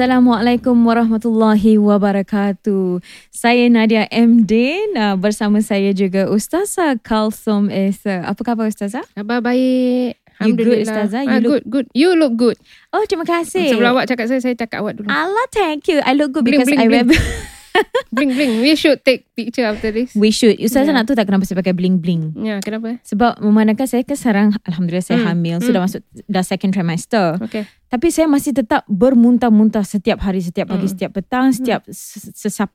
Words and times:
Assalamualaikum 0.00 0.80
warahmatullahi 0.80 1.76
wabarakatuh. 1.76 3.04
Saya 3.28 3.68
Nadia 3.68 4.08
MD 4.08 4.80
uh, 4.96 5.12
bersama 5.20 5.60
saya 5.60 5.92
juga 5.92 6.24
Ustazah 6.24 6.96
Kalsum 7.04 7.68
Esa. 7.68 8.24
Apa 8.24 8.40
khabar 8.40 8.72
Ustazah? 8.72 9.04
Khabar 9.12 9.44
baik. 9.44 10.16
You 10.40 10.56
good, 10.56 10.80
Alhamdulillah. 10.80 10.88
Ustazah? 10.88 11.20
You 11.20 11.28
Ah, 11.28 11.36
look- 11.36 11.52
good, 11.52 11.64
good. 11.68 11.86
You 11.92 12.10
look 12.16 12.32
good. 12.40 12.56
Oh, 12.96 13.04
terima 13.04 13.28
kasih. 13.28 13.76
Sebelum 13.76 13.92
awak 13.92 14.08
cakap 14.08 14.32
saya, 14.32 14.40
saya 14.40 14.56
cakap 14.56 14.80
awak 14.80 14.96
dulu. 14.96 15.12
Allah, 15.12 15.44
thank 15.52 15.84
you. 15.92 16.00
I 16.00 16.16
look 16.16 16.32
good 16.32 16.48
Bling, 16.48 16.64
because 16.64 16.72
bling, 16.72 16.80
I 16.80 16.88
bling. 16.88 17.12
wear... 17.12 17.20
Bling, 18.10 18.32
bling. 18.32 18.52
We 18.58 18.74
should 18.74 18.98
take 19.00 19.30
picture 19.32 19.62
after 19.62 19.88
this. 19.88 20.10
We 20.12 20.30
should. 20.30 20.58
Ustazah 20.58 20.90
Yeah. 20.90 20.96
nak 20.96 21.06
tahu 21.06 21.14
tak 21.14 21.24
kenapa 21.24 21.44
saya 21.44 21.56
pakai 21.56 21.70
bling-bling? 21.70 22.34
Ya, 22.36 22.58
kenapa? 22.58 22.98
Sebab 23.02 23.38
memandangkan 23.38 23.86
saya 23.86 24.02
kan 24.02 24.14
sekarang 24.14 24.46
Alhamdulillah 24.64 25.04
saya 25.04 25.18
Hmm, 25.20 25.28
hamil. 25.30 25.56
hmm. 25.56 25.64
Sudah 25.64 25.80
masuk 25.80 26.00
dah 26.26 26.42
second 26.42 26.70
trimester. 26.70 27.38
Okay. 27.40 27.70
Tapi 27.86 28.06
saya 28.08 28.26
masih 28.26 28.50
tetap 28.52 28.82
bermuntah-muntah 28.86 29.82
setiap 29.82 30.18
hari, 30.20 30.38
setiap 30.38 30.68
pagi, 30.68 30.84
Hmm. 30.84 30.92
setiap 30.92 31.10
petang, 31.12 31.50
setiap 31.50 31.86
ses- 31.86 32.34
sesap 32.34 32.74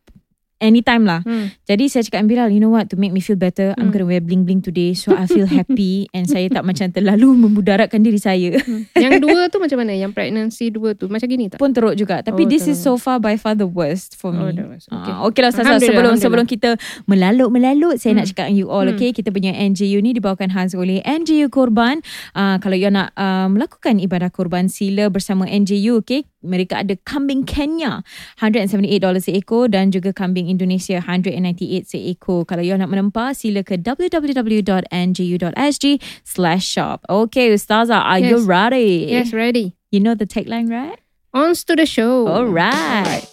anytime 0.58 1.04
lah. 1.04 1.20
Hmm. 1.22 1.52
Jadi 1.64 1.86
saya 1.86 2.02
cakap 2.02 2.22
dengan 2.22 2.30
Bilal, 2.30 2.50
you 2.50 2.59
know 2.59 2.70
what, 2.70 2.88
to 2.88 2.95
make 2.95 3.09
me 3.09 3.20
feel 3.20 3.36
better, 3.36 3.75
I'm 3.75 3.88
Hmm. 3.88 3.92
going 3.92 4.03
to 4.03 4.09
wear 4.09 4.20
bling-bling 4.20 4.59
today 4.59 4.92
so 4.92 5.11
I 5.11 5.25
feel 5.25 5.45
happy 5.59 6.08
and 6.11 6.25
saya 6.25 6.48
tak 6.48 6.64
macam 6.64 6.89
terlalu 6.89 7.36
memudaratkan 7.39 8.00
diri 8.00 8.17
saya. 8.17 8.56
Hmm. 8.58 8.88
Yang 8.94 9.14
dua 9.26 9.48
tu 9.48 9.58
macam 9.58 9.78
mana? 9.78 9.92
Yang 9.92 10.11
pregnancy 10.11 10.70
dua 10.70 10.94
tu. 10.94 11.06
Macam 11.06 11.26
gini 11.26 11.48
tak? 11.48 11.58
Pun 11.58 11.72
teruk 11.72 11.94
juga. 11.94 12.22
Tapi 12.22 12.42
Oh, 12.42 12.48
this 12.48 12.66
is 12.66 12.78
so 12.78 12.94
teruk. 12.94 13.03
far 13.03 13.17
by 13.17 13.36
far 13.36 13.53
the 13.53 13.66
worst 13.66 14.14
for 14.14 14.30
Oh, 14.30 14.48
me. 14.48 14.53
the 14.53 14.66
worst. 14.66 14.88
Okay. 14.88 15.14
Okay 15.26 15.42
lah 15.42 15.50
Ustazah 15.50 15.64
Alhamdulillah, 15.73 15.89
sebelum 15.89 16.14
sebelum 16.16 16.45
Alhamdulillah. 16.45 16.78
kita 16.78 17.06
melalut-melalut 17.06 17.95
saya 17.98 18.14
nak 18.14 18.26
Hmm. 18.26 18.31
cakap 18.31 18.45
dengan 18.48 18.58
you 18.58 18.67
all 18.67 18.83
Hmm. 18.83 18.94
okay 18.94 19.09
kita 19.11 19.30
punya 19.30 19.52
NJU 19.52 20.00
ni 20.00 20.11
dibawakan 20.11 20.50
khas 20.50 20.72
oleh 20.73 21.02
NJU 21.02 21.48
Korban 21.48 22.00
uh, 22.33 22.59
kalau 22.59 22.76
you 22.76 22.88
nak 22.88 23.11
uh, 23.16 23.48
melakukan 23.48 23.98
ibadah 23.98 24.30
korban 24.30 24.67
sila 24.67 25.08
bersama 25.08 25.45
NJU 25.45 26.00
okay 26.00 26.28
mereka 26.46 26.86
ada 26.86 26.94
kambing 27.04 27.44
Kenya 27.44 28.06
$178 28.38 29.02
seekor 29.20 29.68
dan 29.68 29.90
juga 29.90 30.14
kambing 30.14 30.48
Indonesia 30.48 31.02
$198 31.02 31.84
seekor 31.84 32.46
kalau 32.46 32.62
you 32.62 32.78
nak 32.78 32.88
menempah 32.88 33.34
sila 33.34 33.66
ke 33.66 33.82
www.nju.sg 33.82 35.86
slash 36.23 36.64
shop 36.66 37.02
okay 37.10 37.50
Ustazah 37.52 38.06
are 38.06 38.22
you 38.22 38.38
Yes. 38.40 38.46
ready 38.46 38.90
Yes, 39.10 39.34
ready. 39.34 39.73
you 39.90 40.00
know 40.00 40.14
the 40.14 40.26
tagline 40.26 40.70
right 40.70 41.02
On 41.36 41.52
to 41.52 41.76
the 41.76 41.84
show. 41.84 42.32
alright 42.32 43.28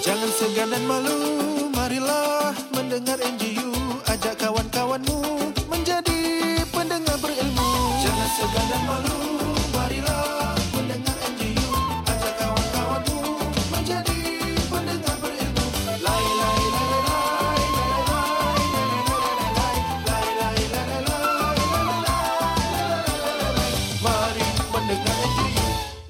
Jangan 0.00 0.30
segan 0.32 0.68
dan 0.72 0.82
malu, 0.88 1.16
marilah 1.70 2.56
mendengar 2.72 3.20
NGU. 3.20 3.59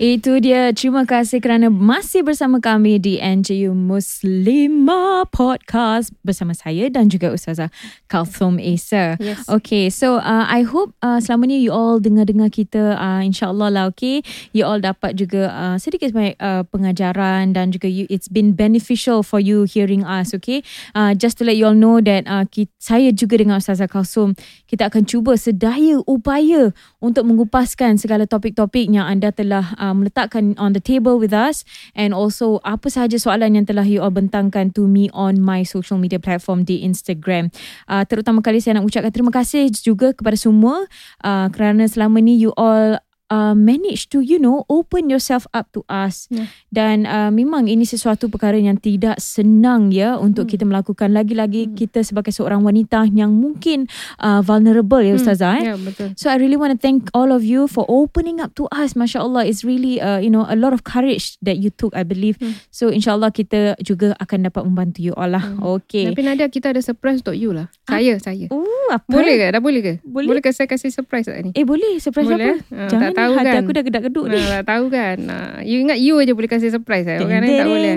Itu 0.00 0.40
dia. 0.40 0.72
Terima 0.72 1.04
kasih 1.04 1.44
kerana 1.44 1.68
masih 1.68 2.24
bersama 2.24 2.56
kami 2.56 2.96
di 2.96 3.20
NJU 3.20 3.76
Muslimah 3.76 5.28
Podcast 5.28 6.16
bersama 6.24 6.56
saya 6.56 6.88
dan 6.88 7.12
juga 7.12 7.28
Ustazah 7.28 7.68
Kalthum 8.08 8.56
Esa. 8.56 9.20
Yes. 9.20 9.44
Okay, 9.44 9.92
so 9.92 10.16
uh, 10.16 10.48
I 10.48 10.64
hope 10.64 10.96
uh, 11.04 11.20
selama 11.20 11.52
ni 11.52 11.60
you 11.60 11.76
all 11.76 12.00
dengar-dengar 12.00 12.48
kita 12.48 12.96
uh, 12.96 13.20
insyaAllah 13.20 13.68
lah 13.68 13.84
okay. 13.92 14.24
You 14.56 14.64
all 14.64 14.80
dapat 14.80 15.20
juga 15.20 15.52
uh, 15.52 15.76
sedikit 15.76 16.16
sebanyak 16.16 16.40
uh, 16.40 16.64
pengajaran 16.64 17.52
dan 17.52 17.68
juga 17.68 17.84
you, 17.84 18.08
it's 18.08 18.32
been 18.32 18.56
beneficial 18.56 19.20
for 19.20 19.36
you 19.36 19.68
hearing 19.68 20.00
us 20.00 20.32
okay. 20.32 20.64
Uh, 20.96 21.12
just 21.12 21.36
to 21.36 21.44
let 21.44 21.60
you 21.60 21.68
all 21.68 21.76
know 21.76 22.00
that 22.00 22.24
uh, 22.24 22.48
kita, 22.48 22.72
saya 22.80 23.12
juga 23.12 23.36
dengan 23.36 23.60
Ustazah 23.60 23.84
Kalsum 23.84 24.32
kita 24.64 24.88
akan 24.88 25.04
cuba 25.04 25.36
sedaya 25.36 26.00
upaya 26.08 26.72
untuk 27.04 27.28
mengupaskan 27.28 28.00
segala 28.00 28.24
topik-topik 28.24 28.88
yang 28.88 29.04
anda 29.04 29.28
telah 29.28 29.76
uh, 29.76 29.89
meletakkan 29.92 30.56
on 30.56 30.72
the 30.72 30.82
table 30.82 31.20
with 31.20 31.34
us 31.34 31.62
and 31.92 32.16
also 32.16 32.62
apa 32.62 32.88
sahaja 32.88 33.18
soalan 33.18 33.58
yang 33.58 33.66
telah 33.66 33.84
you 33.84 34.00
all 34.00 34.12
bentangkan 34.12 34.70
to 34.72 34.86
me 34.86 35.10
on 35.10 35.38
my 35.42 35.66
social 35.66 35.98
media 36.00 36.18
platform 36.18 36.64
di 36.64 36.82
Instagram. 36.86 37.52
Uh, 37.90 38.06
terutama 38.06 38.40
kali 38.40 38.62
saya 38.62 38.78
nak 38.78 38.86
ucapkan 38.86 39.12
terima 39.12 39.32
kasih 39.34 39.68
juga 39.72 40.14
kepada 40.14 40.38
semua 40.38 40.86
uh, 41.26 41.46
kerana 41.52 41.84
selama 41.86 42.22
ni 42.22 42.38
you 42.38 42.54
all 42.56 42.98
Uh, 43.30 43.54
manage 43.54 44.10
to 44.10 44.18
you 44.18 44.36
know 44.36 44.66
open 44.66 45.06
yourself 45.06 45.46
up 45.54 45.70
to 45.70 45.86
us 45.86 46.26
Yeah. 46.34 46.50
dan 46.74 47.06
uh, 47.06 47.30
memang 47.30 47.70
ini 47.70 47.86
sesuatu 47.86 48.26
perkara 48.26 48.58
yang 48.58 48.74
tidak 48.74 49.22
senang 49.22 49.94
ya 49.94 50.18
untuk 50.18 50.44
Hmm. 50.44 50.50
kita 50.50 50.64
melakukan 50.66 51.14
lagi-lagi 51.14 51.70
Hmm. 51.70 51.78
kita 51.78 52.02
sebagai 52.02 52.34
seorang 52.34 52.58
wanita 52.60 53.06
yang 53.06 53.30
mungkin 53.30 53.86
uh, 54.18 54.42
vulnerable 54.42 54.98
ya 54.98 55.14
Hmm. 55.14 55.22
ustazah 55.22 55.52
eh 55.56 55.64
Ya, 55.64 55.74
betul. 55.78 56.10
So 56.18 56.26
I 56.26 56.42
really 56.42 56.58
want 56.58 56.74
to 56.74 56.80
thank 56.80 57.06
all 57.14 57.30
of 57.30 57.46
you 57.46 57.70
for 57.70 57.86
opening 57.86 58.42
up 58.42 58.50
to 58.58 58.66
us. 58.68 58.98
Masya 58.98 59.22
Allah, 59.22 59.46
it's 59.46 59.62
really 59.62 60.02
uh, 60.02 60.18
you 60.18 60.26
know 60.26 60.42
a 60.42 60.58
lot 60.58 60.74
of 60.74 60.82
courage 60.82 61.38
that 61.38 61.62
you 61.62 61.70
took, 61.70 61.94
I 61.94 62.02
believe. 62.02 62.34
Hmm. 62.42 62.58
So 62.74 62.90
insyaAllah 62.90 63.30
kita 63.30 63.78
juga 63.78 64.18
akan 64.18 64.50
dapat 64.50 64.66
membantu 64.66 65.06
you 65.06 65.14
all 65.14 65.30
lah. 65.30 65.46
Hmm. 65.46 65.62
Okay. 65.78 66.10
Tapi 66.10 66.26
Nadia, 66.26 66.50
kita 66.50 66.74
ada 66.74 66.82
surprise 66.82 67.22
untuk 67.22 67.38
you 67.38 67.54
lah. 67.54 67.70
Saya, 67.86 68.18
saya. 68.18 68.50
Oh, 68.50 68.66
apa? 68.90 69.06
Boleh 69.06 69.38
ke? 69.38 69.46
Dah 69.54 69.62
boleh 69.62 69.80
ke? 69.80 69.92
Boleh. 70.02 70.26
Boleh 70.26 70.42
ke 70.42 70.50
saya 70.50 70.66
kasih 70.66 70.90
surprise 70.90 71.30
tak 71.30 71.38
ni? 71.46 71.54
Eh 71.54 71.62
boleh, 71.62 72.02
surprise 72.02 72.26
Boleh, 72.26 72.58
apa? 72.58 72.74
Ah, 72.74 72.90
Jangan 72.90 73.10
tak 73.14 73.19
tahu 73.22 73.32
hati 73.34 73.46
kan? 73.46 73.60
aku 73.60 73.70
dah 73.70 73.82
gedak-geduk 73.82 74.24
ni. 74.26 74.38
Nah, 74.38 74.62
tahu 74.62 74.84
kan. 74.88 75.16
Nah, 75.20 75.44
you 75.60 75.76
ingat 75.78 75.96
you 75.96 76.16
aja 76.16 76.32
boleh 76.32 76.46
kasih 76.46 76.68
surprise 76.68 77.04
saya. 77.04 77.18
Bukan 77.18 77.40
Ding, 77.40 77.54
tak 77.54 77.66
boleh. 77.66 77.94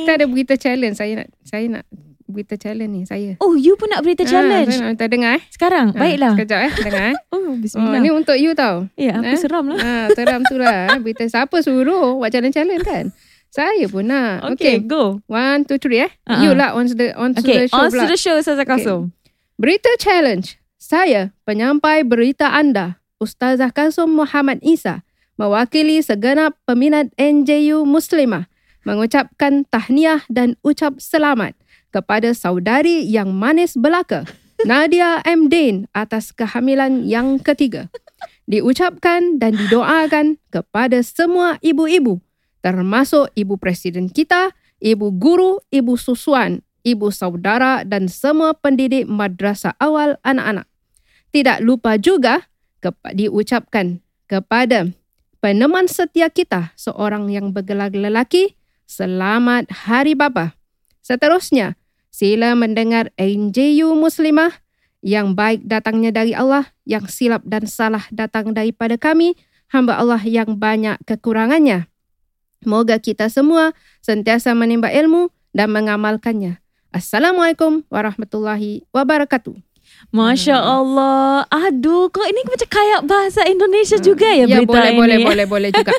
Kita 0.00 0.10
ada 0.12 0.24
berita 0.24 0.54
challenge. 0.54 0.94
Saya 0.94 1.12
nak 1.16 1.28
saya 1.42 1.64
nak 1.68 1.84
berita 2.24 2.54
challenge 2.54 2.92
ni. 2.92 3.02
Saya. 3.02 3.30
Oh, 3.38 3.54
you 3.54 3.74
pun 3.74 3.88
nak 3.88 4.00
berita 4.00 4.22
Ah, 4.22 4.28
challenge? 4.28 4.68
saya 4.68 4.82
nak 4.82 4.90
minta 4.92 5.06
dengar 5.06 5.30
eh. 5.32 5.42
Sekarang, 5.48 5.86
Ah, 5.88 6.00
baiklah. 6.00 6.32
Sekejap 6.34 6.60
eh. 6.60 6.72
Dengar 6.80 7.04
eh. 7.06 7.16
Oh, 7.30 7.38
Oh, 7.46 7.54
bismillah. 7.54 8.00
ni 8.00 8.10
untuk 8.10 8.34
you 8.34 8.52
tau. 8.52 8.90
ya, 8.94 9.16
aku 9.16 9.30
eh. 9.30 9.38
seram 9.38 9.64
lah. 9.66 9.78
Ah, 9.78 10.06
seram 10.10 10.42
tu 10.42 10.56
lah. 10.56 10.90
eh. 10.90 10.98
Berita 10.98 11.22
siapa 11.24 11.56
suruh 11.58 12.16
buat 12.16 12.28
challenge-challenge 12.28 12.82
kan? 12.82 13.04
Saya 13.48 13.86
pun 13.86 14.04
nak. 14.04 14.42
Okay, 14.52 14.76
Okay. 14.76 14.84
go. 14.84 15.22
One, 15.24 15.62
two, 15.62 15.78
three 15.78 16.02
eh. 16.02 16.10
Ah, 16.24 16.42
You 16.42 16.52
ah. 16.52 16.58
lah 16.58 16.70
on 16.72 16.84
to 16.84 16.94
the, 16.94 17.14
on 17.14 17.32
to 17.32 17.40
Okay, 17.40 17.64
the 17.64 17.68
show 17.68 17.78
on 17.78 17.86
to 17.86 17.94
pula. 17.96 18.04
the 18.04 18.18
show, 18.18 18.34
Ustazah 18.34 18.66
Kasum. 18.66 19.14
Berita 19.56 19.88
challenge. 19.96 20.58
Saya, 20.76 21.32
penyampai 21.42 22.02
berita 22.02 22.52
anda, 22.52 23.00
Ustazah 23.16 23.72
Kasum 23.72 24.12
Muhammad 24.12 24.60
Isa, 24.60 25.00
mewakili 25.40 26.04
segenap 26.04 26.52
peminat 26.68 27.08
NJU 27.16 27.88
Muslimah, 27.88 28.44
mengucapkan 28.84 29.64
tahniah 29.72 30.20
dan 30.28 30.60
ucap 30.60 31.00
selamat 31.00 31.56
kepada 31.96 32.36
saudari 32.36 33.08
yang 33.08 33.32
manis 33.32 33.72
belaka, 33.72 34.28
Nadia 34.68 35.24
M. 35.24 35.48
Din 35.48 35.88
atas 35.96 36.28
kehamilan 36.36 37.08
yang 37.08 37.40
ketiga. 37.40 37.88
Diucapkan 38.44 39.40
dan 39.40 39.56
didoakan 39.56 40.36
kepada 40.52 41.00
semua 41.00 41.56
ibu-ibu, 41.64 42.20
termasuk 42.60 43.32
ibu 43.32 43.56
presiden 43.56 44.12
kita, 44.12 44.52
ibu 44.76 45.08
guru, 45.08 45.64
ibu 45.72 45.96
susuan, 45.96 46.60
ibu 46.84 47.08
saudara 47.08 47.80
dan 47.82 48.12
semua 48.12 48.52
pendidik 48.52 49.08
madrasah 49.08 49.72
awal 49.80 50.20
anak-anak. 50.20 50.68
Tidak 51.32 51.64
lupa 51.64 51.96
juga 51.96 52.44
diucapkan 53.14 54.00
kepada 54.26 54.90
peneman 55.38 55.86
setia 55.86 56.28
kita, 56.28 56.74
seorang 56.74 57.30
yang 57.30 57.54
bergelar 57.54 57.94
lelaki, 57.94 58.58
selamat 58.86 59.70
hari 59.86 60.18
bapa. 60.18 60.58
Seterusnya, 61.02 61.78
sila 62.10 62.58
mendengar 62.58 63.14
NJU 63.14 63.94
Muslimah 63.94 64.50
yang 65.06 65.38
baik 65.38 65.62
datangnya 65.68 66.10
dari 66.10 66.34
Allah, 66.34 66.74
yang 66.82 67.06
silap 67.06 67.46
dan 67.46 67.68
salah 67.70 68.02
datang 68.10 68.50
daripada 68.50 68.98
kami, 68.98 69.38
hamba 69.70 69.98
Allah 69.98 70.22
yang 70.22 70.58
banyak 70.58 70.98
kekurangannya. 71.06 71.86
Moga 72.66 72.98
kita 72.98 73.30
semua 73.30 73.70
sentiasa 74.02 74.50
menimba 74.56 74.90
ilmu 74.90 75.30
dan 75.54 75.70
mengamalkannya. 75.70 76.58
Assalamualaikum 76.90 77.84
warahmatullahi 77.92 78.88
wabarakatuh. 78.90 79.65
Masya 80.08 80.56
Allah. 80.56 81.44
Aduh, 81.46 82.08
kau 82.08 82.22
ini 82.22 82.40
macam 82.42 82.64
kayak 82.64 83.00
bahasa 83.04 83.42
Indonesia 83.44 83.98
juga 83.98 84.24
ya, 84.26 84.44
Ya 84.44 84.56
berita 84.56 84.70
boleh 84.72 84.90
ini. 84.90 84.98
boleh 84.98 85.16
boleh 85.20 85.46
boleh 85.52 85.70
juga. 85.70 85.92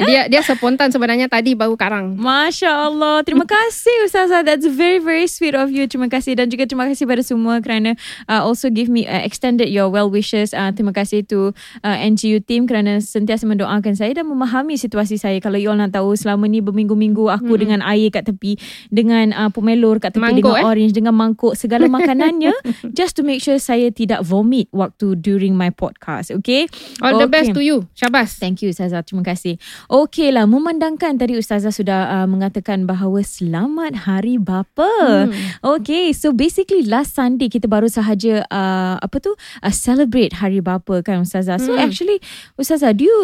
dia 0.00 0.26
dia 0.26 0.40
spontan 0.40 0.88
sebenarnya 0.88 1.28
tadi 1.28 1.52
baru 1.52 1.76
karang. 1.76 2.16
Masya 2.16 2.88
Allah. 2.88 3.20
Terima 3.22 3.44
kasih 3.54 3.92
Ustazah. 4.02 4.42
That's 4.42 4.64
very 4.64 4.98
very 4.98 5.26
sweet 5.26 5.52
of 5.52 5.68
you. 5.68 5.84
Terima 5.84 6.08
kasih 6.08 6.34
dan 6.34 6.48
juga 6.48 6.64
terima 6.64 6.88
kasih 6.88 7.04
pada 7.04 7.20
semua 7.20 7.60
kerana 7.60 7.94
uh, 8.24 8.42
also 8.42 8.66
give 8.66 8.88
me 8.88 9.04
uh, 9.04 9.20
extended 9.20 9.68
your 9.68 9.86
well 9.86 10.08
wishes. 10.08 10.50
Uh, 10.50 10.72
terima 10.72 10.90
kasih 10.90 11.22
to 11.22 11.52
uh, 11.80 11.96
NGU 11.98 12.40
team 12.40 12.64
kerana 12.64 12.98
sentiasa 12.98 13.44
mendoakan 13.44 13.92
saya 13.92 14.10
dan 14.12 14.26
memahami 14.26 14.74
situasi 14.74 15.16
saya. 15.16 15.38
Kalau 15.38 15.54
you 15.54 15.68
all 15.68 15.76
nak 15.76 15.92
tahu 15.92 16.14
selama 16.14 16.46
ni 16.46 16.58
berminggu-minggu 16.58 17.28
aku 17.28 17.44
Hmm. 17.52 17.60
dengan 17.60 17.80
air 17.84 18.08
kat 18.08 18.24
tepi 18.24 18.56
dengan 18.88 19.28
uh, 19.30 19.50
pomelor 19.50 20.00
kat 20.00 20.14
tepi 20.14 20.24
Mangkuk, 20.24 20.40
dengan 20.40 20.56
eh? 20.56 20.64
orange 20.64 20.92
dengan 20.94 21.12
mangkuk 21.12 21.52
segala 21.52 21.84
makanannya 21.84 22.54
just 22.96 23.12
to 23.12 23.20
make 23.20 23.41
sure 23.42 23.58
saya 23.58 23.90
tidak 23.90 24.22
vomit 24.22 24.70
waktu 24.70 25.18
during 25.18 25.52
my 25.52 25.68
podcast. 25.68 26.30
Okay? 26.30 26.70
All 27.02 27.18
the 27.18 27.26
Okay. 27.26 27.34
best 27.34 27.48
to 27.52 27.60
you. 27.60 27.90
Syabas. 27.92 28.38
Thank 28.38 28.62
you 28.62 28.70
Ustazah. 28.70 29.02
Terima 29.02 29.26
kasih. 29.26 29.58
Okeylah, 29.90 30.46
memandangkan 30.46 31.18
tadi 31.18 31.34
Ustazah 31.34 31.74
sudah 31.74 32.00
uh, 32.08 32.26
mengatakan 32.26 32.86
bahawa 32.86 33.20
selamat 33.20 34.06
hari 34.06 34.38
bapa. 34.38 34.86
Hmm. 35.26 35.34
Okay, 35.82 36.14
so 36.14 36.30
basically 36.30 36.86
last 36.86 37.12
Sunday 37.12 37.50
kita 37.50 37.66
baru 37.66 37.90
sahaja 37.90 38.46
uh, 38.46 38.96
apa 38.96 39.16
tu 39.18 39.34
uh, 39.34 39.74
celebrate 39.74 40.38
hari 40.38 40.62
bapa 40.62 41.02
kan 41.02 41.26
Ustazah. 41.26 41.58
So 41.58 41.74
Hmm. 41.74 41.82
actually 41.82 42.22
Ustazah, 42.54 42.94
do 42.94 43.02
you 43.02 43.18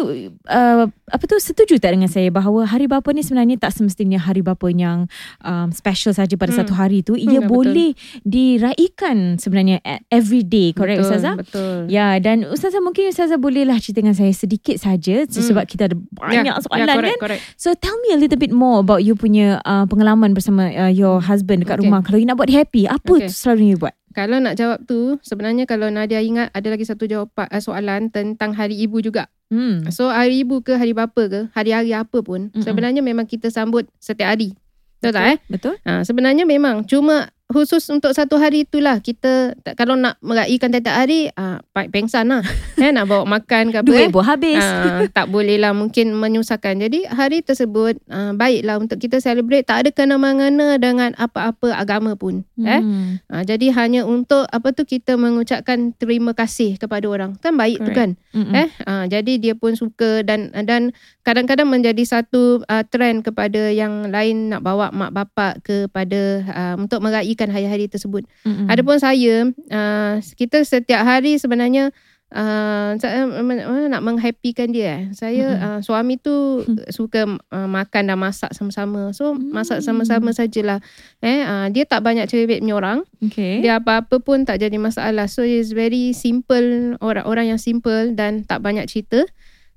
uh, 0.45 0.89
apa 1.09 1.23
tu 1.25 1.35
setuju 1.35 1.77
tak 1.77 1.93
dengan 1.93 2.07
saya 2.07 2.29
bahawa 2.29 2.63
hari 2.63 2.85
bapa 2.85 3.09
ni 3.09 3.19
sebenarnya 3.19 3.57
tak 3.57 3.71
semestinya 3.71 4.17
hari 4.17 4.39
bapa 4.39 4.69
yang 4.69 5.09
um, 5.41 5.69
special 5.69 6.11
saja 6.11 6.33
pada 6.33 6.49
Hmm. 6.49 6.59
satu 6.59 6.73
hari 6.73 7.01
tu. 7.01 7.13
ya, 7.13 7.29
Ia 7.29 7.39
betul. 7.41 7.49
boleh 7.51 7.91
diraikan 8.23 9.17
sebenarnya 9.35 9.81
at 9.81 10.01
every 10.07 10.41
day, 10.41 10.71
correct 10.71 11.01
betul, 11.01 11.09
Ustazah? 11.11 11.35
Betul. 11.35 11.77
Ya 11.87 12.17
dan 12.17 12.45
Ustazah 12.45 12.79
mungkin 12.79 13.09
Ustazah 13.09 13.35
bolehlah 13.35 13.77
cerita 13.77 13.99
dengan 13.99 14.13
saya 14.13 14.31
sedikit 14.31 14.77
saja 14.77 15.25
sebab 15.25 15.65
kita 15.65 15.87
ada 15.87 15.95
banyak 16.11 16.55
soalan 16.61 16.85
ya, 16.85 16.95
correct, 16.95 17.17
kan. 17.17 17.23
Correct. 17.25 17.41
So 17.55 17.73
tell 17.73 17.97
me 18.01 18.13
a 18.13 18.19
little 18.19 18.37
bit 18.37 18.51
more 18.51 18.79
about 18.79 19.01
you 19.01 19.13
punya 19.13 19.59
uh, 19.63 19.85
pengalaman 19.85 20.31
bersama 20.31 20.69
uh, 20.69 20.89
your 20.89 21.19
husband 21.19 21.61
dekat 21.61 21.75
Okay. 21.75 21.85
rumah. 21.85 22.01
Kalau 22.01 22.17
you 22.17 22.25
nak 22.25 22.35
buat 22.35 22.49
happy, 22.49 22.85
apa 22.85 22.99
Okay. 23.01 23.25
okay. 23.25 23.31
selalu 23.31 23.63
you 23.69 23.77
buat? 23.77 23.95
Kalau 24.13 24.41
nak 24.41 24.57
jawab 24.57 24.79
tu, 24.89 25.17
sebenarnya 25.21 25.69
kalau 25.69 25.93
Nadia 25.93 26.19
ingat 26.19 26.49
ada 26.51 26.67
lagi 26.73 26.85
satu 26.85 27.05
jawapan 27.05 27.45
uh, 27.49 27.61
soalan 27.61 28.09
tentang 28.09 28.57
hari 28.57 28.77
ibu 28.77 28.99
juga. 28.99 29.29
Hmm. 29.49 29.85
So 29.89 30.09
hari 30.09 30.45
ibu 30.45 30.61
ke 30.61 30.77
hari 30.77 30.93
bapa 30.93 31.29
ke, 31.29 31.41
hari-hari 31.53 31.93
apa 31.93 32.21
pun, 32.21 32.53
Mm-mm. 32.53 32.61
sebenarnya 32.61 33.01
memang 33.01 33.25
kita 33.25 33.49
sambut 33.49 33.89
setiap 33.97 34.33
hari. 34.33 34.53
Betul 34.99 35.15
tak 35.15 35.25
eh? 35.25 35.37
Betul? 35.47 35.73
Ha, 35.87 36.03
sebenarnya 36.03 36.43
memang 36.43 36.83
cuma 36.83 37.31
khusus 37.49 37.81
untuk 37.89 38.13
satu 38.13 38.37
hari 38.37 38.61
itulah 38.61 39.01
kita 39.01 39.57
kalau 39.73 39.97
nak 39.97 40.21
meraihkan 40.21 40.69
tiap-tiap 40.69 40.93
hari 41.01 41.33
ah 41.33 41.57
uh, 41.57 41.89
pengsan 41.89 42.29
lah 42.29 42.45
eh, 42.77 42.93
nak 42.93 43.09
bawa 43.09 43.25
makan 43.25 43.73
ke 43.73 43.77
apa 43.81 43.89
Duit 43.89 44.05
eh. 44.05 44.13
pun 44.13 44.21
habis. 44.21 44.61
Ah, 44.61 45.01
tak 45.09 45.27
boleh 45.33 45.57
lah 45.57 45.73
mungkin 45.73 46.13
menyusahkan. 46.13 46.77
Jadi 46.77 47.09
hari 47.09 47.41
tersebut 47.41 47.97
uh, 48.05 48.37
baiklah 48.37 48.77
untuk 48.77 49.01
kita 49.01 49.17
celebrate 49.17 49.65
tak 49.65 49.85
ada 49.85 49.89
kena-mengena 49.89 50.77
dengan 50.77 51.17
apa-apa 51.17 51.73
agama 51.73 52.13
pun. 52.13 52.45
Eh? 52.61 52.81
Hmm. 52.81 53.17
Uh, 53.25 53.43
jadi 53.43 53.73
hanya 53.73 54.05
untuk 54.05 54.45
apa 54.45 54.69
tu 54.69 54.85
kita 54.85 55.17
mengucapkan 55.17 55.91
terima 55.97 56.37
kasih 56.37 56.77
kepada 56.77 57.09
orang. 57.09 57.33
Kan 57.41 57.57
baik 57.57 57.81
tu 57.81 57.91
kan. 57.91 58.13
Mm-mm. 58.29 58.53
Eh 58.53 58.69
uh, 58.85 59.09
jadi 59.09 59.41
dia 59.41 59.53
pun 59.57 59.73
suka 59.73 60.21
dan 60.21 60.53
dan 60.53 60.93
kadang-kadang 61.25 61.65
menjadi 61.65 62.05
satu 62.05 62.61
uh, 62.69 62.83
trend 62.85 63.25
kepada 63.25 63.73
yang 63.73 64.13
lain 64.13 64.53
nak 64.53 64.61
bawa 64.61 64.93
mak 64.93 65.11
bapak 65.17 65.65
kepada 65.65 66.45
uh, 66.45 66.75
untuk 66.77 67.01
meraihkan 67.01 67.38
hari-hari 67.47 67.87
tersebut. 67.87 68.27
Mm-mm. 68.43 68.67
Adapun 68.67 68.99
saya, 68.99 69.47
uh, 69.71 70.13
kita 70.35 70.59
setiap 70.67 71.07
hari 71.07 71.39
sebenarnya 71.39 71.95
uh, 72.35 72.93
saya 72.99 73.25
uh, 73.25 73.87
nak 73.87 74.03
menghappykan 74.03 74.69
dia. 74.69 74.85
eh. 74.85 75.03
Saya 75.15 75.45
Mm-mm. 75.55 75.65
uh, 75.65 75.79
suami 75.79 76.19
tu 76.19 76.35
Hmm. 76.59 76.75
suka 76.91 77.23
uh, 77.25 77.67
makan 77.71 78.03
dan 78.11 78.19
masak 78.19 78.51
sama-sama. 78.51 79.15
So 79.15 79.31
masak 79.31 79.79
Mm. 79.79 79.85
sama-sama 79.87 80.29
sajalah. 80.35 80.83
Eh 81.23 81.39
uh, 81.41 81.71
dia 81.71 81.87
tak 81.87 82.03
banyak 82.03 82.27
cerewet 82.27 82.59
punya 82.59 82.75
orang. 82.75 82.99
Okay. 83.23 83.63
Dia 83.63 83.79
apa-apa 83.79 84.19
pun 84.19 84.43
tak 84.43 84.59
jadi 84.59 84.75
masalah. 84.75 85.31
So 85.31 85.41
it's 85.41 85.71
very 85.71 86.11
simple 86.11 86.99
orang-orang 86.99 87.55
yang 87.55 87.61
simple 87.61 88.11
dan 88.13 88.43
tak 88.43 88.59
banyak 88.59 88.85
cerita. 88.91 89.23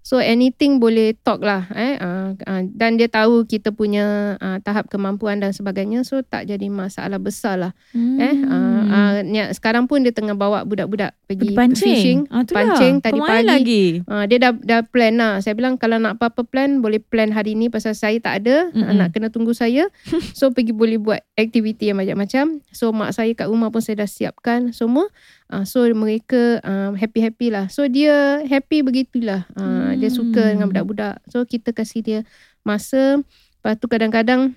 So 0.03 0.19
anything 0.19 0.77
boleh 0.77 1.15
talk 1.17 1.41
lah 1.41 1.71
eh 1.71 1.95
uh, 1.95 2.35
uh, 2.37 2.63
dan 2.69 2.95
dia 2.95 3.07
tahu 3.07 3.43
kita 3.45 3.71
punya 3.71 4.35
uh, 4.37 4.59
tahap 4.59 4.87
kemampuan 4.87 5.39
dan 5.39 5.51
sebagainya 5.51 6.03
so 6.03 6.19
tak 6.21 6.47
jadi 6.47 6.67
masalah 6.67 7.17
besar 7.17 7.55
lah 7.57 7.73
Hmm. 7.93 8.19
eh 8.19 8.35
uh, 8.43 8.83
uh, 8.85 9.15
ni, 9.23 9.39
sekarang 9.51 9.85
pun 9.85 10.01
dia 10.01 10.11
tengah 10.11 10.35
bawa 10.35 10.63
budak-budak 10.63 11.15
pergi 11.23 11.41
Pergi 11.45 11.55
pancing. 11.55 11.87
fishing 11.89 12.19
Ah, 12.29 12.43
tu 12.43 12.51
pancing 12.53 12.95
lah. 12.95 13.05
tadi 13.05 13.15
Kau 13.15 13.23
main 13.23 13.35
pagi. 13.39 13.47
lagi. 13.47 13.85
uh, 14.05 14.25
dia 14.27 14.39
dah 14.41 14.53
dah 14.55 14.81
plan 14.83 15.15
lah 15.15 15.33
saya 15.39 15.53
bilang 15.53 15.77
kalau 15.77 15.97
nak 15.97 16.17
apa-apa 16.17 16.43
plan 16.43 16.79
boleh 16.79 16.99
plan 16.99 17.31
hari 17.31 17.55
ni 17.55 17.69
pasal 17.69 17.93
saya 17.93 18.19
tak 18.19 18.43
ada 18.43 18.69
uh, 18.71 18.93
nak 18.93 19.13
kena 19.13 19.29
tunggu 19.29 19.53
saya 19.53 19.87
so 20.35 20.51
pergi 20.51 20.73
boleh 20.73 20.99
buat 20.99 21.23
aktiviti 21.35 21.87
yang 21.87 21.97
macam-macam 21.97 22.59
so 22.69 22.91
mak 22.91 23.13
saya 23.13 23.31
kat 23.33 23.47
rumah 23.47 23.69
pun 23.69 23.79
saya 23.79 24.01
dah 24.01 24.09
siapkan 24.09 24.73
semua 24.73 25.07
uh, 25.53 25.65
so 25.69 25.85
mereka 25.93 26.59
uh, 26.65 26.97
happy-happy 26.97 27.53
lah. 27.53 27.69
So 27.69 27.85
dia 27.87 28.41
happy 28.49 28.81
begitulah. 28.81 29.45
Uh, 29.53 29.93
dia 30.01 30.09
suka 30.09 30.57
dengan 30.57 30.73
Hmm. 30.73 30.73
budak-budak. 30.73 31.21
So 31.29 31.45
kita 31.45 31.77
kasih 31.77 32.01
dia 32.01 32.21
masa. 32.65 33.21
Lepas 33.61 33.79
tu 33.79 33.87
kadang-kadang 33.87 34.57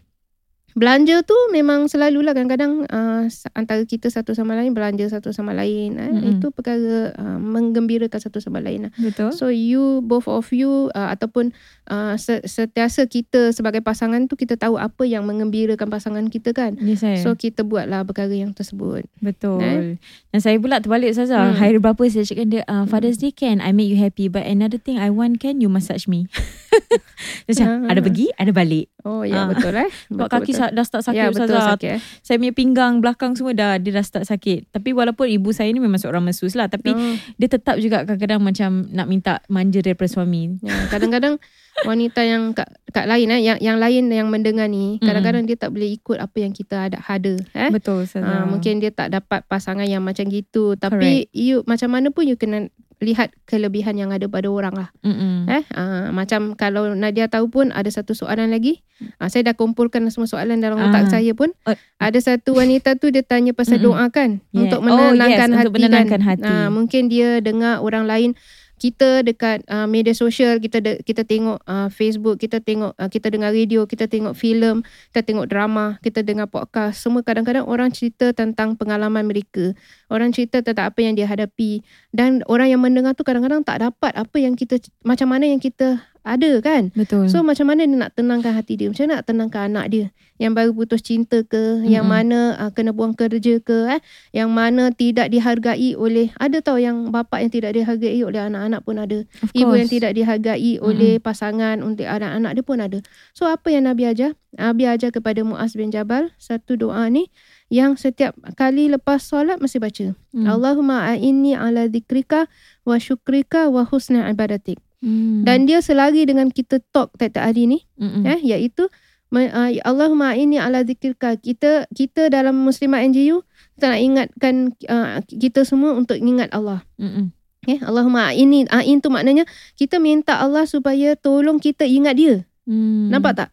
belanja 0.75 1.23
tu 1.23 1.33
memang 1.55 1.87
selalulah 1.87 2.35
kadang-kadang 2.35 2.83
uh, 2.85 3.23
antara 3.55 3.79
kita 3.87 4.11
satu 4.11 4.35
sama 4.35 4.59
lain 4.59 4.75
belanja 4.75 5.07
satu 5.07 5.31
sama 5.31 5.55
lain 5.55 5.95
eh. 5.95 6.11
Mm-mm. 6.11 6.31
itu 6.35 6.51
perkara 6.51 7.15
uh, 7.15 7.39
menggembirakan 7.39 8.19
satu 8.19 8.43
sama 8.43 8.59
lain 8.59 8.87
lah. 8.87 8.93
Betul. 8.99 9.31
So 9.31 9.47
you 9.47 10.03
both 10.03 10.27
of 10.27 10.51
you 10.51 10.91
uh, 10.91 11.15
ataupun 11.15 11.55
uh, 11.87 12.19
setiasa 12.19 13.07
kita 13.07 13.55
sebagai 13.55 13.79
pasangan 13.79 14.27
tu 14.27 14.35
kita 14.35 14.59
tahu 14.59 14.75
apa 14.75 15.07
yang 15.07 15.23
mengembirakan 15.23 15.87
pasangan 15.87 16.27
kita 16.27 16.51
kan. 16.51 16.75
Yes, 16.83 16.99
saya. 17.07 17.23
So 17.23 17.39
kita 17.39 17.63
buatlah 17.63 18.03
perkara 18.03 18.35
yang 18.35 18.51
tersebut. 18.51 19.07
Betul. 19.23 19.63
Eh? 19.63 19.95
Dan 20.35 20.39
saya 20.43 20.59
pula 20.59 20.83
terbalik 20.83 21.15
Ustazah. 21.15 21.55
Hmm. 21.55 21.57
Hari 21.57 21.79
berapa 21.79 22.03
saya 22.11 22.27
cakap 22.27 22.51
dia, 22.51 22.61
uh, 22.67 22.83
Father's 22.83 23.15
Day 23.15 23.31
can 23.31 23.63
I 23.63 23.71
make 23.71 23.87
you 23.87 23.95
happy 23.95 24.27
but 24.27 24.43
another 24.43 24.77
thing 24.77 24.99
I 24.99 25.07
want 25.07 25.39
can 25.39 25.63
you 25.63 25.71
massage 25.71 26.03
me. 26.05 26.27
Macam 27.47 27.87
Ah. 27.87 27.95
ada 27.95 27.99
pergi, 28.03 28.27
ada 28.35 28.51
balik. 28.51 28.91
Oh 29.07 29.23
ya 29.23 29.45
Ah. 29.45 29.47
betul 29.47 29.71
eh. 29.71 29.87
Betul, 30.11 30.27
kaki 30.27 30.51
betul. 30.51 30.64
Dah 30.69 30.81
start 30.81 31.03
sakit 31.03 31.19
Ya 31.19 31.27
betul 31.27 31.51
Ustazah. 31.51 31.75
sakit 31.75 31.89
eh. 31.91 32.01
Saya 32.19 32.35
punya 32.37 32.51
pinggang 32.51 32.93
belakang 32.97 33.33
semua 33.33 33.51
dah 33.51 33.75
dia 33.75 33.91
dah 33.91 34.01
start 34.01 34.23
sakit. 34.23 34.69
Tapi 34.69 34.89
walaupun 34.91 35.27
ibu 35.27 35.49
saya 35.49 35.67
ni 35.67 35.77
memang 35.77 35.97
seorang 35.97 36.21
mesus 36.21 36.53
lah 36.53 36.65
tapi 36.65 36.91
Oh. 36.91 37.15
dia 37.35 37.47
tetap 37.47 37.75
juga 37.77 38.01
kadang-kadang 38.01 38.39
macam 38.39 38.69
nak 38.87 39.05
minta 39.05 39.33
manja 39.45 39.77
daripada 39.77 40.07
suami. 40.07 40.55
Ya, 40.59 40.87
kadang-kadang 40.87 41.37
wanita 41.83 42.21
yang 42.21 42.51
kat, 42.51 42.71
kat 42.87 43.03
lain 43.03 43.27
eh 43.29 43.43
yang 43.43 43.59
yang 43.59 43.75
lain 43.75 44.07
yang 44.07 44.25
mendengar 44.25 44.65
ni 44.65 44.95
kadang-kadang 44.97 45.43
dia 45.43 45.59
tak 45.59 45.69
boleh 45.69 45.91
ikut 45.91 46.15
apa 46.15 46.37
yang 46.37 46.49
kita 46.49 46.87
ada 46.87 47.03
ada 47.03 47.35
eh. 47.51 47.67
Betul 47.67 48.07
Ustazah. 48.07 48.47
mungkin 48.47 48.79
dia 48.79 48.89
tak 48.89 49.11
dapat 49.11 49.43
pasangan 49.43 49.83
yang 49.83 49.99
macam 49.99 50.23
gitu 50.25 50.79
tapi 50.79 51.27
you 51.31 51.65
macam 51.65 51.91
mana 51.91 52.09
pun 52.09 52.23
you 52.23 52.35
kena 52.35 52.71
lihat 53.05 53.29
kelebihan 53.45 53.93
yang 53.95 54.09
ada 54.09 54.25
pada 54.25 54.47
orang 54.47 54.73
lah 54.73 54.89
Mm-mm. 54.99 55.45
eh 55.47 55.63
uh, 55.69 56.09
macam 56.09 56.53
kalau 56.53 56.91
Nadia 56.91 57.25
tahu 57.25 57.47
pun 57.47 57.69
ada 57.69 57.87
satu 57.87 58.11
soalan 58.11 58.49
lagi 58.49 58.81
uh, 59.15 59.27
saya 59.27 59.45
dah 59.45 59.55
kumpulkan 59.55 60.01
semua 60.09 60.25
soalan 60.25 60.57
dalam 60.57 60.81
otak 60.81 61.05
Ah. 61.05 61.11
saya 61.11 61.31
pun 61.31 61.53
Oh. 61.61 61.77
ada 61.97 62.17
satu 62.17 62.55
wanita 62.55 62.95
tu 62.95 63.07
dia 63.07 63.21
tanya 63.21 63.53
pasal 63.53 63.77
Mm-mm. 63.77 63.93
doa 63.93 64.05
kan 64.09 64.41
Yeah. 64.49 64.65
untuk 64.65 64.79
Oh, 64.79 64.85
menenangkan 64.85 65.29
yes, 65.45 65.55
hati 65.55 65.61
untuk 65.61 65.73
menenangkan 65.77 66.11
kan 66.11 66.21
hati. 66.25 66.49
Ah, 66.49 66.67
mungkin 66.67 67.01
dia 67.05 67.37
dengar 67.39 67.79
orang 67.79 68.03
lain 68.03 68.29
kita 68.75 69.23
dekat 69.23 69.63
uh, 69.67 69.87
media 69.87 70.11
sosial 70.11 70.59
kita 70.59 70.83
de, 70.83 70.91
kita 71.03 71.23
tengok 71.23 71.63
uh, 71.63 71.87
Facebook 71.91 72.39
kita 72.39 72.59
tengok 72.59 72.93
uh, 72.95 73.09
kita 73.09 73.31
dengar 73.31 73.55
radio 73.55 73.87
kita 73.87 74.07
tengok 74.07 74.35
filem 74.35 74.83
kita 75.11 75.21
tengok 75.23 75.47
drama 75.47 75.95
kita 76.01 76.21
dengar 76.21 76.47
podcast. 76.49 77.01
Semua 77.01 77.21
kadang-kadang 77.25 77.65
orang 77.65 77.89
cerita 77.89 78.31
tentang 78.31 78.77
pengalaman 78.77 79.25
mereka. 79.25 79.73
Orang 80.07 80.31
cerita 80.31 80.61
tentang 80.61 80.93
apa 80.93 80.99
yang 81.01 81.17
dia 81.17 81.25
hadapi. 81.25 81.81
Dan 82.13 82.45
orang 82.45 82.71
yang 82.71 82.81
mendengar 82.81 83.17
tu 83.17 83.25
kadang-kadang 83.25 83.65
tak 83.65 83.81
dapat 83.81 84.11
apa 84.13 84.37
yang 84.37 84.53
kita 84.53 84.77
macam 85.01 85.33
mana 85.33 85.49
yang 85.49 85.61
kita 85.61 86.01
ada 86.25 86.51
kan 86.59 86.89
Betul. 86.97 87.29
So 87.29 87.45
macam 87.45 87.69
mana 87.69 87.85
dia 87.85 87.93
nak 87.93 88.17
tenangkan 88.17 88.57
hati 88.57 88.73
dia? 88.75 88.89
Macam 88.89 89.05
mana 89.05 89.13
nak 89.21 89.25
tenangkan 89.29 89.61
anak 89.69 89.85
dia? 89.93 90.05
Yang 90.35 90.53
baru 90.57 90.71
putus 90.75 91.01
cinta 91.05 91.45
ke? 91.47 91.85
Yang 91.87 92.03
Mm-mm. 92.03 92.17
mana 92.27 92.39
uh, 92.59 92.71
kena 92.75 92.91
buang 92.91 93.15
kerja 93.15 93.61
ke? 93.63 93.77
Eh? 93.95 94.01
Yang 94.35 94.49
mana 94.51 94.83
tidak 94.91 95.31
dihargai 95.31 95.95
oleh... 95.95 96.35
Ada 96.35 96.59
tau 96.59 96.75
yang 96.75 97.13
bapak 97.13 97.45
yang 97.45 97.51
tidak 97.53 97.71
dihargai 97.71 98.19
oleh 98.19 98.41
anak-anak 98.43 98.81
pun 98.83 98.99
ada. 98.99 99.23
of 99.23 99.53
Ibu 99.55 99.63
course. 99.63 99.79
yang 99.79 99.87
tidak 99.87 100.11
dihargai 100.11 100.73
oleh 100.83 101.23
pasangan 101.23 101.79
untuk 101.79 102.03
anak-anak 102.03 102.51
dia 102.51 102.63
pun 102.67 102.79
ada. 102.83 102.99
So 103.31 103.47
apa 103.47 103.71
yang 103.71 103.87
Nabi 103.87 104.11
ajar? 104.11 104.35
Nabi 104.55 104.83
ajar 104.87 105.11
kepada 105.11 105.39
Muaz 105.43 105.75
bin 105.75 105.91
Jabal 105.91 106.31
satu 106.35 106.79
doa 106.79 107.07
ni 107.11 107.27
yang 107.67 107.99
setiap 107.99 108.35
kali 108.55 108.87
lepas 108.87 109.23
solat 109.23 109.59
mesti 109.59 109.79
baca. 109.79 110.15
Mm. 110.31 110.45
Allahumma 110.47 111.11
a'inni 111.11 111.55
ala 111.55 111.91
dzikrika 111.91 112.47
wa 112.87 112.95
syukrika 112.99 113.67
wa 113.71 113.83
husni 113.87 114.19
ibadatik. 114.19 114.84
Mm. 115.05 115.45
Dan 115.45 115.69
dia 115.69 115.85
selari 115.85 116.25
dengan 116.25 116.49
kita 116.49 116.81
talk 116.89 117.13
tiap-tiap 117.21 117.45
hari 117.45 117.69
ni 117.69 117.85
Mm-mm. 118.01 118.25
eh 118.25 118.41
iaitu 118.41 118.89
uh, 119.29 119.69
Allahumma 119.85 120.33
inni 120.33 120.57
ala 120.57 120.81
dzikrika 120.81 121.37
kita 121.37 121.85
kita 121.93 122.33
dalam 122.33 122.57
muslimat 122.57 123.05
NGU 123.13 123.45
kita 123.77 123.85
nak 123.93 124.01
ingatkan 124.01 124.55
uh, 124.89 125.21
kita 125.29 125.61
semua 125.61 125.93
untuk 125.93 126.17
ingat 126.17 126.49
Allah. 126.57 126.81
Mm-mm. 126.97 127.29
Okay? 127.61 127.77
Allahumma 127.85 128.33
ini 128.33 128.65
ain 128.73 128.97
tu 128.97 129.13
maknanya 129.13 129.45
kita 129.77 130.01
minta 130.01 130.41
Allah 130.41 130.65
supaya 130.65 131.13
tolong 131.13 131.61
kita 131.61 131.85
ingat 131.85 132.15
dia. 132.17 132.35
Mm. 132.65 133.13
Nampak 133.13 133.33
tak? 133.45 133.49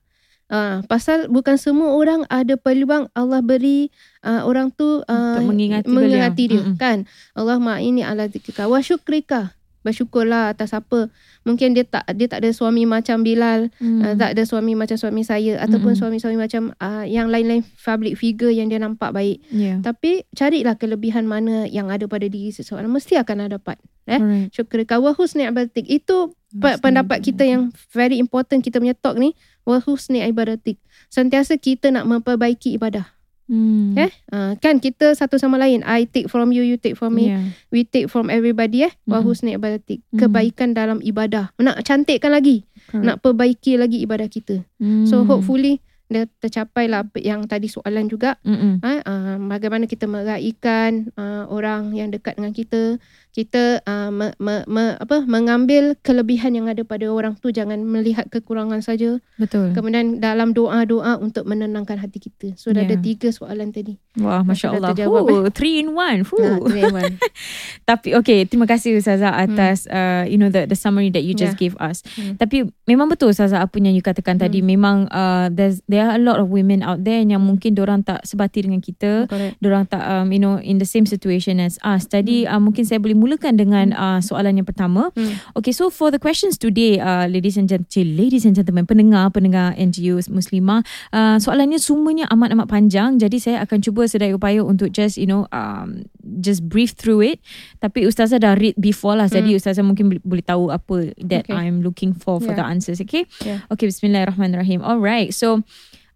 Uh, 0.52 0.84
pasal 0.84 1.32
bukan 1.32 1.56
semua 1.56 1.96
orang 1.96 2.28
ada 2.28 2.60
peluang 2.60 3.08
Allah 3.16 3.40
beri 3.40 3.88
uh, 4.20 4.44
orang 4.44 4.68
tu 4.68 5.00
uh, 5.00 5.40
Untuk 5.40 5.48
mengingati 5.48 5.88
mengingati 5.88 6.44
dia. 6.48 6.60
Mm-mm. 6.64 6.76
kan 6.76 7.08
Allahumma 7.36 7.80
ini 7.80 8.04
ala 8.04 8.28
zikrika 8.28 8.68
wa 8.68 8.80
syukrika 8.80 9.56
bersyukurlah 9.82 10.54
atas 10.54 10.72
apa 10.72 11.10
mungkin 11.44 11.74
dia 11.74 11.84
tak 11.84 12.06
dia 12.14 12.26
tak 12.26 12.42
ada 12.42 12.50
suami 12.50 12.86
macam 12.88 13.20
Bilal 13.22 13.68
Mm. 13.82 14.00
uh, 14.02 14.14
tak 14.14 14.34
ada 14.38 14.42
suami 14.46 14.72
macam 14.74 14.96
suami 14.96 15.22
saya 15.22 15.58
ataupun 15.60 15.92
Mm-mm. 15.92 16.00
suami-suami 16.00 16.38
macam 16.38 16.72
uh, 16.78 17.04
yang 17.04 17.28
lain-lain 17.28 17.66
public 17.82 18.16
figure 18.16 18.50
yang 18.50 18.70
dia 18.70 18.78
nampak 18.78 19.12
baik 19.12 19.42
Yeah. 19.52 19.82
tapi 19.82 20.24
carilah 20.32 20.78
kelebihan 20.78 21.26
mana 21.28 21.66
yang 21.68 21.90
ada 21.92 22.06
pada 22.08 22.26
diri 22.26 22.54
seseorang 22.54 22.88
mesti 22.88 23.18
akan 23.20 23.46
ada 23.46 23.60
dapat 23.60 23.76
eh? 24.08 24.16
Alright. 24.18 24.48
syukrika 24.54 24.96
wa 24.98 25.12
husni 25.12 25.44
ibadatik 25.44 25.84
itu 25.86 26.32
Husni 26.52 26.80
pendapat 26.84 27.24
kita 27.24 27.44
yang 27.48 27.72
very 27.92 28.16
important 28.16 28.60
kita 28.64 28.76
punya 28.80 28.92
talk 28.96 29.16
ni 29.16 29.32
wa 29.64 29.80
husni 29.80 30.20
ibadatik 30.20 30.76
sentiasa 31.08 31.56
kita 31.60 31.92
nak 31.92 32.08
memperbaiki 32.08 32.76
ibadah 32.76 33.11
Mm. 33.50 33.98
eh 33.98 34.10
uh, 34.30 34.54
kan 34.58 34.78
kita 34.78 35.12
satu 35.12 35.36
sama 35.36 35.58
lain 35.58 35.82
I 35.82 36.06
take 36.06 36.30
from 36.30 36.54
you 36.54 36.62
you 36.62 36.78
take 36.78 36.94
from 36.94 37.18
me 37.18 37.28
Yeah. 37.28 37.52
we 37.68 37.82
take 37.82 38.06
from 38.06 38.30
everybody 38.30 38.86
eh 38.86 38.92
wa 39.04 39.18
Mm-mm. 39.18 39.26
husni 39.26 39.50
ibadatik 39.54 40.00
Mm. 40.14 40.18
kebaikan 40.18 40.72
dalam 40.72 41.02
ibadah 41.02 41.50
nak 41.58 41.82
cantikkan 41.82 42.30
lagi 42.30 42.64
Correct. 42.86 43.02
nak 43.02 43.16
perbaiki 43.18 43.74
lagi 43.76 43.98
ibadah 44.00 44.30
kita 44.30 44.62
so 45.04 45.22
Mm. 45.22 45.26
hopefully 45.26 45.82
dia 46.06 46.28
tercapai 46.44 46.92
lah 46.92 47.08
yang 47.16 47.48
tadi 47.48 47.72
soalan 47.72 48.04
juga 48.04 48.36
Mm-mm. 48.44 48.84
ha, 48.84 49.00
uh, 49.00 49.36
bagaimana 49.48 49.88
kita 49.88 50.04
meraihkan 50.04 51.08
uh, 51.16 51.48
orang 51.48 51.96
yang 51.96 52.12
dekat 52.12 52.36
dengan 52.36 52.52
kita 52.52 53.00
kita 53.32 53.80
uh, 53.88 54.12
me, 54.12 54.36
me, 54.36 54.60
me, 54.68 54.94
apa 55.00 55.24
mengambil 55.24 55.96
kelebihan 56.04 56.52
yang 56.52 56.68
ada 56.68 56.84
pada 56.84 57.08
orang 57.08 57.32
tu 57.40 57.48
jangan 57.48 57.80
melihat 57.80 58.28
kekurangan 58.28 58.84
saja 58.84 59.18
Betul. 59.40 59.72
kemudian 59.72 60.20
dalam 60.20 60.52
doa-doa 60.52 61.16
untuk 61.16 61.48
menenangkan 61.48 61.96
hati 61.96 62.20
kita 62.20 62.54
so 62.60 62.70
dah 62.70 62.84
ada 62.84 62.92
Yeah. 62.92 63.00
tiga 63.00 63.32
soalan 63.32 63.72
tadi 63.72 63.96
Wah, 64.20 64.44
Masya 64.44 64.76
Dah 64.76 64.76
Allah. 64.76 64.90
terjawab, 64.92 65.24
Fuh, 65.24 65.48
three 65.56 65.80
in 65.80 65.96
one. 65.96 66.20
Fuh. 66.28 66.36
Nah, 66.36 66.60
tu 66.60 66.76
yang 66.76 66.92
one. 66.92 67.16
Tapi 67.88 68.12
okay, 68.12 68.44
terima 68.44 68.68
kasih 68.68 69.00
Ustazah 69.00 69.32
atas 69.32 69.88
uh, 69.88 70.28
you 70.28 70.36
know 70.36 70.52
the 70.52 70.68
the 70.68 70.76
summary 70.76 71.08
that 71.08 71.24
you 71.24 71.32
just 71.32 71.56
gave 71.56 71.72
us. 71.80 72.04
Hmm. 72.12 72.36
Tapi 72.36 72.68
memang 72.84 73.08
betul 73.08 73.32
Ustazah 73.32 73.64
apa 73.64 73.72
yang 73.80 73.96
you 73.96 74.04
katakan 74.04 74.36
tadi. 74.36 74.60
Memang 74.60 75.08
uh, 75.08 75.48
there's 75.48 75.80
there 75.88 76.04
are 76.04 76.12
a 76.12 76.20
lot 76.20 76.36
of 76.36 76.52
women 76.52 76.84
out 76.84 77.00
there 77.00 77.24
yang 77.24 77.40
mungkin 77.40 77.72
orang 77.80 78.04
tak 78.04 78.20
sebati 78.28 78.68
dengan 78.68 78.84
kita. 78.84 79.24
correct 79.32 79.56
Diorang 79.64 79.88
tak 79.88 80.04
um, 80.04 80.28
you 80.28 80.36
know 80.36 80.60
in 80.60 80.76
the 80.76 80.84
same 80.84 81.08
situation 81.08 81.56
as 81.56 81.80
us. 81.80 82.04
Jadi 82.04 82.44
uh, 82.44 82.60
mungkin 82.60 82.84
saya 82.84 83.00
boleh 83.00 83.16
mulakan 83.22 83.54
dengan 83.54 83.94
uh, 83.94 84.18
soalan 84.18 84.58
yang 84.58 84.66
pertama. 84.66 85.14
Hmm. 85.14 85.38
Okay, 85.54 85.70
so 85.70 85.86
for 85.88 86.10
the 86.10 86.18
questions 86.18 86.58
today, 86.58 86.98
uh, 86.98 87.30
ladies 87.30 87.54
and 87.54 87.70
gentlemen, 87.70 88.18
ladies 88.18 88.42
and 88.42 88.58
gentlemen, 88.58 88.82
pendengar 88.82 89.30
pendengar 89.30 89.78
NGO 89.78 90.18
Muslimah, 90.26 90.82
uh, 91.14 91.38
soalannya 91.38 91.78
semuanya 91.78 92.26
amat 92.34 92.58
amat 92.58 92.66
panjang. 92.66 93.22
Jadi 93.22 93.38
saya 93.38 93.62
akan 93.62 93.78
cuba 93.78 94.10
sedaya 94.10 94.34
upaya 94.34 94.66
untuk 94.66 94.90
just 94.90 95.14
you 95.14 95.30
know 95.30 95.46
um, 95.54 96.02
just 96.42 96.66
brief 96.66 96.98
through 96.98 97.22
it. 97.22 97.38
Tapi 97.78 98.10
ustazah 98.10 98.42
dah 98.42 98.58
read 98.58 98.74
before 98.74 99.14
lah, 99.14 99.30
jadi 99.30 99.54
ustazah 99.54 99.86
mungkin 99.86 100.10
boleh- 100.10 100.24
boleh 100.26 100.42
tahu 100.42 100.74
apa 100.74 101.14
that 101.22 101.46
Okay. 101.46 101.54
I'm 101.54 101.86
looking 101.86 102.10
for 102.10 102.42
for 102.42 102.50
Yeah. 102.50 102.58
the 102.58 102.66
answers. 102.66 102.98
Okay, 102.98 103.30
Yeah. 103.44 103.62
okay. 103.70 103.86
Bismillahirrahmanirrahim. 103.86 104.82
Alright, 104.82 105.30
so. 105.30 105.62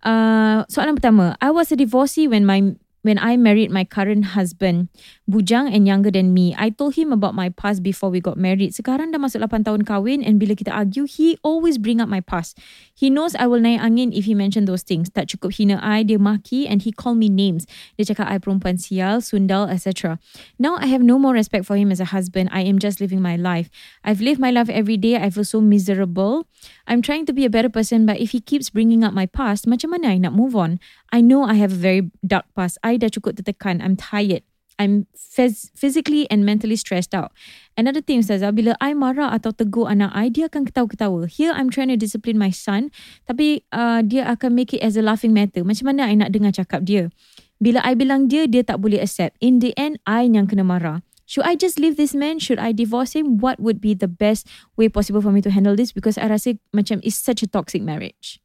Uh, 0.06 0.62
soalan 0.70 0.94
pertama, 0.94 1.34
I 1.42 1.50
was 1.50 1.74
a 1.74 1.76
divorcee 1.76 2.30
when 2.30 2.46
my 2.46 2.62
when 3.06 3.22
I 3.22 3.38
married 3.38 3.70
my 3.70 3.86
current 3.86 4.34
husband, 4.34 4.90
bujang 5.30 5.70
and 5.70 5.86
younger 5.86 6.10
than 6.10 6.34
me. 6.34 6.58
I 6.58 6.74
told 6.74 6.98
him 6.98 7.14
about 7.14 7.38
my 7.38 7.54
past 7.54 7.86
before 7.86 8.10
we 8.10 8.18
got 8.18 8.34
married. 8.34 8.74
Sekarang 8.74 9.14
dah 9.14 9.22
masuk 9.22 9.46
8 9.46 9.62
tahun 9.62 9.86
kahwin 9.86 10.26
and 10.26 10.42
bila 10.42 10.58
kita 10.58 10.74
argue, 10.74 11.06
he 11.06 11.38
always 11.46 11.78
bring 11.78 12.02
up 12.02 12.10
my 12.10 12.18
past. 12.18 12.58
He 12.90 13.06
knows 13.06 13.38
I 13.38 13.46
will 13.46 13.62
naik 13.62 13.78
angin 13.78 14.10
if 14.10 14.26
he 14.26 14.34
mention 14.34 14.66
those 14.66 14.82
things. 14.82 15.06
Tak 15.06 15.30
cukup 15.30 15.54
hina 15.54 15.78
I, 15.78 16.02
dia 16.02 16.18
maki 16.18 16.66
and 16.66 16.82
he 16.82 16.90
call 16.90 17.14
me 17.14 17.30
names. 17.30 17.70
Dia 17.94 18.10
cakap 18.10 18.26
I 18.26 18.42
perempuan 18.42 18.82
sial, 18.82 19.22
sundal, 19.22 19.70
etc. 19.70 20.18
Now 20.58 20.74
I 20.82 20.90
have 20.90 21.06
no 21.06 21.14
more 21.14 21.32
respect 21.32 21.62
for 21.62 21.78
him 21.78 21.94
as 21.94 22.02
a 22.02 22.10
husband. 22.10 22.50
I 22.50 22.66
am 22.66 22.82
just 22.82 22.98
living 22.98 23.22
my 23.22 23.38
life. 23.38 23.70
I've 24.02 24.18
lived 24.18 24.42
my 24.42 24.50
life 24.50 24.66
every 24.66 24.98
day. 24.98 25.14
I 25.14 25.30
feel 25.30 25.46
so 25.46 25.62
miserable. 25.62 26.50
I'm 26.90 27.00
trying 27.06 27.22
to 27.30 27.32
be 27.32 27.46
a 27.46 27.52
better 27.52 27.70
person 27.70 28.02
but 28.02 28.18
if 28.18 28.34
he 28.34 28.42
keeps 28.42 28.74
bringing 28.74 29.06
up 29.06 29.14
my 29.14 29.30
past, 29.30 29.70
macam 29.70 29.94
mana 29.94 30.10
I 30.10 30.18
nak 30.18 30.34
move 30.34 30.58
on? 30.58 30.82
I 31.12 31.20
know 31.20 31.44
I 31.46 31.54
have 31.58 31.72
a 31.72 31.80
very 31.80 32.02
dark 32.26 32.46
past. 32.54 32.78
I 32.82 32.96
dah 32.98 33.08
cukup 33.08 33.38
tertekan. 33.38 33.82
I'm 33.82 33.94
tired. 33.94 34.42
I'm 34.76 35.08
phys- 35.16 35.72
physically 35.72 36.28
and 36.28 36.44
mentally 36.44 36.76
stressed 36.76 37.16
out. 37.16 37.32
Another 37.76 38.04
thing 38.04 38.20
Ustazah, 38.20 38.52
bila 38.52 38.76
I 38.80 38.92
marah 38.92 39.32
atau 39.32 39.52
tegur 39.52 39.88
anak 39.88 40.12
I, 40.12 40.28
dia 40.28 40.52
akan 40.52 40.68
ketawa-ketawa. 40.68 41.28
Here, 41.32 41.52
I'm 41.56 41.72
trying 41.72 41.88
to 41.88 41.96
discipline 41.96 42.36
my 42.36 42.52
son, 42.52 42.92
tapi 43.24 43.64
uh, 43.72 44.04
dia 44.04 44.28
akan 44.28 44.52
make 44.52 44.76
it 44.76 44.84
as 44.84 45.00
a 45.00 45.04
laughing 45.04 45.32
matter. 45.32 45.64
Macam 45.64 45.92
mana 45.92 46.08
I 46.08 46.14
nak 46.20 46.36
dengar 46.36 46.52
cakap 46.52 46.84
dia? 46.84 47.08
Bila 47.56 47.80
I 47.80 47.96
bilang 47.96 48.28
dia, 48.28 48.44
dia 48.44 48.60
tak 48.60 48.84
boleh 48.84 49.00
accept. 49.00 49.40
In 49.40 49.64
the 49.64 49.72
end, 49.80 49.96
I 50.04 50.28
yang 50.28 50.44
kena 50.44 50.60
marah. 50.60 51.00
Should 51.26 51.48
I 51.48 51.58
just 51.58 51.80
leave 51.80 51.98
this 51.98 52.14
man? 52.14 52.38
Should 52.38 52.62
I 52.62 52.70
divorce 52.70 53.18
him? 53.18 53.42
What 53.42 53.58
would 53.58 53.82
be 53.82 53.98
the 53.98 54.06
best 54.06 54.46
way 54.78 54.86
possible 54.86 55.18
for 55.18 55.34
me 55.34 55.42
to 55.42 55.50
handle 55.50 55.74
this? 55.74 55.90
Because 55.90 56.20
I 56.20 56.30
rasa 56.30 56.60
macam 56.70 57.02
it's 57.02 57.18
such 57.18 57.42
a 57.42 57.50
toxic 57.50 57.82
marriage. 57.82 58.38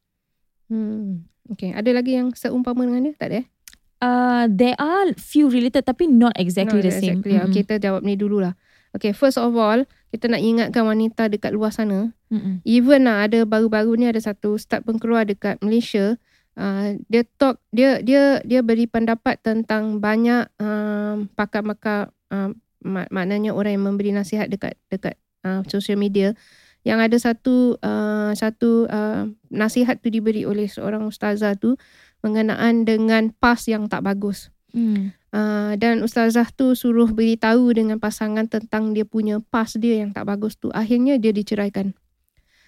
hmm. 0.66 1.28
Okay 1.50 1.74
ada 1.74 1.90
lagi 1.90 2.14
yang 2.14 2.30
seumpama 2.36 2.86
dengan 2.86 3.10
dia 3.10 3.14
tak 3.18 3.28
ada 3.32 3.36
eh 3.42 3.48
Uh, 4.02 4.50
there 4.50 4.74
are 4.82 5.14
few 5.14 5.46
related 5.46 5.86
tapi 5.86 6.10
not 6.10 6.34
exactly 6.34 6.82
No, 6.82 6.90
the 6.90 6.90
same. 6.90 7.22
exactly. 7.22 7.38
Mm-mm. 7.38 7.54
Okay, 7.54 7.62
kita 7.62 7.78
jawab 7.78 8.02
ni 8.02 8.18
dululah. 8.18 8.58
Okay, 8.98 9.14
first 9.14 9.38
of 9.38 9.54
all, 9.54 9.86
kita 10.10 10.26
nak 10.26 10.42
ingatkan 10.42 10.82
wanita 10.82 11.30
dekat 11.30 11.54
luar 11.54 11.70
sana. 11.70 12.10
Mm-mm. 12.26 12.58
Even 12.66 13.06
lah 13.06 13.30
ada 13.30 13.46
baru-baru 13.46 13.94
ni 13.94 14.10
ada 14.10 14.18
satu 14.18 14.58
start 14.58 14.82
pengkeluar 14.82 15.22
dekat 15.22 15.62
Malaysia. 15.62 16.18
Uh, 16.58 16.98
dia 17.06 17.22
talk, 17.38 17.62
dia 17.70 18.02
dia 18.02 18.42
dia 18.42 18.58
beri 18.66 18.90
pendapat 18.90 19.38
tentang 19.38 20.02
banyak 20.02 20.50
um, 20.58 21.30
pakar-pakar 21.38 22.10
um, 22.34 22.58
mak, 22.82 23.06
maknanya 23.14 23.54
orang 23.54 23.78
yang 23.78 23.86
memberi 23.86 24.10
nasihat 24.10 24.50
dekat 24.50 24.74
dekat 24.90 25.14
uh, 25.46 25.62
social 25.70 25.94
media 25.94 26.34
yang 26.82 26.98
ada 26.98 27.14
satu 27.14 27.78
uh, 27.78 28.34
satu 28.34 28.90
uh, 28.90 29.30
nasihat 29.54 30.02
tu 30.02 30.10
diberi 30.10 30.42
oleh 30.42 30.66
seorang 30.66 31.06
ustazah 31.06 31.54
tu 31.54 31.78
mengenaan 32.26 32.82
dengan 32.82 33.30
past 33.30 33.70
yang 33.70 33.86
tak 33.86 34.02
bagus. 34.02 34.50
Mm. 34.74 35.14
Uh, 35.32 35.72
dan 35.80 36.02
ustazah 36.04 36.48
tu 36.52 36.76
suruh 36.76 37.08
beritahu 37.08 37.72
dengan 37.72 37.96
pasangan 38.02 38.50
tentang 38.50 38.92
dia 38.92 39.06
punya 39.06 39.40
past 39.40 39.78
dia 39.78 40.02
yang 40.02 40.10
tak 40.10 40.26
bagus 40.26 40.58
tu. 40.58 40.68
Akhirnya 40.74 41.16
dia 41.16 41.30
diceraikan. 41.30 41.94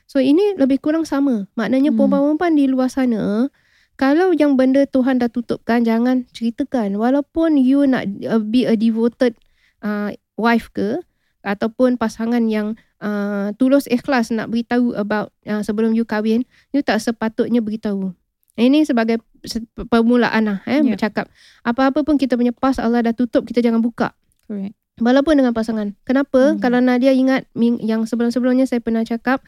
So 0.04 0.21
ini 0.21 0.54
lebih 0.56 0.80
kurang 0.85 1.09
sama. 1.09 1.49
Maknanya 1.56 1.92
Hmm. 1.92 1.99
perempuan-perempuan 1.99 2.54
di 2.54 2.64
luar 2.68 2.92
sana, 2.92 3.49
kalau 3.97 4.37
yang 4.37 4.54
benda 4.59 4.85
Tuhan 4.85 5.23
dah 5.23 5.33
tutupkan, 5.33 5.83
jangan 5.83 6.28
ceritakan. 6.30 6.99
Walaupun 6.99 7.56
you 7.56 7.88
nak 7.88 8.04
uh, 8.26 8.42
be 8.42 8.68
a 8.68 8.76
devoted 8.76 9.38
uh, 9.80 10.12
wife 10.37 10.68
ke, 10.76 11.00
ataupun 11.44 12.00
pasangan 12.00 12.49
yang 12.49 12.75
uh, 13.04 13.52
tulus 13.61 13.84
ikhlas 13.84 14.32
nak 14.32 14.49
beritahu 14.49 14.96
about 14.96 15.28
uh, 15.44 15.61
sebelum 15.61 15.92
you 15.92 16.08
kahwin, 16.08 16.49
you 16.73 16.80
tak 16.80 17.04
sepatutnya 17.04 17.61
beritahu. 17.61 18.16
Ini 18.56 18.87
sebagai 18.88 19.20
se- 19.44 19.66
permulaan 19.90 20.46
lah 20.46 20.58
eh, 20.64 20.80
Ya. 20.80 20.96
bercakap. 20.96 21.28
Apa-apa 21.66 22.00
pun 22.06 22.16
kita 22.16 22.38
punya 22.40 22.54
past 22.56 22.80
Allah 22.80 23.04
dah 23.04 23.12
tutup, 23.12 23.44
kita 23.44 23.61
jangan 23.61 23.84
buka. 23.84 24.16
Correct. 24.49 24.73
Walaupun 25.02 25.42
dengan 25.42 25.50
pasangan. 25.50 25.90
Kenapa? 26.06 26.54
Hmm. 26.54 26.62
Kalau 26.62 26.78
Nadia 26.78 27.11
ingat 27.11 27.50
yang 27.82 28.06
sebelum-sebelumnya 28.06 28.70
saya 28.70 28.78
pernah 28.78 29.02
cakap, 29.02 29.42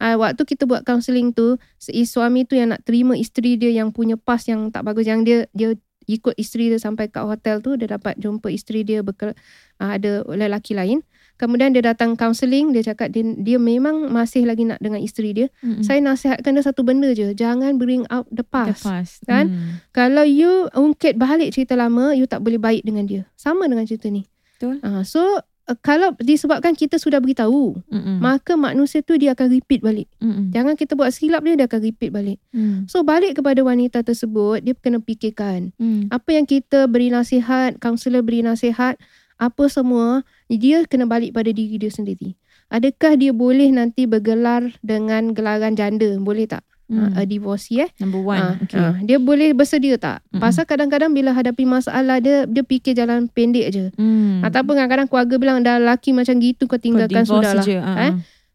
uh, 0.00 0.16
waktu 0.16 0.40
kita 0.48 0.64
buat 0.64 0.88
counselling 0.88 1.36
tu, 1.36 1.60
si 1.76 2.08
suami 2.08 2.48
tu 2.48 2.56
yang 2.56 2.72
nak 2.72 2.80
terima 2.88 3.12
isteri 3.12 3.60
dia 3.60 3.68
yang 3.68 3.92
punya 3.92 4.16
past 4.16 4.48
yang 4.48 4.72
tak 4.72 4.88
bagus, 4.88 5.04
yang 5.04 5.20
dia 5.20 5.44
dia 5.52 5.76
ikut 6.08 6.32
isteri 6.40 6.72
dia 6.72 6.80
sampai 6.80 7.12
kat 7.12 7.28
hotel 7.28 7.60
tu, 7.60 7.76
dia 7.76 7.92
dapat 7.92 8.16
jumpa 8.16 8.48
isteri 8.48 8.88
dia 8.88 9.04
bekel, 9.04 9.36
uh, 9.84 9.90
ada 10.00 10.24
lelaki 10.32 10.72
lain. 10.72 11.04
Kemudian 11.36 11.76
dia 11.76 11.84
datang 11.84 12.16
counselling, 12.16 12.72
dia 12.72 12.80
cakap 12.80 13.12
dia, 13.12 13.20
dia 13.36 13.60
memang 13.60 14.08
masih 14.08 14.48
lagi 14.48 14.64
nak 14.64 14.80
dengan 14.80 15.04
isteri 15.04 15.36
dia. 15.36 15.52
Mm-mm. 15.60 15.84
Saya 15.84 16.00
nasihatkan 16.00 16.56
dia 16.56 16.64
satu 16.64 16.80
benda 16.80 17.12
je, 17.12 17.36
jangan 17.36 17.76
bring 17.76 18.08
out 18.08 18.24
the 18.32 18.40
the 18.40 18.44
past. 18.48 18.84
past. 18.84 19.14
kan? 19.28 19.52
Mm. 19.52 19.84
Kalau 19.92 20.24
you 20.24 20.72
ungkit 20.72 21.20
balik 21.20 21.52
cerita 21.52 21.76
lama, 21.76 22.16
you 22.16 22.24
tak 22.24 22.40
boleh 22.40 22.56
baik 22.56 22.82
dengan 22.84 23.04
dia. 23.04 23.22
Sama 23.36 23.68
dengan 23.68 23.84
cerita 23.84 24.08
ni. 24.08 24.24
Betul. 24.56 24.80
Uh, 24.80 25.04
so 25.04 25.20
uh, 25.68 25.76
kalau 25.84 26.16
disebabkan 26.16 26.72
kita 26.72 26.96
sudah 26.96 27.20
beritahu, 27.20 27.76
Mm-mm. 27.92 28.22
maka 28.22 28.56
manusia 28.56 29.04
tu 29.04 29.18
dia 29.20 29.36
akan 29.36 29.52
repeat 29.52 29.84
balik. 29.84 30.08
Mm-mm. 30.22 30.54
Jangan 30.54 30.78
kita 30.78 30.96
buat 30.96 31.12
silap 31.12 31.44
dia, 31.44 31.58
dia 31.58 31.66
akan 31.68 31.80
repeat 31.84 32.10
balik. 32.14 32.38
Mm. 32.56 32.88
So 32.88 33.04
balik 33.04 33.36
kepada 33.36 33.60
wanita 33.60 34.00
tersebut, 34.00 34.64
dia 34.64 34.72
kena 34.72 35.02
fikirkan. 35.02 35.76
Mm. 35.76 36.08
Apa 36.08 36.30
yang 36.32 36.46
kita 36.48 36.88
beri 36.88 37.12
nasihat, 37.12 37.76
kaunselor 37.76 38.24
beri 38.24 38.40
nasihat, 38.40 38.96
apa 39.36 39.64
semua, 39.68 40.24
dia 40.48 40.82
kena 40.86 41.04
balik 41.04 41.34
pada 41.34 41.50
diri 41.50 41.76
dia 41.76 41.90
sendiri. 41.90 42.38
Adakah 42.66 43.14
dia 43.14 43.30
boleh 43.30 43.70
nanti 43.70 44.06
bergelar 44.06 44.74
dengan 44.82 45.30
gelaran 45.30 45.74
janda? 45.74 46.18
Boleh 46.18 46.50
tak? 46.50 46.66
Hmm. 46.86 47.10
uh, 47.14 47.18
a 47.18 47.26
divorcee 47.26 47.82
eh. 47.82 47.90
Number 47.98 48.22
one. 48.22 48.38
Ah, 48.38 48.54
okay. 48.62 48.78
ah, 48.78 48.94
dia 49.02 49.18
boleh 49.18 49.50
bersedia 49.50 49.98
tak? 49.98 50.22
Mm-mm. 50.30 50.38
Pasal 50.38 50.70
kadang-kadang 50.70 51.10
bila 51.10 51.34
hadapi 51.34 51.66
masalah 51.66 52.22
dia 52.22 52.46
dia 52.46 52.62
fikir 52.62 52.94
jalan 52.94 53.26
pendek 53.26 53.66
je. 53.74 53.84
Hmm. 53.98 54.38
Ataupun 54.46 54.78
kadang-kadang 54.78 55.10
keluarga 55.10 55.34
bilang 55.34 55.58
dah 55.66 55.82
lelaki 55.82 56.14
macam 56.14 56.38
gitu 56.38 56.70
kau 56.70 56.74
Kau 56.74 56.78
tinggalkan 56.78 57.26
divorce 57.26 57.42
sudahlah. 57.42 57.64
je. 57.66 57.78
ah, 57.82 57.98
Eh? 58.06 58.12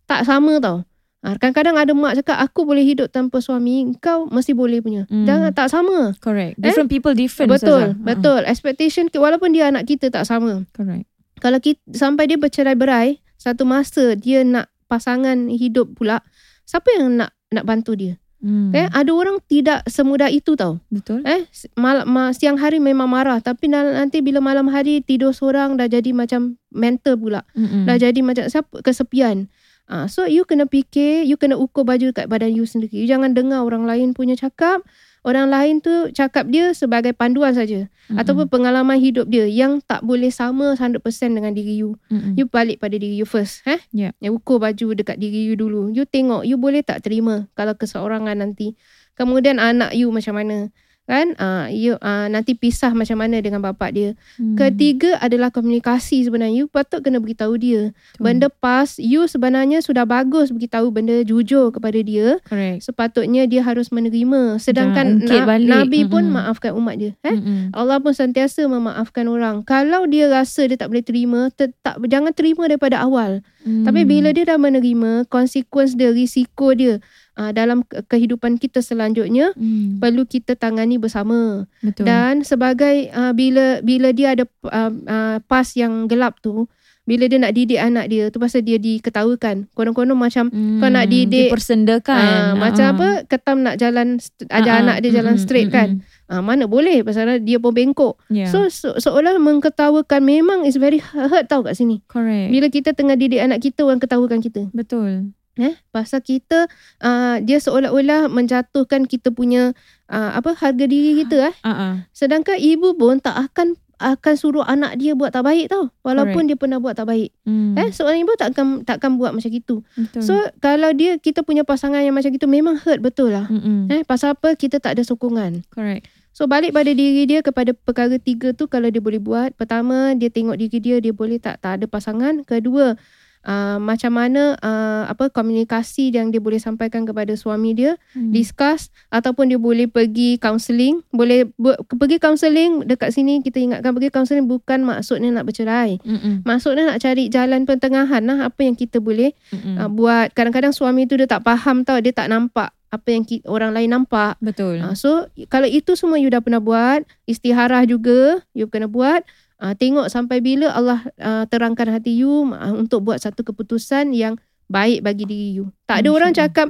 Tak 0.07 0.23
sama 0.23 0.63
tau. 0.63 0.87
Kadang-kadang 1.21 1.75
ada 1.77 1.91
mak 1.93 2.17
cakap 2.17 2.39
aku 2.39 2.65
boleh 2.65 2.81
hidup 2.81 3.11
tanpa 3.11 3.43
suami, 3.43 3.93
kau 3.99 4.25
mesti 4.31 4.55
boleh 4.55 4.79
punya. 4.79 5.05
Mm. 5.11 5.27
Jangan 5.27 5.51
tak 5.51 5.67
sama. 5.69 6.15
Correct. 6.17 6.55
Different 6.57 6.87
people 6.87 7.13
different. 7.13 7.51
Eh? 7.51 7.59
betul, 7.59 7.83
Ustazah. 7.83 7.93
Ah, 7.93 8.05
betul. 8.15 8.39
Expectation 8.47 9.05
walaupun 9.11 9.51
dia 9.51 9.67
anak 9.69 9.85
kita 9.85 10.07
tak 10.07 10.23
sama. 10.23 10.63
Correct. 10.71 11.10
Kalau 11.41 11.57
kita 11.57 11.81
sampai 11.91 12.29
dia 12.29 12.37
bercerai-berai, 12.37 13.19
satu 13.41 13.65
masa 13.65 14.13
dia 14.13 14.45
nak 14.45 14.69
pasangan 14.85 15.49
hidup 15.49 15.97
pula, 15.97 16.21
siapa 16.69 16.87
yang 16.93 17.17
nak 17.17 17.33
nak 17.49 17.65
bantu 17.65 17.97
dia? 17.97 18.21
Hmm. 18.41 18.73
Eh, 18.73 18.89
ada 18.89 19.11
orang 19.13 19.37
tidak 19.45 19.85
semudah 19.85 20.25
itu 20.33 20.57
tau. 20.57 20.81
Betul. 20.89 21.21
Eh, 21.29 21.45
mal, 21.77 22.09
ma, 22.09 22.33
siang 22.33 22.57
hari 22.57 22.81
memang 22.81 23.05
marah 23.05 23.37
tapi 23.37 23.69
na- 23.69 24.01
nanti 24.01 24.17
bila 24.25 24.41
malam 24.41 24.65
hari 24.65 25.05
tidur 25.05 25.29
seorang 25.29 25.77
dah 25.77 25.85
jadi 25.85 26.09
macam 26.09 26.57
mental 26.73 27.21
pula. 27.21 27.45
Mm-mm. 27.53 27.85
Dah 27.85 28.01
jadi 28.01 28.17
macam 28.25 28.49
siapa 28.49 28.81
kesepian. 28.81 29.45
Ah, 29.85 30.09
so 30.09 30.25
you 30.25 30.41
kena 30.47 30.65
fikir, 30.65 31.21
you 31.27 31.37
kena 31.37 31.53
ukur 31.53 31.85
baju 31.85 32.15
kat 32.17 32.25
badan 32.31 32.55
you 32.55 32.65
sendiri. 32.65 33.05
You 33.05 33.05
jangan 33.05 33.37
dengar 33.37 33.61
orang 33.61 33.85
lain 33.85 34.17
punya 34.17 34.33
cakap. 34.33 34.81
Orang 35.21 35.53
lain 35.53 35.85
tu 35.85 36.09
cakap 36.17 36.49
dia 36.49 36.73
sebagai 36.73 37.13
panduan 37.13 37.53
saja 37.53 37.85
Mm-mm. 37.85 38.17
ataupun 38.17 38.49
pengalaman 38.49 38.97
hidup 38.97 39.29
dia 39.29 39.45
yang 39.45 39.77
tak 39.85 40.01
boleh 40.01 40.33
sama 40.33 40.73
100% 40.73 40.97
dengan 41.29 41.53
diri 41.53 41.77
you. 41.77 41.93
Mm-mm. 42.09 42.33
You 42.33 42.49
balik 42.49 42.81
pada 42.81 42.97
diri 42.97 43.21
you 43.21 43.29
first, 43.29 43.61
eh? 43.69 43.77
Yeah. 43.93 44.17
You 44.17 44.41
ukur 44.41 44.57
baju 44.57 44.97
dekat 44.97 45.21
diri 45.21 45.45
you 45.45 45.53
dulu. 45.53 45.93
You 45.93 46.09
tengok 46.09 46.41
you 46.49 46.57
boleh 46.57 46.81
tak 46.81 47.05
terima 47.05 47.45
kalau 47.53 47.77
keseorangan 47.77 48.41
nanti. 48.41 48.73
Kemudian 49.13 49.61
anak 49.61 49.93
you 49.93 50.09
macam 50.09 50.41
mana? 50.41 50.73
Kan? 51.09 51.33
Ah, 51.41 51.67
you 51.67 51.97
ah, 51.99 52.29
nanti 52.29 52.53
pisah 52.53 52.93
macam 52.93 53.19
mana 53.19 53.41
dengan 53.41 53.59
bapak 53.59 53.89
dia. 53.91 54.09
Hmm. 54.37 54.53
Ketiga 54.53 55.17
adalah 55.17 55.49
komunikasi 55.49 56.23
sebenarnya. 56.23 56.63
You 56.63 56.67
patut 56.69 57.01
kena 57.01 57.17
beritahu 57.17 57.57
dia. 57.57 57.91
Betul. 58.15 58.21
Benda 58.21 58.47
past, 58.47 59.01
you 59.01 59.25
sebenarnya 59.25 59.81
sudah 59.81 60.05
bagus 60.05 60.53
beritahu 60.53 60.93
benda 60.93 61.19
jujur 61.25 61.73
kepada 61.73 61.99
dia. 61.99 62.37
Correct. 62.45 62.85
Sepatutnya 62.85 63.49
dia 63.49 63.65
harus 63.65 63.89
menerima. 63.89 64.61
Sedangkan 64.61 65.25
na- 65.25 65.43
balik. 65.43 65.67
Nabi 65.67 65.99
pun 66.05 66.29
Mm-mm. 66.29 66.37
maafkan 66.37 66.71
umat 66.77 66.95
dia. 67.01 67.11
Eh? 67.25 67.33
Mm-mm. 67.33 67.73
Allah 67.73 67.97
pun 67.99 68.13
sentiasa 68.13 68.63
memaafkan 68.69 69.25
orang. 69.25 69.65
Kalau 69.65 70.05
dia 70.05 70.29
rasa 70.29 70.69
dia 70.69 70.77
tak 70.77 70.93
boleh 70.93 71.03
terima, 71.03 71.49
tetap 71.51 71.97
jangan 72.07 72.31
terima 72.31 72.69
daripada 72.69 73.01
awal. 73.01 73.41
Mm. 73.65 73.83
Tapi 73.89 74.01
bila 74.05 74.29
dia 74.31 74.45
dah 74.47 74.57
menerima 74.61 75.25
konsekuens 75.27 75.97
dia, 75.97 76.13
risiko 76.13 76.71
dia 76.77 77.01
uh, 77.41 77.49
dalam 77.51 77.81
ke- 77.81 78.05
kehidupan 78.05 78.55
kita 78.55 78.79
selanjutnya 78.79 79.49
Mm. 79.53 79.97
perlu 79.97 80.23
kita 80.23 80.53
tangani 80.53 80.95
bersama. 80.95 81.65
Betul. 81.79 82.05
Dan 82.05 82.41
sebagai 82.41 83.09
uh, 83.09 83.33
bila 83.33 83.81
bila 83.81 84.13
dia 84.13 84.37
ada 84.37 84.45
uh, 84.63 84.91
uh, 84.93 85.37
pas 85.41 85.65
yang 85.73 86.05
gelap 86.05 86.37
tu, 86.39 86.69
bila 87.01 87.25
dia 87.25 87.35
nak 87.35 87.51
didik 87.51 87.75
anak 87.75 88.07
dia, 88.07 88.29
tu 88.29 88.37
pasal 88.37 88.61
dia 88.61 88.77
diketawakan. 88.77 89.65
Konon-konon 89.71 90.13
macam 90.13 90.47
Mm. 90.47 90.77
kau 90.77 90.87
nak 90.87 91.07
didik, 91.07 91.49
Dipersendakan. 91.49 92.21
uh, 92.21 92.53
macam 92.55 92.85
Ah. 92.85 92.93
apa 92.93 93.07
ketam 93.25 93.57
nak 93.59 93.75
jalan 93.75 94.21
Ah, 94.47 94.61
ah. 94.61 94.77
anak 94.79 95.01
dia 95.01 95.09
jalan 95.11 95.33
Mm-mm, 95.33 95.43
straight 95.43 95.69
kan. 95.69 95.97
mm-mm. 95.97 96.29
Ah, 96.29 96.39
mana 96.39 96.63
boleh 96.63 97.01
pasal 97.01 97.41
dia 97.41 97.57
pun 97.57 97.73
bengkok. 97.73 98.15
Yeah. 98.27 98.47
So 98.47 98.69
so 98.69 98.95
seolah 98.95 99.35
mengketawakan 99.35 100.21
memang 100.21 100.63
is 100.63 100.77
very 100.77 101.01
hurt 101.01 101.45
tau 101.45 101.59
kat 101.59 101.75
sini. 101.75 101.99
correct. 102.05 102.47
Bila 102.49 102.67
kita 102.69 102.93
tengah 102.93 103.13
didik 103.13 103.41
anak 103.41 103.59
kita 103.59 103.81
orang 103.81 103.99
ketawakan 103.99 104.39
kita. 104.39 104.71
Betul. 104.71 105.35
Eh, 105.59 105.75
pasal 105.91 106.23
kita 106.23 106.71
uh, 107.03 107.35
dia 107.43 107.59
seolah-olah 107.59 108.31
menjatuhkan 108.31 109.03
kita 109.03 109.35
punya 109.35 109.75
uh, 110.07 110.31
apa 110.31 110.55
harga 110.55 110.87
diri 110.87 111.19
kita 111.23 111.51
eh. 111.51 111.55
Ah. 111.67 112.07
Sedangkan 112.15 112.55
ibu 112.55 112.95
pun 112.95 113.19
tak 113.19 113.35
akan 113.35 113.75
akan 114.01 114.33
suruh 114.33 114.65
anak 114.65 114.97
dia 114.97 115.13
buat 115.13 115.29
tak 115.29 115.45
baik 115.45 115.69
tau. 115.69 115.93
Walaupun 116.01 116.49
dia 116.49 116.57
pernah 116.57 116.81
buat 116.81 116.97
tak 116.97 117.05
baik. 117.05 117.29
Mm. 117.45 117.77
Eh, 117.77 117.89
seorang 117.93 118.25
ibu 118.25 118.33
takkan 118.33 118.81
takkan 118.81 119.15
buat 119.21 119.31
macam 119.31 119.51
itu. 119.53 119.85
Betul. 119.93 120.21
So 120.25 120.33
kalau 120.57 120.89
dia 120.91 121.21
kita 121.21 121.45
punya 121.45 121.61
pasangan 121.61 122.01
yang 122.01 122.17
macam 122.17 122.33
itu 122.33 122.49
memang 122.49 122.81
hurt 122.81 122.99
betul 122.99 123.29
lah. 123.29 123.45
Mm-mm. 123.47 123.87
Eh, 123.93 124.01
pasal 124.01 124.33
apa 124.33 124.57
kita 124.57 124.81
tak 124.81 124.97
ada 124.97 125.05
sokongan. 125.05 125.61
correct. 125.69 126.09
So 126.31 126.47
balik 126.47 126.71
pada 126.71 126.87
diri 126.95 127.27
dia 127.27 127.43
kepada 127.43 127.75
perkara 127.75 128.15
tiga 128.15 128.55
tu 128.55 128.65
kalau 128.65 128.87
dia 128.87 129.03
boleh 129.03 129.19
buat. 129.19 129.53
Pertama 129.53 130.15
dia 130.15 130.31
tengok 130.31 130.57
diri 130.57 130.79
dia 130.81 130.97
dia 131.03 131.13
boleh 131.13 131.37
tak 131.37 131.61
tak 131.61 131.79
ada 131.79 131.85
pasangan. 131.85 132.41
Kedua 132.47 132.95
uh, 133.43 133.77
macam 133.77 134.13
mana 134.13 134.55
uh, 134.57 135.03
apa 135.05 135.29
komunikasi 135.29 136.09
yang 136.09 136.29
dia 136.29 136.39
boleh 136.39 136.57
sampaikan 136.57 137.03
kepada 137.03 137.33
suami 137.33 137.73
dia, 137.73 137.95
Mm. 138.11 138.31
discuss 138.31 138.91
ataupun 139.07 139.47
dia 139.47 139.59
boleh 139.59 139.87
pergi 139.87 140.35
counselling. 140.35 140.99
Boleh 141.09 141.47
bu- 141.55 141.77
pergi 141.95 142.19
counselling 142.19 142.83
dekat 142.83 143.15
sini 143.15 143.39
kita 143.39 143.57
ingatkan 143.57 143.91
pergi 143.91 144.11
counselling 144.11 144.45
bukan 144.45 144.83
maksudnya 144.83 145.31
nak 145.31 145.47
bercerai. 145.47 145.97
Mm-mm. 146.03 146.43
Maksudnya 146.43 146.91
nak 146.91 146.99
cari 146.99 147.27
jalan 147.27 147.63
pertengahan 147.63 148.23
lah 148.23 148.47
apa 148.47 148.61
yang 148.61 148.75
kita 148.75 148.99
boleh 148.99 149.31
Mm-mm. 149.49 149.75
uh, 149.79 149.89
buat. 149.89 150.33
Kadang-kadang 150.33 150.71
suami 150.71 151.07
tu 151.07 151.15
dia 151.15 151.25
tak 151.25 151.41
faham 151.41 151.87
tau, 151.87 151.99
dia 151.99 152.11
tak 152.11 152.27
nampak 152.27 152.71
apa 152.91 153.07
yang 153.07 153.23
ki- 153.23 153.47
orang 153.47 153.71
lain 153.71 153.87
nampak. 153.87 154.35
Betul. 154.43 154.83
Uh, 154.83 154.91
so 154.91 155.23
kalau 155.47 155.63
itu 155.63 155.95
semua 155.95 156.19
you 156.19 156.27
dah 156.27 156.43
pernah 156.43 156.59
buat, 156.59 157.07
istiharah 157.23 157.87
juga 157.87 158.43
you 158.51 158.67
kena 158.67 158.91
buat. 158.91 159.23
Uh, 159.61 159.77
tengok 159.77 160.09
sampai 160.09 160.41
bila 160.41 160.73
Allah 160.73 161.05
uh, 161.21 161.45
terangkan 161.45 161.85
hati 161.85 162.17
you 162.17 162.49
uh, 162.49 162.73
untuk 162.73 163.05
buat 163.05 163.21
satu 163.21 163.45
keputusan 163.45 164.09
yang 164.09 164.41
baik 164.65 165.05
bagi 165.05 165.29
diri 165.29 165.49
you. 165.53 165.69
Tak 165.85 166.01
ada 166.01 166.09
Masya 166.09 166.17
orang 166.17 166.31
Allah. 166.33 166.41
cakap 166.49 166.67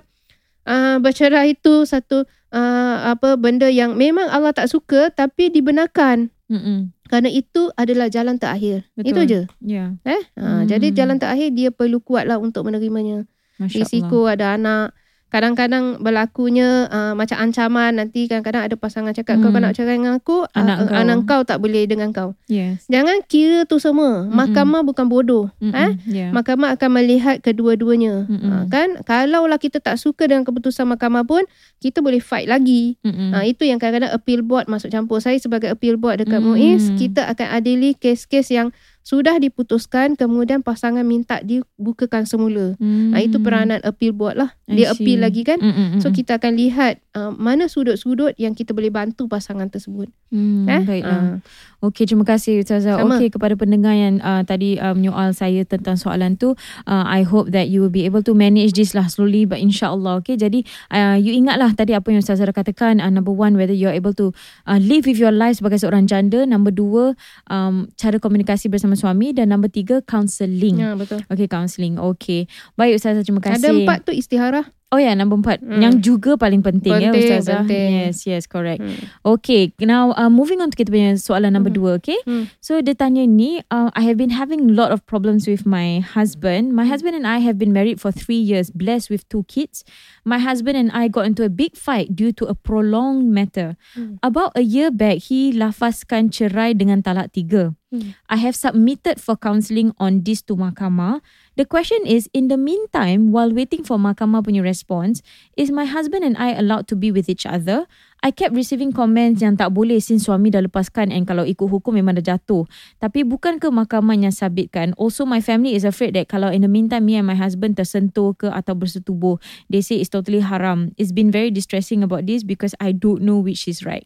uh, 0.68 0.98
bercerai 1.00 1.56
itu 1.56 1.88
satu 1.88 2.28
uh, 2.52 3.16
apa 3.16 3.40
benda 3.40 3.72
yang 3.72 3.96
memang 3.96 4.28
Allah 4.28 4.52
tak 4.52 4.68
suka 4.68 5.08
tapi 5.08 5.48
dibenarkan. 5.48 6.36
Mm-mm. 6.52 6.92
Kerana 7.08 7.32
itu 7.32 7.72
adalah 7.80 8.12
jalan 8.12 8.36
terakhir. 8.36 8.84
Betul. 9.00 9.08
Itu 9.08 9.22
je. 9.24 9.42
Yeah. 9.64 9.96
Eh? 10.04 10.22
Uh, 10.36 10.64
Hmm. 10.64 10.68
Jadi 10.68 10.92
jalan 10.92 11.16
terakhir 11.16 11.56
dia 11.56 11.72
perlu 11.72 12.04
kuatlah 12.04 12.44
untuk 12.44 12.68
menerimanya. 12.68 13.24
Masya 13.56 13.64
Allah. 13.64 13.76
Risiko 13.88 14.20
ada 14.28 14.46
anak. 14.60 14.88
Kadang-kadang 15.32 16.04
berlakunya 16.04 16.86
uh, 16.86 17.14
macam 17.16 17.40
ancaman 17.40 17.96
nanti 17.96 18.28
kadang-kadang 18.28 18.68
ada 18.68 18.76
pasangan 18.76 19.16
cakap 19.16 19.40
kau 19.40 19.48
Hmm. 19.48 19.64
nak 19.64 19.74
cerai 19.74 19.96
dengan 19.96 20.20
aku 20.20 20.44
Anak 20.52 20.78
uh, 20.78 20.86
kau. 20.86 20.96
anak 21.00 21.18
kau 21.24 21.42
tak 21.42 21.58
boleh 21.58 21.88
dengan 21.88 22.12
kau. 22.12 22.36
Yes. 22.46 22.84
Jangan 22.86 23.24
kira 23.26 23.64
tu 23.64 23.80
semua. 23.80 24.28
Mm-mm. 24.28 24.36
Mahkamah 24.36 24.84
bukan 24.84 25.08
bodoh. 25.08 25.48
Mm-mm. 25.58 25.72
Eh? 25.72 25.92
Yeah. 26.06 26.30
Mahkamah 26.30 26.76
akan 26.76 26.90
melihat 26.94 27.40
kedua-duanya. 27.40 28.28
Mm-mm. 28.28 28.52
Uh, 28.52 28.64
kan 28.68 29.00
kalaulah 29.02 29.56
kita 29.56 29.80
tak 29.80 29.96
suka 29.96 30.28
dengan 30.28 30.44
keputusan 30.44 30.84
mahkamah 30.84 31.24
pun 31.24 31.48
kita 31.80 32.04
boleh 32.04 32.20
fight 32.20 32.52
lagi. 32.52 33.00
Mm-mm. 33.00 33.32
Uh, 33.32 33.48
itu 33.48 33.64
yang 33.64 33.80
kadang-kadang 33.80 34.12
appeal 34.12 34.44
board 34.44 34.68
masuk 34.68 34.92
campur. 34.92 35.24
Saya 35.24 35.40
sebagai 35.40 35.72
appeal 35.72 35.96
board 35.96 36.20
dekat 36.20 36.38
Hmm. 36.38 36.54
MUIS 36.54 36.92
kita 36.98 37.24
akan 37.24 37.48
adili 37.54 37.94
kes-kes 37.94 38.52
yang 38.52 38.76
sudah 39.02 39.42
diputuskan 39.42 40.14
kemudian 40.14 40.62
pasangan 40.62 41.02
minta 41.02 41.42
dibukakan 41.42 42.30
semula. 42.30 42.78
Mm. 42.78 43.12
Ah, 43.18 43.22
itu 43.22 43.38
peranan 43.42 43.82
appeal 43.82 44.14
board 44.14 44.38
lah. 44.38 44.54
Dia 44.70 44.94
appeal 44.94 45.26
lagi 45.26 45.42
kan. 45.42 45.58
Mm-mm. 45.58 46.00
So 46.00 46.14
kita 46.14 46.38
akan 46.38 46.54
lihat 46.56 47.02
uh, 47.16 47.32
mana 47.36 47.68
sudut-sudut 47.68 48.36
yang 48.40 48.56
kita 48.56 48.72
boleh 48.72 48.92
bantu 48.92 49.28
pasangan 49.28 49.68
tersebut. 49.68 50.08
Hmm, 50.32 50.68
Eh? 50.68 50.82
Baiklah. 50.88 51.20
Ah. 51.20 51.38
Okey, 51.82 52.06
terima 52.08 52.24
kasih 52.24 52.62
Ustazah. 52.62 53.02
Okey, 53.04 53.34
kepada 53.34 53.58
pendengar 53.58 53.98
yang 53.98 54.22
uh, 54.22 54.46
tadi 54.46 54.78
uh, 54.78 54.94
menyoal 54.94 55.34
saya 55.34 55.66
tentang 55.66 55.98
soalan 55.98 56.38
tu, 56.38 56.54
uh, 56.86 57.06
I 57.10 57.26
hope 57.26 57.52
that 57.52 57.68
you 57.68 57.82
will 57.82 57.94
be 57.94 58.06
able 58.06 58.22
to 58.24 58.38
manage 58.38 58.78
this 58.78 58.94
lah 58.94 59.10
slowly 59.10 59.50
but 59.50 59.58
insyaAllah. 59.58 60.22
Okay, 60.24 60.38
jadi 60.38 60.62
uh, 60.94 61.18
you 61.18 61.34
ingatlah 61.36 61.74
tadi 61.74 61.98
apa 61.98 62.14
yang 62.14 62.22
Ustazah 62.22 62.48
katakan. 62.54 63.02
Uh, 63.02 63.10
number 63.10 63.34
one, 63.34 63.58
whether 63.58 63.74
you 63.76 63.90
are 63.90 63.98
able 63.98 64.14
to 64.16 64.32
uh, 64.70 64.80
live 64.80 65.10
with 65.10 65.18
your 65.18 65.34
life 65.34 65.60
sebagai 65.60 65.82
seorang 65.82 66.06
janda. 66.06 66.46
Number 66.46 66.72
dua, 66.72 67.18
um, 67.50 67.90
cara 67.98 68.22
komunikasi 68.22 68.70
bersama 68.70 68.94
suami. 68.94 69.34
Dan 69.34 69.50
number 69.50 69.68
tiga, 69.68 70.06
counselling. 70.06 70.80
Ya 70.80 70.94
betul. 70.94 71.26
Okay, 71.28 71.50
counselling. 71.50 71.98
Okay. 71.98 72.46
Baik 72.78 73.02
Ustazah, 73.02 73.26
terima 73.26 73.42
kasih. 73.42 73.58
Ada 73.58 73.70
empat 73.74 74.00
tu 74.06 74.14
istiharah. 74.14 74.70
Oh 74.92 75.00
ya, 75.00 75.08
yeah, 75.08 75.16
number 75.16 75.40
empat. 75.40 75.64
Hmm. 75.64 75.80
Yang 75.80 75.96
juga 76.04 76.36
paling 76.36 76.60
penting, 76.60 76.92
ya 76.92 77.16
Penting, 77.16 77.32
Ustazah. 77.32 77.64
penting. 77.64 77.90
Yes, 78.12 78.28
yes, 78.28 78.44
correct. 78.44 78.84
Hmm. 78.84 79.00
Okay, 79.24 79.72
now 79.80 80.12
uh, 80.20 80.28
moving 80.28 80.60
on 80.60 80.68
to 80.68 80.76
kita 80.76 80.92
punya 80.92 81.16
soalan 81.16 81.56
number 81.56 81.72
Hmm. 81.72 81.80
dua, 81.80 81.92
okay? 81.96 82.20
Hmm. 82.28 82.52
So 82.60 82.76
dia 82.84 82.92
tanya 82.92 83.24
ni, 83.24 83.64
uh, 83.72 83.88
I 83.96 84.04
have 84.04 84.20
been 84.20 84.36
having 84.36 84.68
a 84.68 84.74
lot 84.76 84.92
of 84.92 85.00
problems 85.08 85.48
with 85.48 85.64
my 85.64 86.04
husband. 86.04 86.76
My 86.76 86.84
husband 86.84 87.16
and 87.16 87.24
I 87.24 87.40
have 87.40 87.56
been 87.56 87.72
married 87.72 88.04
for 88.04 88.12
three 88.12 88.44
years, 88.44 88.68
blessed 88.68 89.08
with 89.08 89.24
two 89.32 89.48
kids. 89.48 89.88
My 90.24 90.38
husband 90.38 90.78
and 90.78 90.92
I 90.94 91.08
got 91.08 91.26
into 91.26 91.44
a 91.44 91.50
big 91.50 91.76
fight 91.76 92.16
due 92.16 92.32
to 92.38 92.46
a 92.46 92.54
prolonged 92.54 93.34
matter. 93.34 93.76
Hmm. 93.94 94.22
About 94.22 94.54
a 94.56 94.62
year 94.62 94.92
back, 94.92 95.18
he 95.30 95.50
lafazkan 95.54 96.30
cerai 96.30 96.78
dengan 96.78 97.02
talak 97.02 97.34
tiga. 97.34 97.74
Hmm. 97.90 98.14
I 98.30 98.38
have 98.38 98.56
submitted 98.56 99.20
for 99.20 99.36
counselling 99.36 99.92
on 99.98 100.22
this 100.22 100.46
to 100.48 100.56
mahkamah. 100.56 101.20
The 101.58 101.66
question 101.66 102.06
is, 102.06 102.30
in 102.32 102.48
the 102.48 102.56
meantime, 102.56 103.34
while 103.34 103.52
waiting 103.52 103.84
for 103.84 103.98
mahkamah 103.98 104.46
punya 104.46 104.62
response, 104.62 105.26
is 105.58 105.74
my 105.74 105.90
husband 105.90 106.24
and 106.24 106.38
I 106.38 106.54
allowed 106.54 106.88
to 106.94 106.96
be 106.96 107.12
with 107.12 107.28
each 107.28 107.50
other? 107.50 107.90
I 108.22 108.30
kept 108.30 108.54
receiving 108.54 108.94
comments 108.94 109.42
yang 109.42 109.58
tak 109.58 109.74
boleh 109.74 109.98
since 109.98 110.30
suami 110.30 110.54
dah 110.54 110.62
lepaskan 110.62 111.10
and 111.10 111.26
kalau 111.26 111.42
ikut 111.42 111.66
hukum 111.66 111.98
memang 111.98 112.22
dah 112.22 112.38
jatuh. 112.38 112.70
Tapi 113.02 113.26
bukan 113.26 113.58
ke 113.58 113.66
mahkamah 113.66 114.14
yang 114.14 114.30
sabitkan? 114.30 114.94
Also, 114.94 115.26
my 115.26 115.42
family 115.42 115.74
is 115.74 115.82
afraid 115.82 116.14
that 116.14 116.30
kalau 116.30 116.54
in 116.54 116.62
the 116.62 116.70
meantime 116.70 117.02
me 117.02 117.18
and 117.18 117.26
my 117.26 117.34
husband 117.34 117.74
tersentuh 117.74 118.38
ke 118.38 118.46
atau 118.46 118.78
bersetubuh, 118.78 119.42
they 119.74 119.82
say 119.82 119.98
it's 119.98 120.14
totally 120.14 120.38
haram. 120.38 120.94
It's 121.02 121.10
been 121.10 121.34
very 121.34 121.50
distressing 121.50 122.06
about 122.06 122.30
this 122.30 122.46
because 122.46 122.78
I 122.78 122.94
don't 122.94 123.26
know 123.26 123.42
which 123.42 123.66
is 123.66 123.82
right. 123.82 124.06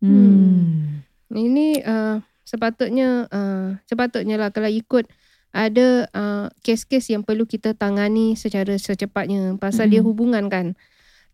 Hmm. 0.00 1.04
Ini 1.28 1.84
uh, 1.84 2.24
sepatutnya 2.48 3.28
uh, 3.28 3.76
sepatutnya 3.84 4.40
lah 4.40 4.48
kalau 4.48 4.72
ikut 4.72 5.04
ada 5.52 6.08
uh, 6.16 6.48
kes-kes 6.64 7.12
yang 7.12 7.28
perlu 7.28 7.44
kita 7.44 7.76
tangani 7.76 8.40
secara 8.40 8.76
secepatnya 8.76 9.56
pasal 9.60 9.92
dia 9.92 10.00
Mm. 10.00 10.08
hubungan 10.08 10.44
kan. 10.48 10.76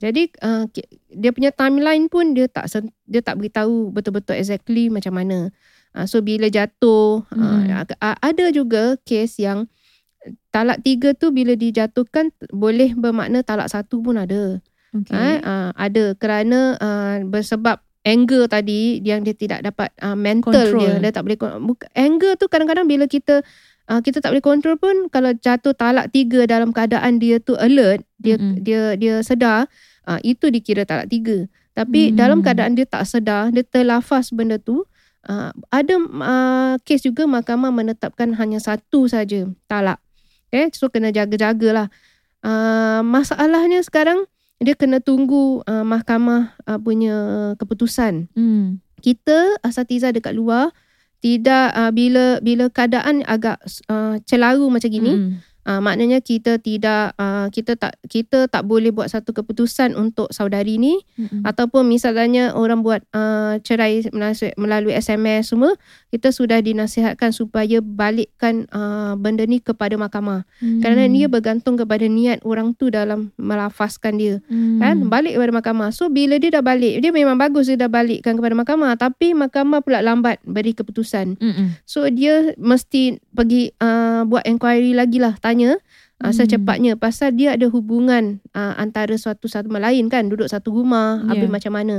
Jadi 0.03 0.35
uh, 0.41 0.67
dia 1.09 1.31
punya 1.31 1.51
timeline 1.51 2.07
pun 2.07 2.35
dia 2.35 2.51
tak 2.51 2.67
dia 3.07 3.23
tak 3.23 3.39
beritahu 3.39 3.89
betul-betul 3.89 4.35
exactly 4.35 4.91
macam 4.91 5.15
mana. 5.15 5.55
Uh, 5.95 6.05
so 6.05 6.19
bila 6.19 6.51
jatuh 6.51 7.23
Mm. 7.31 7.71
uh, 7.71 7.87
a- 8.01 8.19
ada 8.21 8.51
juga 8.51 8.99
kes 9.01 9.39
yang 9.39 9.71
talak 10.51 10.83
tiga 10.83 11.13
tu 11.13 11.31
bila 11.31 11.55
dijatuhkan 11.55 12.31
boleh 12.51 12.93
bermakna 12.93 13.41
talak 13.41 13.69
satu 13.69 14.01
pun 14.01 14.17
ada. 14.17 14.59
Okay. 14.93 15.15
Okay. 15.15 15.35
Uh, 15.41 15.71
ada 15.73 16.05
kerana 16.15 16.61
uh, 16.77 17.17
bersebab 17.25 17.81
anger 18.03 18.45
tadi 18.47 18.99
yang 19.01 19.23
dia 19.23 19.33
tidak 19.33 19.63
dapat 19.63 19.95
uh, 19.99 20.13
mental 20.13 20.51
Control. 20.53 20.83
dia 20.83 20.93
dia 21.01 21.13
tak 21.13 21.23
boleh 21.23 21.39
buka- 21.39 21.89
anger 21.95 22.35
tu 22.35 22.47
kadang-kadang 22.47 22.85
bila 22.85 23.07
kita 23.07 23.41
uh, 23.87 24.01
kita 24.01 24.19
tak 24.19 24.35
boleh 24.35 24.43
kontrol 24.43 24.75
pun 24.75 25.07
kalau 25.09 25.31
jatuh 25.33 25.73
talak 25.73 26.11
tiga 26.11 26.45
dalam 26.45 26.75
keadaan 26.75 27.17
dia 27.17 27.39
tu 27.39 27.55
alert 27.55 28.03
dia 28.19 28.37
Mm-mm. 28.37 28.59
dia 28.59 28.99
dia 28.99 29.23
sedar 29.23 29.71
uh, 30.07 30.21
itu 30.23 30.49
dikira 30.49 30.87
talak 30.87 31.11
tiga 31.11 31.47
tapi 31.73 32.13
Hmm. 32.13 32.17
dalam 32.21 32.39
keadaan 32.45 32.77
dia 32.77 32.85
tak 32.85 33.09
sedar 33.09 33.49
dia 33.49 33.65
terlafaz 33.65 34.29
benda 34.29 34.61
tu 34.61 34.85
uh, 35.29 35.51
ada 35.73 35.95
uh, 35.97 36.75
kes 36.85 37.07
juga 37.07 37.25
mahkamah 37.25 37.73
menetapkan 37.73 38.37
hanya 38.37 38.61
satu 38.61 39.09
saja 39.09 39.49
talak 39.67 39.99
okay 40.49 40.69
so 40.77 40.93
kena 40.93 41.09
jaga-jagalah 41.09 41.89
uh, 42.45 43.01
masalahnya 43.01 43.81
sekarang 43.81 44.27
dia 44.63 44.79
kena 44.79 45.03
tunggu 45.03 45.59
uh, 45.67 45.83
mahkamah 45.83 46.55
uh, 46.71 46.79
punya 46.79 47.17
keputusan. 47.59 48.31
Hmm. 48.31 48.79
Kita 49.03 49.59
asatiza 49.59 50.15
dekat 50.15 50.39
luar 50.39 50.71
tidak 51.19 51.75
uh, 51.75 51.91
bila 51.91 52.39
bila 52.39 52.71
keadaan 52.71 53.27
agak 53.27 53.59
uh, 53.91 54.23
celaru 54.23 54.71
macam 54.71 54.87
gini, 54.87 55.13
Hmm. 55.19 55.43
Uh, 55.67 55.81
maknanya 55.81 56.23
kita 56.23 56.59
tidak 56.59 57.15
uh, 57.17 57.47
kita 57.51 57.75
tak 57.75 57.99
kita 58.07 58.47
tak 58.47 58.63
boleh 58.65 58.91
buat 58.91 59.11
satu 59.11 59.31
keputusan 59.33 59.95
untuk 59.95 60.31
saudari 60.31 60.79
ni 60.79 60.95
Hmm. 61.13 61.45
ataupun 61.45 61.87
misalnya 61.87 62.57
orang 62.57 62.81
buat 62.81 63.05
uh, 63.13 63.61
cerai 63.61 64.01
melalui, 64.11 64.51
melalui 64.57 64.95
SMS 64.97 65.53
semua, 65.53 65.77
kita 66.09 66.33
sudah 66.33 66.59
dinasihatkan 66.59 67.31
supaya 67.37 67.85
balikkan 67.85 68.65
uh, 68.73 69.15
benda 69.15 69.45
ni 69.45 69.61
kepada 69.61 69.95
mahkamah. 70.01 70.49
Hmm. 70.59 70.81
Kerana 70.81 71.05
dia 71.07 71.29
bergantung 71.29 71.77
kepada 71.77 72.09
niat 72.09 72.41
orang 72.49 72.73
tu 72.75 72.89
dalam 72.89 73.31
melafazkan 73.37 74.17
dia 74.17 74.41
Hmm. 74.49 74.81
kan 74.81 74.97
balik 75.07 75.37
kepada 75.37 75.53
mahkamah. 75.53 75.89
So 75.93 76.09
bila 76.09 76.41
dia 76.41 76.49
dah 76.53 76.65
balik, 76.65 77.05
dia 77.05 77.13
memang 77.13 77.37
bagus 77.37 77.69
dia 77.69 77.77
dah 77.77 77.93
balikkan 77.93 78.35
kepada 78.41 78.57
mahkamah 78.57 78.97
tapi 78.97 79.37
mahkamah 79.37 79.85
pula 79.85 80.01
lambat 80.01 80.41
beri 80.43 80.73
keputusan. 80.73 81.37
Hmm. 81.39 81.77
So 81.85 82.09
dia 82.09 82.57
mesti 82.57 83.21
pergi 83.37 83.73
uh, 83.79 84.25
buat 84.27 84.49
inquiry 84.49 84.97
lagi 84.97 85.21
lah 85.23 85.37
tanya 85.53 85.77
uh, 86.19 86.25
Hmm. 86.25 86.33
secepatnya 86.33 86.93
pasal 86.97 87.37
dia 87.37 87.53
ada 87.53 87.69
hubungan 87.69 88.41
uh, 88.53 88.73
antara 88.75 89.13
suatu 89.15 89.45
sama 89.47 89.77
lain 89.77 90.09
kan 90.09 90.27
duduk 90.27 90.49
satu 90.49 90.73
rumah 90.73 91.21
Yeah. 91.21 91.29
habis 91.37 91.49
macam 91.51 91.73
mana. 91.75 91.97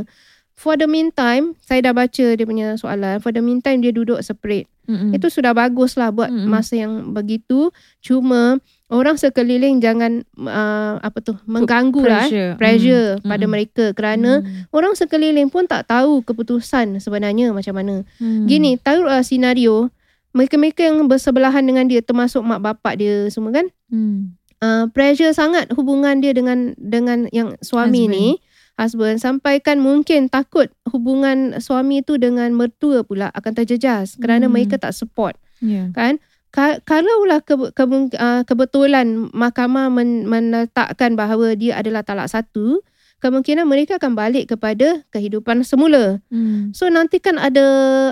For 0.54 0.78
the 0.78 0.86
meantime, 0.86 1.58
saya 1.60 1.82
dah 1.82 1.94
baca 1.94 2.26
dia 2.30 2.46
punya 2.46 2.78
soalan. 2.78 3.18
For 3.18 3.34
the 3.34 3.42
meantime 3.42 3.82
dia 3.82 3.90
duduk 3.90 4.22
separate. 4.22 4.70
Hmm. 4.86 5.10
Itu 5.10 5.26
sudah 5.28 5.50
bagus 5.50 5.98
lah 5.98 6.14
buat 6.14 6.30
Mm-mm. 6.30 6.46
masa 6.46 6.78
yang 6.78 7.10
begitu. 7.10 7.74
Cuma 8.00 8.62
orang 8.86 9.18
sekeliling 9.18 9.82
jangan 9.82 10.22
uh, 10.38 11.02
apa 11.02 11.18
tu 11.20 11.34
mengganggu 11.50 12.06
lah 12.06 12.30
eh, 12.30 12.30
pressure. 12.30 12.52
pressure 12.62 13.10
Mm. 13.18 13.26
pada 13.26 13.34
Mm-mm. 13.40 13.50
mereka 13.50 13.86
kerana 13.92 14.32
Hmm. 14.46 14.70
orang 14.70 14.94
sekeliling 14.94 15.50
pun 15.50 15.66
tak 15.66 15.90
tahu 15.90 16.22
keputusan 16.22 17.02
sebenarnya 17.02 17.50
macam 17.50 17.74
mana. 17.74 17.96
Hmm. 18.22 18.46
Gini, 18.46 18.78
taruhlah 18.78 19.26
senario 19.26 19.90
mereka-mereka 20.34 20.82
yang 20.84 21.06
bersebelahan 21.06 21.64
dengan 21.64 21.86
dia 21.86 22.02
termasuk 22.02 22.42
mak 22.42 22.60
bapak 22.60 23.00
dia 23.00 23.30
semua 23.30 23.54
kan 23.54 23.70
Hmm. 23.88 24.34
uh, 24.60 24.90
pressure 24.90 25.32
sangat 25.32 25.70
hubungan 25.78 26.20
dia 26.20 26.34
dengan 26.34 26.74
dengan 26.76 27.30
yang 27.30 27.54
suami 27.62 28.10
Husband. 28.10 28.14
ni 28.18 28.28
husband 28.74 29.18
sampai 29.22 29.62
kan 29.62 29.78
mungkin 29.78 30.28
takut 30.28 30.74
hubungan 30.90 31.62
suami 31.62 32.02
tu 32.02 32.18
dengan 32.18 32.50
mertua 32.52 33.06
pula 33.06 33.30
akan 33.32 33.54
terjejas 33.54 34.18
kerana 34.18 34.50
Hmm. 34.50 34.58
mereka 34.58 34.82
tak 34.82 34.98
support 34.98 35.38
Yeah. 35.62 35.94
kan 35.94 36.18
Ka- 36.54 36.78
kalaulah 36.86 37.42
ke, 37.42 37.58
ke, 37.74 37.84
uh, 38.14 38.46
kebetulan 38.46 39.26
mahkamah 39.34 39.90
men, 39.90 40.30
menletakkan 40.30 41.18
bahawa 41.18 41.58
dia 41.58 41.82
adalah 41.82 42.06
talak 42.06 42.30
satu 42.30 42.86
kemungkinan 43.24 43.64
mereka 43.64 43.96
akan 43.96 44.20
balik 44.20 44.52
kepada 44.52 45.08
kehidupan 45.16 45.64
semula 45.64 46.20
Hmm. 46.34 46.74
So 46.74 46.90
nanti 46.90 47.22
kan 47.22 47.38
ada 47.38 47.64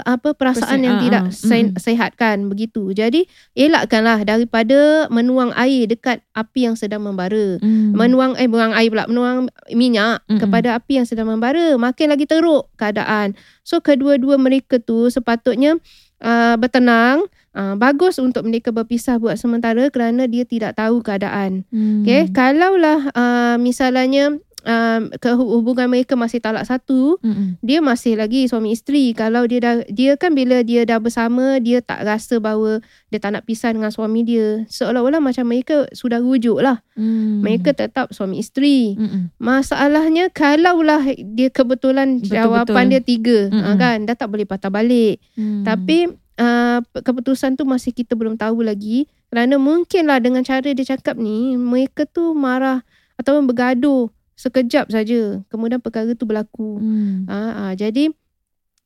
apa 0.06 0.38
perasaan 0.38 0.78
Perasaan, 0.78 0.86
yang 0.86 0.96
ah, 0.98 1.02
tidak 1.02 1.24
ah, 1.26 1.34
se- 1.34 1.74
mm. 1.74 1.82
sehat 1.82 2.12
kan 2.16 2.46
begitu. 2.48 2.94
Jadi 2.94 3.26
elakkanlah 3.58 4.22
daripada 4.22 5.10
menuang 5.10 5.50
air 5.58 5.90
dekat 5.90 6.22
api 6.38 6.70
yang 6.70 6.76
sedang 6.78 7.02
membara. 7.02 7.58
Hmm. 7.60 7.98
Menuang 7.98 8.38
eh 8.38 8.46
buang 8.46 8.78
air 8.78 8.94
pula 8.94 9.10
menuang 9.10 9.50
minyak 9.74 10.22
Mm-mm. 10.30 10.38
kepada 10.38 10.78
api 10.78 11.02
yang 11.02 11.08
sedang 11.10 11.28
membara 11.28 11.76
makin 11.82 12.14
lagi 12.14 12.30
teruk 12.30 12.70
keadaan. 12.78 13.34
So 13.66 13.82
kedua-dua 13.82 14.38
mereka 14.38 14.78
tu 14.78 15.10
sepatutnya 15.10 15.82
uh, 16.22 16.56
bertenang 16.62 17.26
uh, 17.58 17.76
bagus 17.76 18.22
untuk 18.22 18.46
mereka 18.46 18.70
berpisah 18.70 19.18
buat 19.18 19.36
sementara 19.36 19.90
kerana 19.90 20.30
dia 20.30 20.46
tidak 20.46 20.78
tahu 20.78 21.02
keadaan. 21.02 21.66
Hmm. 21.74 22.06
Okay, 22.06 22.30
kalaulah 22.30 23.10
uh, 23.18 23.56
misalnya 23.58 24.38
uh, 24.64 25.00
kehubungan 25.18 25.88
mereka 25.88 26.14
masih 26.14 26.38
talak 26.38 26.64
satu 26.64 27.18
Hmm. 27.20 27.58
dia 27.60 27.80
masih 27.80 28.14
lagi 28.14 28.46
suami 28.46 28.72
isteri 28.72 29.12
kalau 29.12 29.44
dia 29.44 29.60
dah 29.60 29.76
dia 29.88 30.16
kan 30.16 30.32
bila 30.32 30.62
dia 30.62 30.84
dah 30.84 30.98
bersama 30.98 31.58
dia 31.58 31.80
tak 31.80 32.02
rasa 32.02 32.38
bahawa 32.38 32.80
dia 33.08 33.18
tak 33.18 33.32
nak 33.32 33.44
pisah 33.44 33.70
dengan 33.70 33.90
suami 33.90 34.22
dia 34.22 34.66
seolah-olah 34.68 35.20
macam 35.20 35.46
mereka 35.46 35.86
sudah 35.92 36.18
rujuk 36.18 36.58
lah 36.58 36.82
Hmm. 36.92 37.42
mereka 37.42 37.72
tetap 37.72 38.12
suami 38.12 38.38
isteri 38.38 38.94
Hmm. 38.94 39.30
masalahnya 39.38 40.30
kalaulah 40.30 41.02
dia 41.16 41.48
kebetulan 41.48 42.18
Betul-betul. 42.18 42.36
jawapan 42.36 42.86
dia 42.88 43.02
tiga 43.02 43.38
Mm-mm. 43.48 43.64
uh, 43.64 43.76
kan 43.76 43.98
dah 44.04 44.14
tak 44.14 44.28
boleh 44.28 44.46
patah 44.46 44.70
balik 44.70 45.18
Hmm. 45.34 45.64
tapi 45.64 46.10
uh, 46.38 46.80
keputusan 46.96 47.54
tu 47.54 47.64
masih 47.64 47.92
kita 47.92 48.14
belum 48.14 48.36
tahu 48.36 48.62
lagi 48.62 49.06
kerana 49.28 49.56
mungkinlah 49.56 50.20
dengan 50.20 50.42
cara 50.42 50.66
dia 50.68 50.86
cakap 50.86 51.16
ni 51.16 51.56
mereka 51.56 52.04
tu 52.04 52.34
marah 52.34 52.84
ataupun 53.16 53.46
bergaduh 53.46 54.12
sekejap 54.42 54.90
saja 54.90 55.46
kemudian 55.54 55.78
perkara 55.78 56.18
tu 56.18 56.26
berlaku 56.26 56.82
Hmm. 56.82 57.30
Ha, 57.30 57.38
ha, 57.38 57.64
jadi 57.78 58.10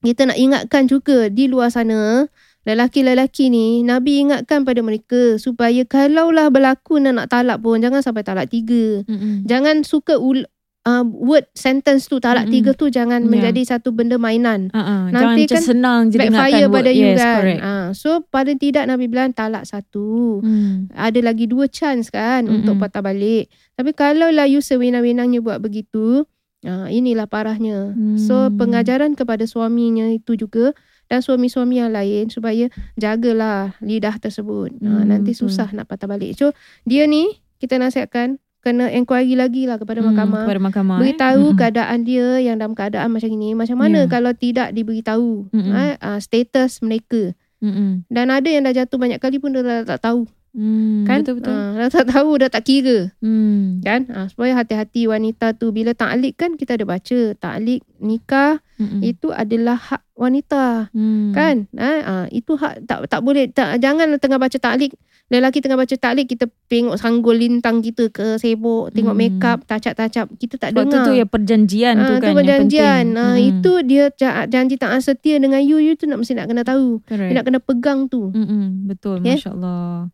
kita 0.03 0.27
nak 0.29 0.37
ingatkan 0.37 0.85
juga 0.85 1.31
di 1.31 1.47
luar 1.47 1.71
sana 1.71 2.27
lelaki-lelaki 2.65 3.53
ni 3.53 3.85
Nabi 3.85 4.25
ingatkan 4.25 4.65
pada 4.65 4.81
mereka 4.81 5.37
supaya 5.37 5.85
kalaulah 5.85 6.49
berlaku 6.49 6.97
nak, 6.97 7.13
nak 7.13 7.27
talak 7.29 7.61
pun 7.61 7.77
jangan 7.77 8.01
sampai 8.01 8.25
talak 8.25 8.49
tiga. 8.49 9.05
Hmm. 9.05 9.45
Jangan 9.45 9.85
suka 9.85 10.17
ul, 10.17 10.49
uh, 10.85 11.03
word 11.03 11.45
sentence 11.51 12.05
tu 12.05 12.17
talak 12.17 12.45
Mm-mm. 12.45 12.55
tiga 12.55 12.71
tu 12.71 12.87
jangan 12.87 13.19
Ya. 13.19 13.27
menjadi 13.27 13.61
satu 13.67 13.89
benda 13.89 14.15
mainan. 14.15 14.69
Uh-uh. 14.69 15.09
Jangan 15.09 15.13
Nanti 15.33 15.41
macam 15.43 15.51
kan 15.51 15.63
senang 15.63 15.99
je 16.05 16.15
dengarkan 16.15 16.31
Backfire 16.31 16.67
pada 16.69 16.87
word. 16.87 16.95
you 16.95 17.05
yes, 17.07 17.17
kan. 17.17 17.35
correct. 17.35 17.61
Ha, 17.61 17.73
so 17.91 18.09
pada 18.23 18.51
tidak 18.53 18.83
Nabi 18.85 19.05
bilang 19.05 19.31
talak 19.31 19.63
satu. 19.63 20.39
Hmm. 20.39 20.87
Ada 20.91 21.19
lagi 21.21 21.45
dua 21.45 21.65
chance 21.67 22.07
kan 22.07 22.43
Mm-mm. 22.43 22.61
untuk 22.61 22.77
patah 22.77 23.01
balik. 23.01 23.47
Tapi 23.73 23.91
kalaulah 23.91 24.45
you 24.45 24.59
sewenang-wenangnya 24.59 25.39
buat 25.39 25.59
begitu, 25.59 26.23
uh, 26.61 26.87
inilah 26.87 27.25
parahnya. 27.25 27.91
So 28.15 28.47
Hmm. 28.47 28.55
pengajaran 28.55 29.13
kepada 29.13 29.43
suaminya 29.43 30.07
itu 30.07 30.33
juga 30.35 30.71
dan 31.05 31.19
suami-suami 31.19 31.77
yang 31.77 31.91
lain 31.91 32.29
supaya 32.29 32.65
jagalah 32.95 33.77
lidah 33.79 34.17
tersebut. 34.17 34.73
Hmm, 34.75 34.89
Ha, 34.95 35.05
nanti 35.07 35.31
betul. 35.31 35.47
susah 35.47 35.69
nak 35.71 35.85
patah 35.85 36.07
balik. 36.07 36.33
So 36.33 36.51
dia 36.81 37.05
ni 37.05 37.29
kita 37.55 37.75
nasihatkan 37.75 38.41
kena 38.65 38.89
inquiry 38.89 39.37
lagi 39.37 39.69
lah 39.69 39.77
kepada 39.77 40.01
Hmm, 40.01 40.09
mahkamah. 40.09 40.43
Kepada 40.49 40.61
mahkamah. 40.65 40.97
Beritahu 40.97 41.53
eh. 41.53 41.55
keadaan 41.55 41.99
dia 42.01 42.27
yang 42.41 42.57
dalam 42.57 42.73
keadaan 42.73 43.13
macam 43.13 43.29
ini. 43.29 43.53
Macam 43.53 43.77
mana 43.77 44.03
Ya. 44.03 44.09
kalau 44.09 44.33
tidak 44.33 44.73
diberitahu 44.73 45.53
Mm-mm. 45.53 45.69
ha, 45.69 45.81
uh, 46.01 46.17
status 46.17 46.81
mereka. 46.81 47.37
Hmm. 47.61 48.01
Dan 48.09 48.33
ada 48.33 48.49
yang 48.49 48.65
dah 48.65 48.73
jatuh 48.73 48.97
banyak 48.97 49.21
kali 49.21 49.37
pun 49.37 49.53
dia 49.53 49.61
dah 49.61 49.85
tak 49.85 50.01
tahu. 50.01 50.25
Hmm. 50.55 51.05
Kan? 51.05 51.21
Betul-betul. 51.21 51.53
Ha, 51.53 51.77
dah 51.77 51.89
tak 51.91 52.07
tahu, 52.09 52.29
dah 52.39 52.49
tak 52.49 52.63
kira. 52.63 53.13
Hmm. 53.21 53.83
kan 53.85 54.09
ha, 54.09 54.25
supaya 54.25 54.57
hati-hati 54.57 55.05
wanita 55.05 55.53
tu 55.53 55.69
bila 55.69 55.93
taklik 55.93 56.33
kan 56.33 56.57
kita 56.57 56.73
ada 56.73 56.89
baca 56.89 57.19
taklik 57.35 57.85
nikah 58.01 58.64
Mm-mm. 58.75 59.01
itu 59.01 59.27
adalah 59.29 59.75
hak 59.75 60.03
wanita 60.13 60.87
Hmm. 60.89 61.31
kan 61.31 61.67
ha, 61.73 61.91
ha, 61.97 62.15
itu 62.29 62.53
hak 62.53 62.83
tak 62.83 63.05
tak 63.05 63.19
boleh 63.19 63.47
tak 63.47 63.79
jangan 63.79 64.15
tengah 64.15 64.35
baca 64.35 64.55
taklik 64.55 64.95
lelaki 65.25 65.57
tengah 65.57 65.75
baca 65.75 65.91
taklik 65.91 66.27
kita 66.27 66.45
tengok 66.65 66.95
sanggul 66.95 67.33
lintang 67.33 67.79
kita 67.79 68.07
ke 68.07 68.35
sibuk 68.35 68.91
tengok 68.91 69.11
Hmm. 69.11 69.23
make 69.25 69.41
up 69.41 69.63
tacap-tacap 69.63 70.29
kita 70.35 70.55
tak 70.55 70.69
Sebab 70.71 70.83
tu 70.83 70.87
dengar 70.87 71.03
tu 71.03 71.11
ya 71.13 71.25
perjanjian 71.25 71.95
tu 71.95 72.03
Ah, 72.05 72.17
kan 72.17 72.29
tu 72.29 72.37
perjanjian. 72.37 72.45
yang 72.45 73.07
penting. 73.07 73.07
Ah, 73.17 73.33
Mm-mm. 73.33 73.49
itu 73.49 73.71
dia 73.83 74.03
ja- 74.13 74.45
janji 74.45 74.75
tak 74.75 74.93
setia 74.99 75.35
dengan 75.35 75.59
you, 75.59 75.77
you 75.77 75.93
tu 75.93 76.05
nak 76.05 76.19
mesti 76.19 76.33
nak 76.33 76.45
kena 76.45 76.61
tahu. 76.61 77.01
Correct. 77.01 77.27
Dia 77.27 77.35
nak 77.35 77.45
kena 77.45 77.59
pegang 77.59 77.99
tu. 78.05 78.29
Mm-mm, 78.29 78.85
betul, 78.85 79.17
Yeah. 79.19 79.35
Masya 79.35 79.49
Allah. 79.51 80.13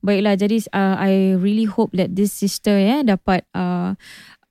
Baiklah, 0.00 0.34
jadi 0.36 0.58
uh, 0.68 0.96
I 0.96 1.12
really 1.36 1.62
hope 1.64 1.90
that 1.92 2.10
this 2.10 2.30
sister 2.32 2.74
ya 2.74 3.02
dapat 3.02 3.46
uh, 3.52 3.94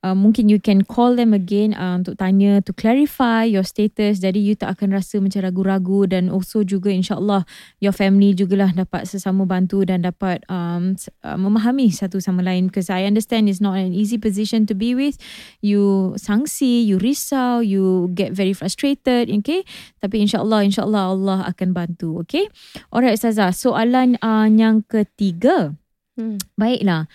uh, 0.01 0.17
mungkin 0.17 0.49
you 0.49 0.57
can 0.57 0.81
call 0.83 1.13
them 1.13 1.33
again 1.33 1.73
uh, 1.77 1.97
untuk 1.97 2.17
tanya 2.17 2.59
to 2.61 2.73
clarify 2.73 3.45
your 3.45 3.65
status. 3.65 4.21
Jadi 4.21 4.41
you 4.41 4.53
tak 4.57 4.77
akan 4.77 4.97
rasa 4.97 5.21
macam 5.21 5.45
ragu-ragu 5.45 6.09
dan 6.09 6.29
also 6.29 6.65
juga 6.65 6.89
insyaAllah 6.89 7.45
your 7.79 7.93
family 7.93 8.33
jugalah 8.33 8.73
dapat 8.73 9.05
sesama 9.05 9.45
bantu 9.45 9.85
dan 9.85 10.05
dapat 10.05 10.41
um, 10.49 10.97
uh, 11.25 11.37
memahami 11.37 11.93
satu 11.93 12.17
sama 12.17 12.41
lain. 12.41 12.69
Because 12.69 12.89
I 12.89 13.05
understand 13.05 13.47
it's 13.47 13.61
not 13.61 13.77
an 13.77 13.93
easy 13.93 14.17
position 14.17 14.65
to 14.69 14.73
be 14.73 14.93
with. 14.97 15.17
You 15.61 16.13
sangsi, 16.17 16.85
you 16.85 16.97
risau, 16.97 17.61
you 17.61 18.09
get 18.13 18.33
very 18.33 18.53
frustrated, 18.53 19.29
okay? 19.41 19.63
Tapi 20.01 20.25
insyaAllah, 20.25 20.65
insyaAllah 20.65 21.03
Allah 21.13 21.39
akan 21.49 21.73
bantu, 21.73 22.21
okay? 22.25 22.49
Alright 22.89 23.17
Ustazah, 23.17 23.53
soalan 23.53 24.17
uh, 24.21 24.49
yang 24.49 24.81
ketiga. 24.89 25.77
Hmm. 26.17 26.41
Baiklah. 26.59 27.07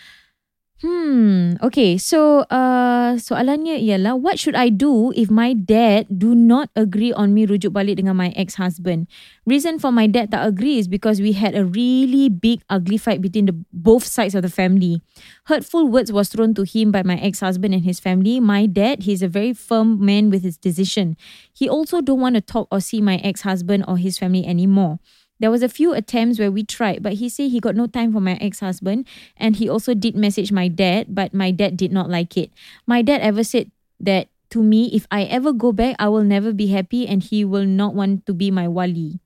Hmm, 0.85 1.57
okay. 1.65 1.97
So, 1.97 2.45
uh, 2.53 3.17
soalannya 3.17 3.81
ialah 3.81 4.13
what 4.21 4.37
should 4.37 4.53
I 4.53 4.69
do 4.69 5.09
if 5.17 5.33
my 5.33 5.57
dad 5.57 6.05
do 6.13 6.37
not 6.37 6.69
agree 6.77 7.17
on 7.17 7.33
me 7.33 7.49
rujuk 7.49 7.73
balik 7.73 7.97
dengan 7.97 8.13
my 8.13 8.29
ex-husband? 8.37 9.09
Reason 9.49 9.81
for 9.81 9.89
my 9.89 10.05
dad 10.05 10.37
tak 10.37 10.45
agree 10.45 10.77
is 10.77 10.85
because 10.85 11.17
we 11.17 11.33
had 11.33 11.57
a 11.57 11.65
really 11.65 12.29
big 12.29 12.61
ugly 12.69 13.01
fight 13.01 13.25
between 13.25 13.49
the 13.49 13.57
both 13.73 14.05
sides 14.05 14.37
of 14.37 14.45
the 14.45 14.53
family. 14.53 15.01
Hurtful 15.49 15.89
words 15.89 16.13
was 16.13 16.29
thrown 16.29 16.53
to 16.61 16.69
him 16.69 16.93
by 16.93 17.01
my 17.01 17.17
ex-husband 17.25 17.73
and 17.73 17.89
his 17.89 17.97
family. 17.97 18.37
My 18.37 18.69
dad, 18.69 19.09
he's 19.09 19.25
a 19.25 19.33
very 19.33 19.57
firm 19.57 19.97
man 19.97 20.29
with 20.29 20.45
his 20.45 20.61
decision. 20.61 21.17
He 21.57 21.73
also 21.73 22.05
don't 22.05 22.21
want 22.21 22.37
to 22.37 22.45
talk 22.45 22.69
or 22.69 22.85
see 22.85 23.01
my 23.01 23.17
ex-husband 23.25 23.89
or 23.89 23.97
his 23.97 24.21
family 24.21 24.45
anymore. 24.45 25.01
There 25.39 25.51
was 25.51 25.63
a 25.63 25.69
few 25.69 25.93
attempts 25.93 26.39
where 26.39 26.51
we 26.51 26.65
tried, 26.65 27.03
but 27.03 27.15
he 27.15 27.29
said 27.29 27.51
he 27.51 27.61
got 27.61 27.77
no 27.77 27.87
time 27.87 28.13
for 28.13 28.21
my 28.21 28.35
ex-husband 28.41 29.07
and 29.37 29.57
he 29.57 29.69
also 29.69 29.95
did 29.95 30.17
message 30.17 30.51
my 30.53 30.69
dad, 30.69 31.15
but 31.15 31.35
my 31.35 31.51
dad 31.51 31.77
did 31.77 31.93
not 31.93 32.09
like 32.09 32.37
it. 32.37 32.51
My 32.87 33.03
dad 33.03 33.21
ever 33.21 33.45
said 33.45 33.71
that 34.01 34.29
to 34.51 34.63
me, 34.63 34.91
if 34.95 35.07
I 35.11 35.25
ever 35.25 35.53
go 35.53 35.73
back, 35.73 35.97
I 35.99 36.09
will 36.09 36.25
never 36.25 36.53
be 36.53 36.69
happy 36.69 37.07
and 37.07 37.23
he 37.23 37.45
will 37.45 37.67
not 37.67 37.95
want 37.95 38.27
to 38.27 38.35
be 38.35 38.51
my 38.51 38.69
wali. 38.69 39.21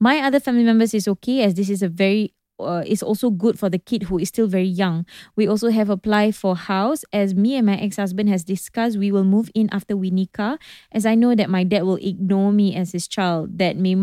My 0.00 0.18
other 0.18 0.40
family 0.40 0.64
members 0.64 0.94
is 0.94 1.06
okay 1.06 1.42
as 1.42 1.54
this 1.54 1.68
is 1.70 1.82
a 1.82 1.88
very 1.88 2.32
uh, 2.60 2.84
is 2.86 3.02
also 3.02 3.30
good 3.30 3.58
for 3.58 3.68
the 3.68 3.78
kid 3.78 4.04
who 4.04 4.18
is 4.18 4.28
still 4.28 4.46
very 4.46 4.66
young. 4.68 5.04
We 5.36 5.48
also 5.48 5.70
have 5.70 5.90
applied 5.90 6.36
for 6.36 6.54
house 6.54 7.04
as 7.12 7.34
me 7.34 7.56
and 7.56 7.66
my 7.66 7.76
ex-husband 7.76 8.28
has 8.28 8.44
discussed 8.44 8.96
we 8.98 9.10
will 9.10 9.24
move 9.24 9.50
in 9.54 9.68
after 9.72 9.96
we 9.96 10.10
nikah 10.10 10.58
as 10.92 11.04
I 11.04 11.14
know 11.14 11.34
that 11.34 11.50
my 11.50 11.64
dad 11.64 11.82
will 11.82 11.98
ignore 12.00 12.52
me 12.52 12.74
as 12.76 12.92
his 12.92 13.08
child 13.08 13.58
that 13.58 13.76
may 13.76 13.96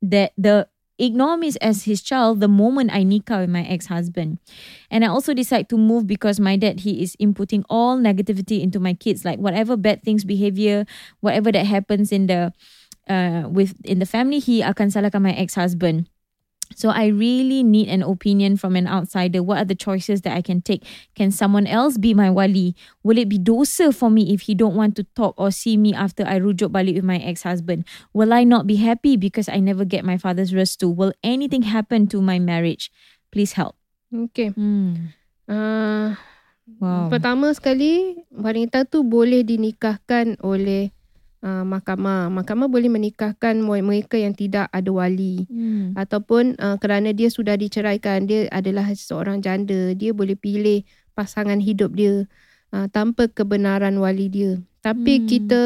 that 0.00 0.32
the 0.38 0.68
ignore 0.98 1.36
me 1.36 1.52
as 1.60 1.84
his 1.84 2.02
child 2.02 2.40
the 2.40 2.48
moment 2.48 2.90
I 2.92 3.04
nikah 3.04 3.40
with 3.40 3.50
my 3.50 3.62
ex-husband. 3.62 4.38
And 4.90 5.04
I 5.04 5.08
also 5.08 5.32
decide 5.34 5.68
to 5.70 5.78
move 5.78 6.06
because 6.06 6.40
my 6.40 6.56
dad 6.56 6.80
he 6.80 7.02
is 7.02 7.16
inputting 7.16 7.64
all 7.70 7.98
negativity 7.98 8.60
into 8.60 8.80
my 8.80 8.94
kids 8.94 9.24
like 9.24 9.38
whatever 9.38 9.76
bad 9.76 10.02
things 10.02 10.24
behavior 10.24 10.84
whatever 11.20 11.52
that 11.52 11.66
happens 11.66 12.12
in 12.12 12.26
the 12.26 12.52
uh 13.08 13.48
with 13.48 13.74
in 13.84 13.98
the 13.98 14.06
family 14.06 14.38
he 14.38 14.60
akan 14.60 14.90
salahkan 14.92 15.22
my 15.22 15.32
ex-husband. 15.32 16.08
So 16.74 16.90
I 16.90 17.06
really 17.06 17.62
need 17.62 17.88
an 17.88 18.02
opinion 18.02 18.56
from 18.56 18.76
an 18.76 18.86
outsider. 18.86 19.42
What 19.42 19.58
are 19.58 19.64
the 19.64 19.74
choices 19.74 20.22
that 20.22 20.36
I 20.36 20.42
can 20.42 20.60
take? 20.60 20.84
Can 21.14 21.30
someone 21.30 21.66
else 21.66 21.98
be 21.98 22.14
my 22.14 22.30
wali? 22.30 22.74
Will 23.02 23.18
it 23.18 23.28
be 23.28 23.38
dosa 23.38 23.94
for 23.94 24.10
me 24.10 24.32
if 24.32 24.42
he 24.42 24.54
don't 24.54 24.74
want 24.74 24.96
to 24.96 25.04
talk 25.16 25.34
or 25.38 25.50
see 25.50 25.76
me 25.76 25.94
after 25.94 26.24
I 26.26 26.38
rujuk 26.38 26.70
balik 26.70 26.94
with 26.94 27.04
my 27.04 27.18
ex-husband? 27.18 27.84
Will 28.12 28.32
I 28.32 28.44
not 28.44 28.66
be 28.66 28.76
happy 28.76 29.16
because 29.16 29.48
I 29.48 29.60
never 29.60 29.84
get 29.84 30.04
my 30.04 30.18
father's 30.18 30.52
restu? 30.52 30.94
Will 30.94 31.12
anything 31.22 31.62
happen 31.62 32.06
to 32.08 32.20
my 32.20 32.38
marriage? 32.38 32.90
Please 33.32 33.52
help. 33.52 33.76
Okay. 34.12 34.48
Hmm. 34.50 35.12
Uh, 35.48 36.16
Wow. 36.76 37.08
Pertama 37.08 37.48
sekali, 37.56 38.20
wanita 38.28 38.84
tu 38.84 39.00
boleh 39.00 39.40
dinikahkan 39.40 40.36
oleh 40.44 40.92
uh, 41.42 41.64
mahkamah. 41.66 42.30
Mahkamah 42.32 42.68
boleh 42.70 42.90
menikahkan 42.90 43.58
mereka 43.62 44.18
yang 44.18 44.34
tidak 44.34 44.66
ada 44.70 44.90
wali. 44.90 45.46
Hmm. 45.50 45.94
Ataupun 45.94 46.58
uh, 46.58 46.76
kerana 46.78 47.14
dia 47.14 47.30
sudah 47.30 47.54
diceraikan, 47.58 48.26
dia 48.26 48.46
adalah 48.50 48.88
seorang 48.94 49.42
janda. 49.42 49.94
Dia 49.94 50.14
boleh 50.14 50.34
pilih 50.34 50.82
pasangan 51.14 51.58
hidup 51.58 51.94
dia 51.98 52.26
uh, 52.74 52.86
tanpa 52.90 53.26
kebenaran 53.30 53.98
wali 53.98 54.30
dia. 54.30 54.58
Tapi 54.82 55.22
Hmm. 55.22 55.26
kita, 55.26 55.62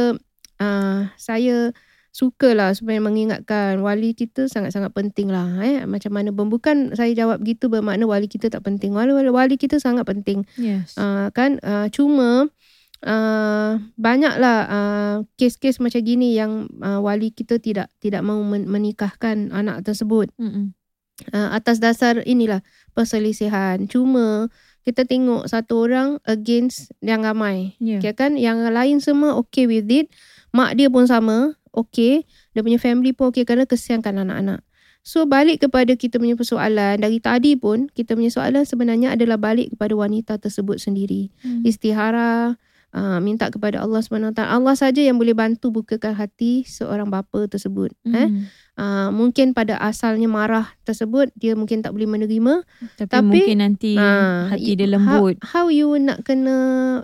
uh, 0.61 1.13
saya 1.21 1.77
sukalah 2.13 2.77
supaya 2.77 3.01
mengingatkan 3.01 3.81
wali 3.81 4.13
kita 4.13 4.45
sangat-sangat 4.45 4.93
penting 4.93 5.33
lah. 5.33 5.49
Eh? 5.65 5.89
Macam 5.89 6.13
mana 6.13 6.29
pun. 6.29 6.53
Bukan 6.53 6.93
saya 6.93 7.09
jawab 7.17 7.41
gitu 7.41 7.73
bermakna 7.73 8.05
wali 8.05 8.29
kita 8.29 8.53
tak 8.53 8.69
penting. 8.69 8.93
Wali, 8.93 9.17
wali, 9.17 9.33
wali 9.33 9.57
kita 9.57 9.81
sangat 9.81 10.05
penting. 10.05 10.45
Yes. 10.61 10.93
Uh, 11.01 11.33
kan 11.33 11.57
uh, 11.65 11.89
cuma 11.89 12.53
uh, 13.07 13.79
banyaklah 13.99 14.59
uh, 14.67 15.17
kes-kes 15.37 15.79
macam 15.83 16.03
gini 16.03 16.35
yang 16.35 16.71
uh, 16.81 17.03
wali 17.03 17.35
kita 17.35 17.59
tidak 17.59 17.91
tidak 17.99 18.23
mau 18.23 18.41
men- 18.43 18.71
menikahkan 18.71 19.51
anak 19.51 19.83
tersebut 19.87 20.31
Mm-mm. 20.38 20.75
uh, 21.35 21.51
atas 21.55 21.79
dasar 21.83 22.23
inilah 22.25 22.62
perselisihan. 22.95 23.87
Cuma 23.91 24.49
kita 24.83 25.07
tengok 25.07 25.47
satu 25.47 25.87
orang 25.87 26.19
against 26.27 26.91
yang 26.99 27.23
ramai. 27.23 27.79
Yeah. 27.79 28.03
Okay 28.03 28.15
kan 28.19 28.35
yang 28.35 28.62
lain 28.67 28.99
semua 28.99 29.38
okay 29.38 29.71
with 29.71 29.87
it. 29.91 30.11
Mak 30.53 30.77
dia 30.77 30.93
pun 30.93 31.09
sama, 31.09 31.57
okay. 31.73 32.29
Dia 32.53 32.61
punya 32.61 32.77
family 32.77 33.17
pun 33.17 33.33
okay 33.33 33.47
kerana 33.49 33.65
kesiankan 33.65 34.21
anak-anak. 34.21 34.61
So 35.03 35.27
balik 35.27 35.67
kepada 35.67 35.99
kita 35.99 36.23
punya 36.23 36.38
persoalan 36.38 37.03
dari 37.03 37.19
tadi 37.19 37.59
pun 37.59 37.91
kita 37.91 38.15
punya 38.15 38.31
soalan 38.31 38.62
sebenarnya 38.62 39.19
adalah 39.19 39.35
balik 39.35 39.75
kepada 39.75 39.99
wanita 39.99 40.38
tersebut 40.38 40.79
sendiri. 40.79 41.35
Hmm. 41.43 41.67
Istihara 41.67 42.55
uh, 42.92 43.18
minta 43.18 43.48
kepada 43.48 43.81
Allah 43.81 44.00
SWT. 44.00 44.38
Allah 44.38 44.74
saja 44.76 45.00
yang 45.00 45.16
boleh 45.16 45.35
bantu 45.35 45.72
bukakan 45.72 46.14
hati 46.16 46.64
seorang 46.68 47.09
bapa 47.09 47.48
tersebut. 47.48 47.92
Eh? 48.09 48.28
Uh, 48.83 49.14
mungkin 49.14 49.55
pada 49.55 49.79
asalnya 49.79 50.27
marah 50.27 50.75
tersebut 50.83 51.31
dia 51.38 51.55
mungkin 51.55 51.87
tak 51.87 51.95
boleh 51.95 52.11
menerima. 52.11 52.66
Tapi, 52.99 53.07
Tapi, 53.07 53.23
mungkin 53.31 53.59
nanti 53.62 53.95
Ah, 53.95 54.51
hati 54.51 54.75
dia 54.75 54.90
lembut. 54.90 55.38
How, 55.38 55.62
how 55.62 55.66
you 55.71 55.95
nak 56.03 56.27
kena 56.27 56.57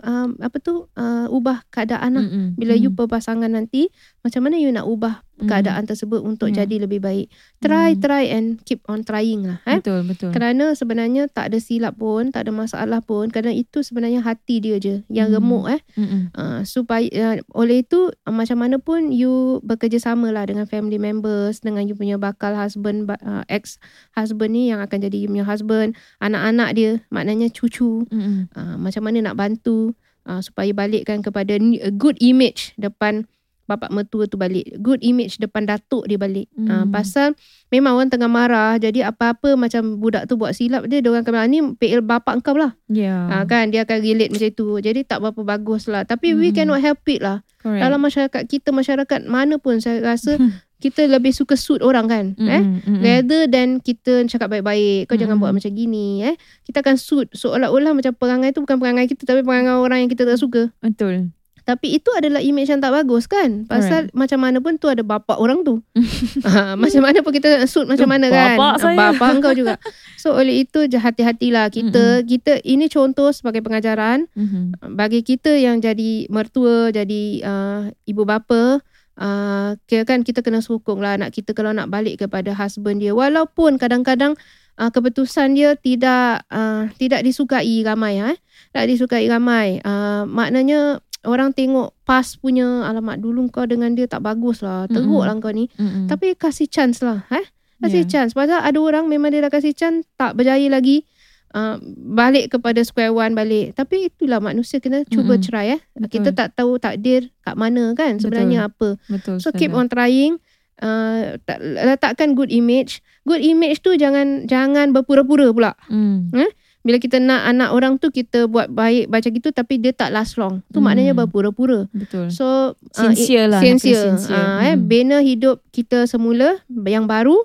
um, 0.03 0.35
apa 0.43 0.59
tu 0.59 0.91
uh, 0.91 1.31
ubah 1.31 1.63
keadaan 1.71 2.19
lah. 2.19 2.25
Mm-mm. 2.27 2.59
Bila 2.59 2.75
you 2.75 2.91
Mm. 2.91 2.99
berpasangan 2.99 3.47
nanti 3.47 3.87
macam 4.19 4.43
mana 4.43 4.59
you 4.59 4.67
nak 4.69 4.83
ubah 4.83 5.23
Mm. 5.39 5.47
keadaan 5.47 5.87
tersebut 5.87 6.19
untuk 6.19 6.51
Ya. 6.51 6.67
jadi 6.67 6.83
lebih 6.83 6.99
baik. 6.99 7.31
Try 7.63 7.95
Mm. 7.95 8.01
try 8.03 8.23
and 8.27 8.47
keep 8.67 8.83
on 8.91 9.07
trying 9.07 9.47
lah 9.47 9.63
eh. 9.63 9.79
Betul, 9.79 10.03
betul. 10.03 10.35
Kerana 10.35 10.75
sebenarnya 10.75 11.31
tak 11.31 11.55
ada 11.55 11.63
silap 11.63 11.95
pun, 11.95 12.35
tak 12.35 12.43
ada 12.43 12.51
masalah 12.51 12.99
pun 12.99 13.31
kerana 13.31 13.55
itu 13.55 13.79
sebenarnya 13.79 14.19
hati 14.19 14.59
dia 14.59 14.75
je 14.83 15.07
yang 15.07 15.31
Mm. 15.31 15.35
remuk 15.39 15.65
eh. 15.71 15.79
Mm-mm. 15.95 16.35
Uh, 16.35 16.59
supaya 16.67 17.07
uh, 17.07 17.39
oleh 17.55 17.87
itu 17.87 18.11
uh, 18.11 18.35
macam 18.35 18.59
mana 18.59 18.83
pun 18.83 19.15
you 19.15 19.63
bekerjasama 19.63 20.27
lah 20.35 20.43
dengan 20.43 20.67
family 20.67 20.99
members 20.99 21.63
dengan 21.69 21.85
you 21.85 21.93
punya 21.93 22.15
bakal 22.15 22.51
husband 22.51 23.05
ba- 23.05 23.19
uh, 23.19 23.43
ex 23.45 23.77
husband 24.11 24.51
ni 24.51 24.67
yang 24.67 24.79
akan 24.79 24.97
jadi 24.99 25.17
you 25.17 25.27
punya 25.27 25.43
husband 25.43 25.91
anak-anak 26.17 26.69
dia 26.71 26.91
maknanya 27.07 27.47
cucu 27.47 28.03
Mm-mm. 28.05 28.49
uh, 28.51 28.75
macam 28.75 29.01
mana 29.01 29.23
nak 29.23 29.35
bantu 29.35 29.93
uh, 30.23 30.39
supaya 30.39 30.69
balikkan 30.71 31.19
kepada 31.19 31.55
a 31.55 31.91
good 31.91 32.17
image 32.19 32.73
depan 32.75 33.23
bapak 33.65 33.93
mertua 33.93 34.25
tu 34.25 34.33
balik 34.33 34.65
good 34.77 34.97
image 34.99 35.37
depan 35.37 35.61
datuk 35.63 36.01
dia 36.03 36.17
balik 36.17 36.49
uh, 36.57 36.81
Hmm. 36.81 36.89
pasal 36.89 37.37
memang 37.69 37.93
orang 37.93 38.09
tengah 38.09 38.25
marah 38.25 38.73
jadi 38.75 39.05
apa-apa 39.05 39.53
macam 39.53 39.93
budak 39.95 40.25
tu 40.25 40.33
buat 40.33 40.51
silap 40.51 40.89
dia 40.89 40.99
dia 40.99 41.07
orang 41.07 41.21
akan 41.21 41.33
bilang 41.35 41.49
ni 41.51 41.59
PL 41.77 42.01
bapak 42.01 42.41
engkau 42.41 42.57
lah 42.57 42.73
Yeah. 42.89 43.29
Ah 43.29 43.45
kan 43.45 43.69
dia 43.69 43.85
akan 43.85 44.01
relate 44.01 44.33
macam 44.33 44.49
itu. 44.49 44.67
Jadi 44.81 45.05
tak 45.05 45.21
berapa 45.21 45.45
bagus 45.47 45.85
lah. 45.85 46.01
Tapi 46.01 46.33
we 46.33 46.49
Hmm. 46.49 46.57
cannot 46.57 46.81
help 46.81 47.05
it 47.05 47.21
lah. 47.21 47.45
Correct. 47.55 47.77
Dalam 47.77 48.01
masyarakat 48.01 48.41
kita 48.49 48.73
masyarakat 48.73 49.29
mana 49.29 49.61
pun 49.61 49.77
saya 49.77 50.01
rasa 50.01 50.41
kita 50.79 51.05
lebih 51.05 51.31
suka 51.31 51.53
suit 51.53 51.79
orang 51.79 52.07
kan. 52.07 52.25
Mm-mm. 52.33 53.03
Eh 53.03 53.19
rather 53.19 53.45
than 53.45 53.79
kita 53.79 54.23
cakap 54.25 54.47
baik-baik. 54.49 55.05
Kau 55.05 55.13
jangan 55.13 55.35
Mm-mm. 55.35 55.43
buat 55.43 55.53
macam 55.53 55.71
gini 55.71 56.23
eh. 56.23 56.35
Kita 56.63 56.79
akan 56.79 56.95
suit 56.95 57.27
seolah-olah 57.31 57.91
macam 57.91 58.15
perangai 58.15 58.49
tu 58.49 58.63
bukan 58.63 58.79
perangai 58.79 59.05
kita 59.05 59.23
tapi 59.23 59.43
perangai 59.43 59.75
orang 59.75 60.01
yang 60.01 60.09
kita 60.09 60.23
tak 60.23 60.35
suka. 60.35 60.71
Betul. 60.79 61.35
Tapi 61.59 62.01
itu 62.01 62.09
adalah 62.17 62.41
image 62.41 62.65
yang 62.65 62.81
tak 62.81 62.89
bagus 62.89 63.29
kan. 63.29 63.69
Pasal 63.69 64.09
macam 64.09 64.41
mana 64.41 64.57
pun 64.57 64.81
tu 64.81 64.89
ada 64.89 65.05
bapak 65.05 65.37
orang 65.37 65.61
tu. 65.61 65.77
ha, 66.49 66.73
macam 66.73 67.01
mana 67.05 67.21
pun 67.21 67.29
kita 67.29 67.61
suit 67.69 67.85
macam 67.85 68.09
mana 68.09 68.25
kan. 68.25 68.57
bapak 68.57 68.73
saya. 68.81 68.97
Bapak 68.97 69.27
engkau 69.37 69.53
juga. 69.53 69.77
So 70.17 70.33
oleh 70.33 70.65
itu 70.65 70.89
hati-hatilah 70.89 71.69
kita. 71.69 72.25
Kita 72.25 72.57
ini 72.65 72.89
contoh 72.89 73.29
sebagai 73.29 73.61
pengajaran 73.61 74.25
Mhm. 74.33 74.97
bagi 74.97 75.21
kita 75.21 75.53
yang 75.53 75.77
jadi 75.77 76.25
mertua, 76.27 76.89
jadi 76.89 77.23
uh, 77.45 77.81
ibu 78.03 78.25
bapa, 78.25 78.81
uh, 79.19 79.75
kira 79.85 80.07
kan 80.07 80.23
kita 80.23 80.39
kena 80.39 80.63
sokong 80.63 81.03
lah 81.03 81.19
anak 81.19 81.35
kita 81.35 81.51
kalau 81.51 81.75
nak 81.75 81.91
balik 81.91 82.23
kepada 82.25 82.55
husband 82.55 83.03
dia. 83.03 83.11
Walaupun 83.11 83.75
kadang-kadang 83.75 84.39
uh, 84.79 84.89
keputusan 84.89 85.53
dia 85.53 85.75
tidak 85.75 86.47
uh, 86.49 86.87
tidak 86.95 87.21
disukai 87.27 87.83
ramai 87.83 88.23
eh. 88.23 88.37
Tak 88.71 88.87
disukai 88.87 89.27
ramai. 89.27 89.83
Uh, 89.83 90.23
maknanya 90.25 91.03
orang 91.27 91.51
tengok 91.51 91.91
pas 92.07 92.23
punya 92.39 92.87
alamat 92.87 93.19
dulu 93.19 93.51
kau 93.51 93.67
dengan 93.67 93.91
dia 93.91 94.07
tak 94.07 94.23
bagus 94.23 94.63
lah 94.63 94.87
teruk 94.87 95.27
lah 95.27 95.35
kau 95.43 95.51
ni. 95.51 95.67
Mm-mm. 95.75 96.07
tapi 96.07 96.31
kasih 96.39 96.71
chance 96.71 97.03
lah 97.03 97.27
eh. 97.35 97.43
Kasih 97.79 98.03
Yeah. 98.03 98.11
chance. 98.11 98.35
Pasal 98.35 98.59
ada 98.59 98.75
orang 98.75 99.07
memang 99.07 99.31
dia 99.31 99.39
dah 99.39 99.51
kasih 99.51 99.71
chance 99.71 100.03
tak 100.19 100.35
berjaya 100.35 100.67
lagi 100.67 101.07
uh, 101.51 101.75
balik 101.95 102.51
kepada 102.51 102.81
square 102.81 103.09
one 103.09 103.33
balik 103.33 103.73
tapi 103.73 104.07
itulah 104.07 104.37
manusia 104.39 104.77
kena 104.77 105.01
cuba 105.03 105.35
Mm-mm. 105.35 105.43
try 105.43 105.65
eh 105.71 105.81
Betul. 105.93 106.11
kita 106.15 106.29
tak 106.31 106.49
tahu 106.53 106.75
takdir 106.75 107.29
kat 107.39 107.53
mana 107.53 107.93
kan 107.93 108.17
sebenarnya 108.17 108.67
apa 108.67 108.97
Betul. 109.05 109.37
so 109.37 109.49
keep 109.51 109.71
on 109.71 109.85
trying 109.85 110.37
uh, 110.77 111.35
tak- 111.39 111.59
letakkan 111.61 112.33
good 112.33 112.49
image 112.49 112.99
good 113.23 113.39
image 113.39 113.79
tu 113.79 113.93
jangan 113.93 114.45
jangan 114.45 114.89
berpura-pura 114.89 115.49
pula 115.49 115.71
Mm. 115.87 116.31
bila 116.79 116.95
kita 116.95 117.19
nak 117.19 117.43
anak 117.45 117.69
orang 117.69 117.93
tu 117.95 118.07
kita 118.07 118.47
buat 118.47 118.71
baik 118.71 119.07
macam 119.07 119.29
gitu 119.29 119.51
tapi 119.51 119.77
dia 119.77 119.91
tak 119.91 120.09
last 120.09 120.39
long 120.39 120.63
tu 120.67 120.79
Hmm. 120.79 120.87
maknanya 120.87 121.11
berpura-pura 121.13 121.91
Betul. 121.91 122.31
so 122.31 122.71
uh, 122.71 123.11
Sincere 123.11 123.45
lah, 123.47 123.59
sincere, 123.59 124.15
sincere. 124.15 124.39
Uh, 124.39 124.63
eh, 124.63 124.73
Hmm. 124.73 124.87
bina 124.87 125.17
hidup 125.19 125.59
kita 125.69 126.05
semula 126.05 126.55
yang 126.81 127.03
baru 127.03 127.35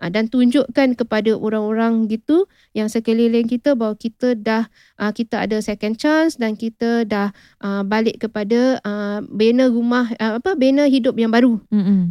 uh, 0.00 0.10
dan 0.10 0.30
tunjukkan 0.30 0.94
kepada 0.96 1.34
orang-orang 1.34 2.06
gitu 2.08 2.46
yang 2.72 2.86
sekeliling 2.86 3.46
kita 3.46 3.74
bahawa 3.74 3.98
kita 3.98 4.38
dah 4.38 4.70
uh, 4.98 5.12
kita 5.12 5.44
ada 5.44 5.58
second 5.60 5.98
chance 5.98 6.38
dan 6.38 6.54
kita 6.54 7.04
dah 7.04 7.34
uh, 7.62 7.82
balik 7.84 8.22
kepada 8.22 8.78
uh, 8.82 9.20
bina 9.26 9.68
rumah 9.68 10.08
uh, 10.18 10.38
apa 10.38 10.54
bina 10.54 10.86
hidup 10.86 11.18
yang 11.18 11.30
baru 11.34 11.58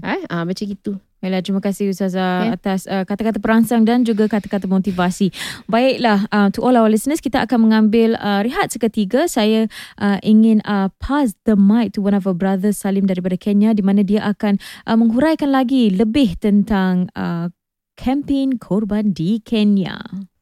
eh 0.04 0.22
uh, 0.28 0.44
macam 0.44 0.66
gitu 0.68 1.00
Baiklah, 1.18 1.42
terima 1.42 1.62
kasih 1.66 1.90
Ustazah 1.90 2.46
Ya. 2.46 2.54
atas 2.54 2.86
uh, 2.86 3.02
kata-kata 3.02 3.42
perangsang 3.42 3.82
dan 3.82 4.06
juga 4.06 4.30
kata-kata 4.30 4.70
motivasi. 4.70 5.34
Baiklah, 5.66 6.30
uh, 6.30 6.54
to 6.54 6.62
all 6.62 6.78
our 6.78 6.86
listeners, 6.86 7.18
kita 7.18 7.42
akan 7.42 7.66
mengambil 7.66 8.14
uh, 8.22 8.46
rehat 8.46 8.70
seketika. 8.70 9.26
Saya 9.26 9.66
uh, 9.98 10.22
ingin 10.22 10.62
uh, 10.62 10.94
pass 11.02 11.34
the 11.50 11.58
mic 11.58 11.98
to 11.98 12.06
one 12.06 12.14
of 12.14 12.30
our 12.30 12.38
brothers 12.38 12.78
Salim 12.78 13.10
daripada 13.10 13.34
Kenya 13.34 13.74
di 13.74 13.82
mana 13.82 14.06
dia 14.06 14.30
akan 14.30 14.62
uh, 14.86 14.94
menghuraikan 14.94 15.50
lagi 15.50 15.90
lebih 15.90 16.38
tentang 16.38 17.10
uh, 17.18 17.50
kempen 17.97 18.59
korban 18.59 19.13
di 19.15 19.39
Kenya. 19.45 19.99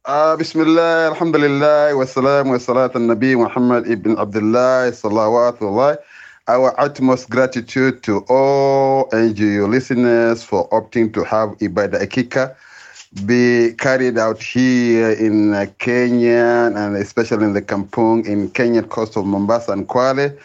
آه 0.09 0.35
بسم 0.35 0.61
الله 0.61 1.09
الحمد 1.13 1.37
لله 1.37 1.95
والسلام 1.95 2.49
والصلاة 2.51 2.91
النبي 2.97 3.37
محمد 3.37 3.85
ابن 3.87 4.19
عبد 4.19 4.37
الله 4.37 4.91
صلوات 4.91 5.63
الله 5.63 5.99
Our 6.49 6.75
utmost 6.81 7.29
gratitude 7.31 8.03
to 8.03 8.25
all 8.29 9.09
NGO 9.13 9.69
listeners 9.69 10.43
for 10.43 10.69
opting 10.71 11.13
to 11.15 11.23
have 11.23 11.51
Ibadah 11.61 12.01
Akika 12.03 12.57
be 13.27 13.73
carried 13.75 14.19
out 14.19 14.43
here 14.43 15.11
in 15.13 15.53
uh, 15.55 15.67
Kenya 15.79 16.73
and 16.75 16.97
especially 16.97 17.45
in 17.45 17.53
the 17.53 17.63
Kampung 17.63 18.27
in 18.27 18.49
Kenyan 18.51 18.89
coast 18.89 19.17
of 19.17 19.27
Mombasa 19.27 19.73
and 19.73 19.87
Kwale. 19.87 20.37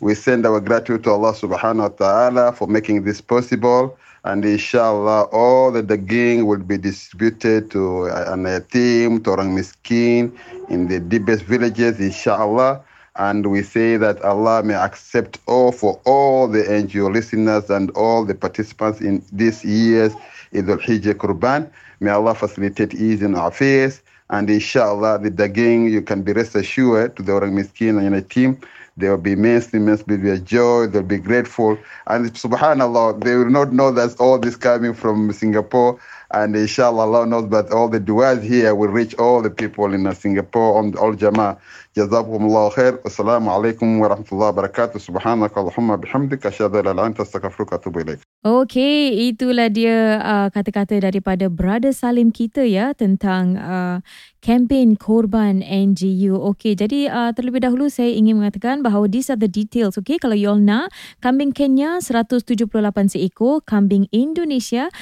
We 0.00 0.14
send 0.14 0.44
our 0.44 0.60
gratitude 0.60 1.04
to 1.04 1.10
Allah 1.12 1.32
subhanahu 1.32 1.80
wa 1.80 1.88
ta'ala 1.88 2.52
for 2.52 2.66
making 2.66 3.04
this 3.04 3.20
possible. 3.20 3.96
And 4.23 4.43
inshallah, 4.43 5.29
all 5.31 5.71
the 5.71 5.81
daging 5.81 6.45
will 6.45 6.59
be 6.59 6.77
distributed 6.77 7.71
to 7.71 8.09
uh, 8.09 8.33
an 8.33 8.45
team, 8.67 9.23
to 9.23 9.31
orang 9.31 9.55
miskin 9.55 10.31
in 10.69 10.87
the 10.87 10.99
deepest 10.99 11.43
villages, 11.43 11.99
inshallah. 11.99 12.83
And 13.15 13.45
we 13.47 13.63
say 13.63 13.97
that 13.97 14.21
Allah 14.23 14.63
may 14.63 14.75
accept 14.75 15.39
all 15.47 15.71
for 15.71 15.99
all 16.05 16.47
the 16.47 16.63
NGO 16.63 17.11
listeners 17.11 17.69
and 17.69 17.91
all 17.91 18.25
the 18.25 18.35
participants 18.35 19.01
in 19.01 19.23
this 19.31 19.63
year's 19.65 20.13
Eid 20.55 20.69
al-Hijjah 20.69 21.15
Qurban. 21.15 21.69
May 21.99 22.11
Allah 22.11 22.35
facilitate 22.35 22.93
ease 22.93 23.21
in 23.21 23.35
our 23.35 23.49
affairs. 23.49 24.01
And 24.29 24.49
inshallah, 24.49 25.19
the 25.19 25.31
daging, 25.31 25.89
you 25.89 26.01
can 26.01 26.21
be 26.21 26.33
rest 26.33 26.55
assured 26.55 27.15
to 27.17 27.23
the 27.23 27.31
Orang 27.31 27.55
Miskin 27.55 27.97
and 27.97 28.13
the 28.13 28.21
team, 28.21 28.59
they 28.99 29.09
will 29.09 29.17
be 29.17 29.33
immensely, 29.33 29.79
immensely 29.79 30.17
joy. 30.41 30.87
They'll 30.87 31.03
be 31.03 31.17
grateful. 31.17 31.77
And 32.07 32.33
subhanAllah, 32.33 33.23
they 33.23 33.35
will 33.35 33.49
not 33.49 33.73
know 33.73 33.91
that 33.91 34.15
all 34.19 34.37
this 34.39 34.55
coming 34.55 34.93
from 34.93 35.31
Singapore. 35.33 35.99
And 36.30 36.56
inshallah, 36.56 37.02
Allah 37.02 37.26
knows, 37.26 37.46
but 37.46 37.70
all 37.70 37.88
the 37.88 38.00
du'as 38.00 38.42
here 38.42 38.74
will 38.74 38.88
reach 38.88 39.14
all 39.16 39.42
the 39.42 39.50
people 39.50 39.92
in 39.94 40.06
uh, 40.06 40.14
Singapore, 40.14 40.78
on 40.78 40.96
all 40.96 41.14
Jama'ah. 41.14 41.58
جزاكم 41.96 42.46
الله 42.46 42.68
خير 42.68 42.98
والسلام 43.04 43.48
عليكم 43.48 44.00
ورحمة 44.00 44.26
الله 44.32 44.48
وبركاته 44.48 44.98
سبحانك 44.98 45.58
اللهم 45.58 45.96
بحمدك 45.96 46.46
أشهد 46.46 46.74
أن 46.74 46.84
لا 46.84 46.90
إله 46.90 46.90
إلا 46.90 47.06
أنت 47.06 47.20
أستغفرك 47.20 47.72
وأتوب 47.72 47.98
إليك 47.98 48.18
Okey, 48.44 49.32
itulah 49.32 49.72
dia 49.72 50.20
uh, 50.20 50.52
kata-kata 50.52 51.00
daripada 51.00 51.48
Brother 51.48 51.96
Salim 51.96 52.28
kita 52.28 52.60
ya 52.60 52.92
tentang 52.92 53.56
uh, 53.56 54.04
kempen 54.44 55.00
korban 55.00 55.64
NGU. 55.64 56.36
Okey, 56.52 56.76
jadi 56.76 57.08
uh, 57.08 57.32
terlebih 57.32 57.64
dahulu 57.64 57.88
saya 57.88 58.12
ingin 58.12 58.36
mengatakan 58.36 58.84
bahawa 58.84 59.08
these 59.08 59.32
are 59.32 59.40
the 59.40 59.48
details. 59.48 59.96
Okey, 59.96 60.20
kalau 60.20 60.36
you 60.36 60.52
all 60.52 60.60
nak, 60.60 60.92
kambing 61.24 61.56
Kenya 61.56 62.04
178 62.04 62.68
seekor, 63.08 63.64
kambing 63.64 64.12
Indonesia 64.12 64.92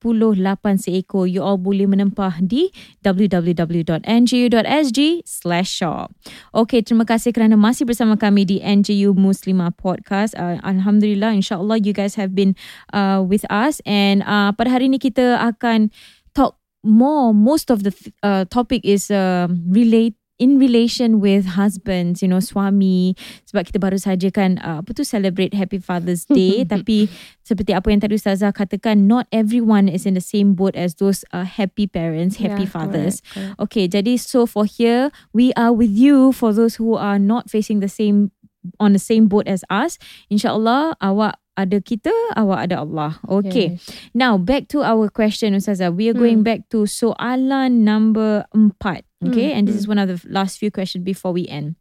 198 0.00 0.80
seekor. 0.80 1.28
You 1.28 1.44
all 1.44 1.60
boleh 1.60 1.86
menempah 1.86 2.42
di 2.42 2.72
www.ngu.sg 3.04 4.98
slash 5.22 5.70
shop. 5.70 6.10
Okey, 6.56 6.82
terima 6.82 7.04
kasih 7.06 7.30
kerana 7.30 7.54
masih 7.54 7.86
bersama 7.86 8.18
kami 8.18 8.48
di 8.48 8.56
NGU 8.58 9.12
Muslimah 9.14 9.76
Podcast. 9.76 10.34
Uh, 10.34 10.58
Alhamdulillah, 10.64 11.36
insyaAllah 11.36 11.78
you 11.84 11.92
guys 11.94 12.16
have 12.18 12.34
been 12.34 12.56
uh, 12.96 13.22
with 13.22 13.46
us. 13.52 13.78
And 13.84 14.24
uh, 14.24 14.56
pada 14.56 14.72
hari 14.72 14.90
ini 14.90 14.98
kita 14.98 15.38
akan 15.38 15.92
talk 16.34 16.58
more. 16.82 17.32
Most 17.36 17.70
of 17.70 17.82
the 17.82 17.92
uh, 18.22 18.44
topic 18.48 18.82
is 18.84 19.10
uh, 19.10 19.46
relate 19.68 20.18
in 20.38 20.58
relation 20.58 21.22
with 21.22 21.54
husbands, 21.54 22.18
you 22.18 22.26
know, 22.26 22.42
suami. 22.42 23.14
Sebab 23.46 23.70
kita 23.70 23.78
baru 23.78 23.96
saja 23.96 24.26
kan, 24.34 24.58
uh, 24.60 24.82
apa 24.82 24.90
tu, 24.90 25.06
celebrate 25.06 25.54
Happy 25.54 25.78
Father's 25.78 26.26
Day. 26.34 26.66
tapi 26.66 27.06
seperti 27.46 27.70
apa 27.70 27.86
yang 27.94 28.02
tadi 28.02 28.18
Ustazah 28.18 28.50
katakan, 28.50 29.06
not 29.06 29.30
everyone 29.30 29.86
is 29.86 30.02
in 30.02 30.18
the 30.18 30.24
same 30.24 30.58
boat 30.58 30.74
as 30.74 30.98
those 30.98 31.22
uh, 31.30 31.46
happy 31.46 31.86
parents, 31.86 32.42
happy 32.42 32.66
Yeah, 32.66 32.74
fathers. 32.74 33.22
correct, 33.22 33.54
correct. 33.54 33.62
Okay, 33.70 33.84
jadi 33.86 34.18
so 34.18 34.42
for 34.46 34.66
here, 34.66 35.14
we 35.30 35.54
are 35.54 35.70
with 35.70 35.94
you 35.94 36.34
for 36.34 36.50
those 36.50 36.76
who 36.82 36.98
are 36.98 37.18
not 37.22 37.46
facing 37.46 37.78
the 37.78 37.90
same 37.90 38.34
on 38.80 38.96
the 38.96 39.02
same 39.02 39.28
boat 39.28 39.44
as 39.46 39.60
us. 39.68 40.00
InsyaAllah 40.32 40.96
awak 40.98 41.36
ada 41.56 41.78
kita, 41.78 42.10
awak 42.34 42.66
ada 42.70 42.82
Allah. 42.82 43.18
Okay. 43.28 43.78
Yes. 43.78 43.86
Now 44.14 44.38
back 44.38 44.66
to 44.74 44.82
our 44.82 45.08
question 45.08 45.54
Ustazah. 45.54 45.94
We 45.94 46.10
are 46.10 46.16
going 46.16 46.42
Hmm. 46.42 46.48
back 46.50 46.60
to 46.74 46.84
soalan 46.90 47.86
number 47.86 48.44
empat. 48.54 49.06
Okay, 49.24 49.50
Hmm, 49.52 49.56
and 49.56 49.62
this 49.68 49.76
is 49.76 49.88
one 49.88 49.96
of 49.96 50.10
the 50.10 50.20
last 50.28 50.58
few 50.60 50.68
questions 50.70 51.00
before 51.00 51.32
we 51.32 51.48
end. 51.48 51.76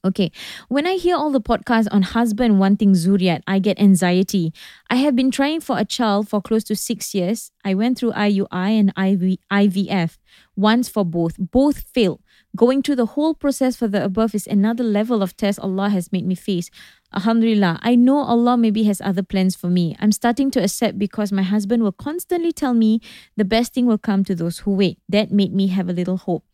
Okay, 0.00 0.32
when 0.72 0.86
I 0.88 0.96
hear 0.96 1.12
all 1.12 1.28
the 1.28 1.44
podcasts 1.44 1.84
on 1.92 2.16
husband 2.16 2.56
wanting 2.56 2.96
zuriat, 2.96 3.44
I 3.44 3.58
get 3.60 3.76
anxiety. 3.76 4.48
I 4.88 4.96
have 4.96 5.12
been 5.12 5.28
trying 5.28 5.60
for 5.60 5.76
a 5.76 5.84
child 5.84 6.24
for 6.24 6.40
close 6.40 6.64
to 6.72 6.74
six 6.74 7.12
years. 7.12 7.52
I 7.68 7.76
went 7.76 7.98
through 8.00 8.16
IUI 8.16 8.80
and 8.80 8.96
IV, 8.96 9.36
IVF, 9.52 10.16
once 10.56 10.88
for 10.88 11.04
both. 11.04 11.36
Both 11.36 11.84
failed. 11.92 12.24
Going 12.56 12.82
through 12.82 12.96
the 12.96 13.06
whole 13.06 13.34
process 13.34 13.76
for 13.76 13.86
the 13.86 14.04
above 14.04 14.34
is 14.34 14.46
another 14.46 14.82
level 14.82 15.22
of 15.22 15.36
test 15.36 15.60
Allah 15.60 15.88
has 15.88 16.10
made 16.10 16.26
me 16.26 16.34
face. 16.34 16.68
Alhamdulillah, 17.14 17.78
I 17.80 17.94
know 17.94 18.18
Allah 18.18 18.56
maybe 18.56 18.82
has 18.84 19.00
other 19.00 19.22
plans 19.22 19.54
for 19.54 19.68
me. 19.68 19.96
I'm 20.00 20.10
starting 20.10 20.50
to 20.52 20.62
accept 20.62 20.98
because 20.98 21.30
my 21.30 21.42
husband 21.42 21.84
will 21.84 21.92
constantly 21.92 22.52
tell 22.52 22.74
me 22.74 23.00
the 23.36 23.44
best 23.44 23.72
thing 23.72 23.86
will 23.86 23.98
come 23.98 24.24
to 24.24 24.34
those 24.34 24.58
who 24.60 24.72
wait. 24.72 24.98
That 25.08 25.30
made 25.30 25.54
me 25.54 25.68
have 25.68 25.88
a 25.88 25.92
little 25.92 26.16
hope. 26.16 26.44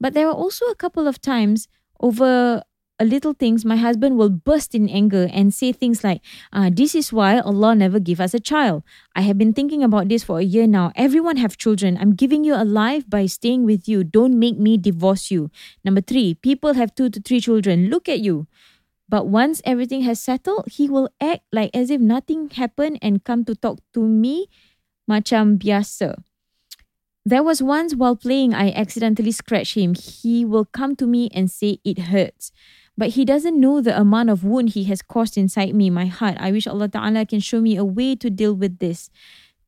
But 0.00 0.14
there 0.14 0.26
are 0.26 0.34
also 0.34 0.66
a 0.66 0.74
couple 0.74 1.06
of 1.06 1.20
times 1.20 1.68
over 2.00 2.62
little 3.02 3.34
things, 3.34 3.64
my 3.64 3.74
husband 3.74 4.16
will 4.16 4.30
burst 4.30 4.74
in 4.74 4.88
anger 4.88 5.28
and 5.32 5.52
say 5.52 5.72
things 5.72 6.04
like, 6.04 6.22
uh, 6.52 6.70
This 6.72 6.94
is 6.94 7.12
why 7.12 7.40
Allah 7.40 7.74
never 7.74 7.98
give 7.98 8.20
us 8.20 8.34
a 8.34 8.40
child. 8.40 8.84
I 9.16 9.22
have 9.22 9.36
been 9.36 9.52
thinking 9.52 9.82
about 9.82 10.08
this 10.08 10.22
for 10.22 10.38
a 10.38 10.44
year 10.44 10.68
now. 10.68 10.92
Everyone 10.94 11.38
have 11.38 11.58
children. 11.58 11.98
I'm 11.98 12.14
giving 12.14 12.44
you 12.44 12.54
a 12.54 12.62
life 12.62 13.08
by 13.08 13.26
staying 13.26 13.64
with 13.64 13.88
you. 13.88 14.04
Don't 14.04 14.38
make 14.38 14.58
me 14.58 14.78
divorce 14.78 15.30
you. 15.30 15.50
Number 15.84 16.00
three, 16.00 16.34
people 16.34 16.74
have 16.74 16.94
two 16.94 17.10
to 17.10 17.20
three 17.20 17.40
children. 17.40 17.90
Look 17.90 18.08
at 18.08 18.20
you. 18.20 18.46
But 19.08 19.26
once 19.26 19.60
everything 19.64 20.02
has 20.02 20.20
settled, 20.20 20.68
he 20.70 20.88
will 20.88 21.10
act 21.20 21.42
like 21.52 21.70
as 21.74 21.90
if 21.90 22.00
nothing 22.00 22.50
happened 22.50 22.98
and 23.02 23.24
come 23.24 23.44
to 23.46 23.54
talk 23.54 23.80
to 23.94 24.00
me 24.00 24.46
macam 25.10 25.58
biasa. 25.58 26.22
There 27.24 27.42
was 27.42 27.62
once 27.62 27.96
while 27.96 28.16
playing, 28.16 28.52
I 28.52 28.70
accidentally 28.72 29.32
scratched 29.32 29.76
him. 29.76 29.94
He 29.94 30.44
will 30.44 30.66
come 30.66 30.94
to 30.96 31.06
me 31.06 31.30
and 31.32 31.50
say 31.50 31.80
it 31.84 32.12
hurts. 32.12 32.52
But 32.96 33.10
he 33.10 33.24
doesn't 33.24 33.58
know 33.58 33.80
the 33.80 33.98
amount 33.98 34.30
of 34.30 34.44
wound 34.44 34.70
he 34.70 34.84
has 34.84 35.02
caused 35.02 35.36
inside 35.36 35.74
me, 35.74 35.90
my 35.90 36.06
heart. 36.06 36.36
I 36.38 36.52
wish 36.52 36.66
Allah 36.66 36.88
Ta'ala 36.88 37.26
can 37.26 37.40
show 37.40 37.60
me 37.60 37.76
a 37.76 37.84
way 37.84 38.14
to 38.16 38.30
deal 38.30 38.54
with 38.54 38.78
this. 38.78 39.10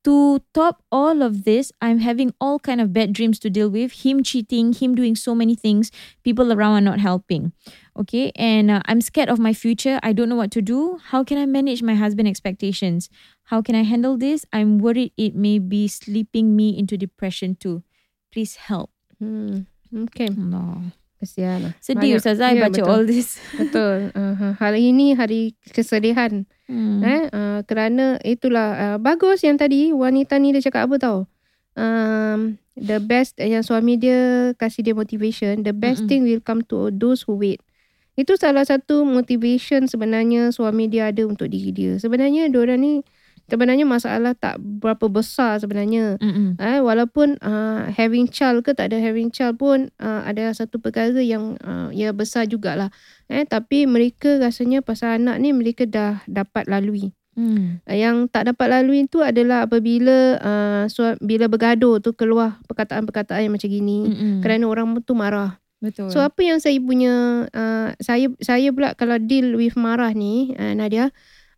To 0.06 0.40
top 0.54 0.84
all 0.92 1.20
of 1.20 1.42
this, 1.42 1.72
I'm 1.82 1.98
having 1.98 2.32
all 2.40 2.60
kind 2.60 2.80
of 2.80 2.92
bad 2.92 3.12
dreams 3.12 3.40
to 3.40 3.50
deal 3.50 3.68
with. 3.68 4.06
Him 4.06 4.22
cheating, 4.22 4.72
him 4.72 4.94
doing 4.94 5.16
so 5.16 5.34
many 5.34 5.56
things. 5.56 5.90
People 6.22 6.52
around 6.52 6.74
are 6.74 6.80
not 6.80 7.00
helping. 7.00 7.52
Okay, 7.98 8.30
and 8.36 8.70
uh, 8.70 8.82
I'm 8.86 9.00
scared 9.00 9.28
of 9.28 9.40
my 9.40 9.52
future. 9.52 9.98
I 10.04 10.12
don't 10.12 10.28
know 10.28 10.36
what 10.36 10.52
to 10.52 10.62
do. 10.62 11.00
How 11.10 11.24
can 11.24 11.38
I 11.38 11.46
manage 11.46 11.82
my 11.82 11.96
husband 11.96 12.28
expectations? 12.28 13.10
How 13.50 13.60
can 13.62 13.74
I 13.74 13.82
handle 13.82 14.16
this? 14.16 14.46
I'm 14.52 14.78
worried 14.78 15.10
it 15.16 15.34
may 15.34 15.58
be 15.58 15.88
slipping 15.88 16.54
me 16.54 16.78
into 16.78 16.96
depression 16.96 17.56
too. 17.56 17.82
Please 18.30 18.54
help. 18.54 18.90
Hmm. 19.18 19.62
Okay. 19.92 20.28
Allah. 20.28 20.92
Kesian 21.16 21.58
lah. 21.64 21.72
Sedih 21.80 22.12
Banyak- 22.12 22.20
Ustazah 22.20 22.50
Ya, 22.52 22.60
baca 22.62 22.76
betul. 22.76 22.92
all 22.92 23.04
this. 23.04 23.40
Betul. 23.60 24.12
Uh, 24.12 24.52
hari 24.56 24.92
ini 24.92 25.16
hari 25.16 25.56
kesedihan. 25.66 26.44
Hmm. 26.68 27.00
Eh, 27.00 27.32
uh, 27.32 27.60
kerana 27.64 28.20
itulah 28.20 28.68
uh, 28.74 28.98
bagus 28.98 29.40
yang 29.40 29.56
tadi 29.56 29.90
wanita 29.90 30.36
ni 30.36 30.52
dia 30.52 30.60
cakap 30.60 30.86
apa 30.86 30.96
tau. 31.00 31.18
Um, 31.72 32.56
the 32.72 32.96
best 32.98 33.36
yang 33.36 33.60
suami 33.60 33.96
dia 33.96 34.52
kasih 34.54 34.80
dia 34.80 34.92
motivation, 34.92 35.60
the 35.60 35.72
best 35.72 36.04
Mm-mm. 36.04 36.08
thing 36.08 36.20
will 36.24 36.40
come 36.40 36.60
to 36.64 36.88
those 36.90 37.24
who 37.24 37.36
wait. 37.36 37.60
Itu 38.12 38.36
salah 38.36 38.64
satu 38.64 39.04
motivation 39.04 39.84
sebenarnya 39.84 40.48
suami 40.48 40.88
dia 40.88 41.12
ada 41.12 41.24
untuk 41.24 41.48
diri 41.48 41.72
dia. 41.72 41.92
Sebenarnya 41.96 42.48
diorang 42.48 42.80
ni 42.80 42.92
sebenarnya 43.46 43.86
masalah 43.86 44.34
tak 44.34 44.58
berapa 44.58 45.06
besar 45.06 45.58
sebenarnya. 45.62 46.18
Mm-mm. 46.18 46.58
Eh, 46.58 46.78
walaupun 46.82 47.38
uh, 47.40 47.90
having 47.94 48.26
child 48.26 48.66
ke 48.66 48.74
tak 48.74 48.90
ada 48.92 48.98
having 48.98 49.30
child 49.30 49.58
pun 49.58 49.90
uh, 50.02 50.22
ada 50.26 50.50
satu 50.54 50.82
perkara 50.82 51.18
yang 51.22 51.58
uh, 51.62 51.88
ya 51.94 52.10
besar 52.10 52.46
jugalah. 52.50 52.90
Eh, 53.30 53.46
tapi 53.46 53.86
mereka 53.86 54.38
rasanya 54.38 54.82
pasal 54.82 55.22
anak 55.22 55.38
ni 55.42 55.54
mereka 55.54 55.86
dah 55.86 56.22
dapat 56.26 56.66
lalui. 56.66 57.14
Hmm. 57.36 57.84
Uh, 57.84 57.96
Yang 57.96 58.32
tak 58.32 58.48
dapat 58.48 58.66
lalui 58.80 59.04
itu 59.04 59.20
adalah 59.20 59.68
apabila 59.68 60.40
uh, 60.40 60.82
sua- 60.88 61.20
bila 61.20 61.46
bergaduh 61.46 62.00
tu 62.00 62.16
keluar 62.16 62.58
perkataan-perkataan 62.66 63.44
yang 63.46 63.54
macam 63.54 63.70
gini. 63.70 63.98
Mm-mm. 64.10 64.34
Kerana 64.40 64.64
orang 64.66 64.98
tu 65.04 65.12
marah. 65.12 65.60
Betul. 65.76 66.08
So 66.08 66.24
apa 66.24 66.40
yang 66.40 66.56
saya 66.56 66.80
punya 66.80 67.44
uh, 67.52 67.92
saya 68.00 68.32
saya 68.40 68.72
pula 68.72 68.96
kalau 68.96 69.20
deal 69.20 69.60
with 69.60 69.76
marah 69.76 70.08
ni 70.16 70.56
uh, 70.56 70.72
Nadia 70.72 71.12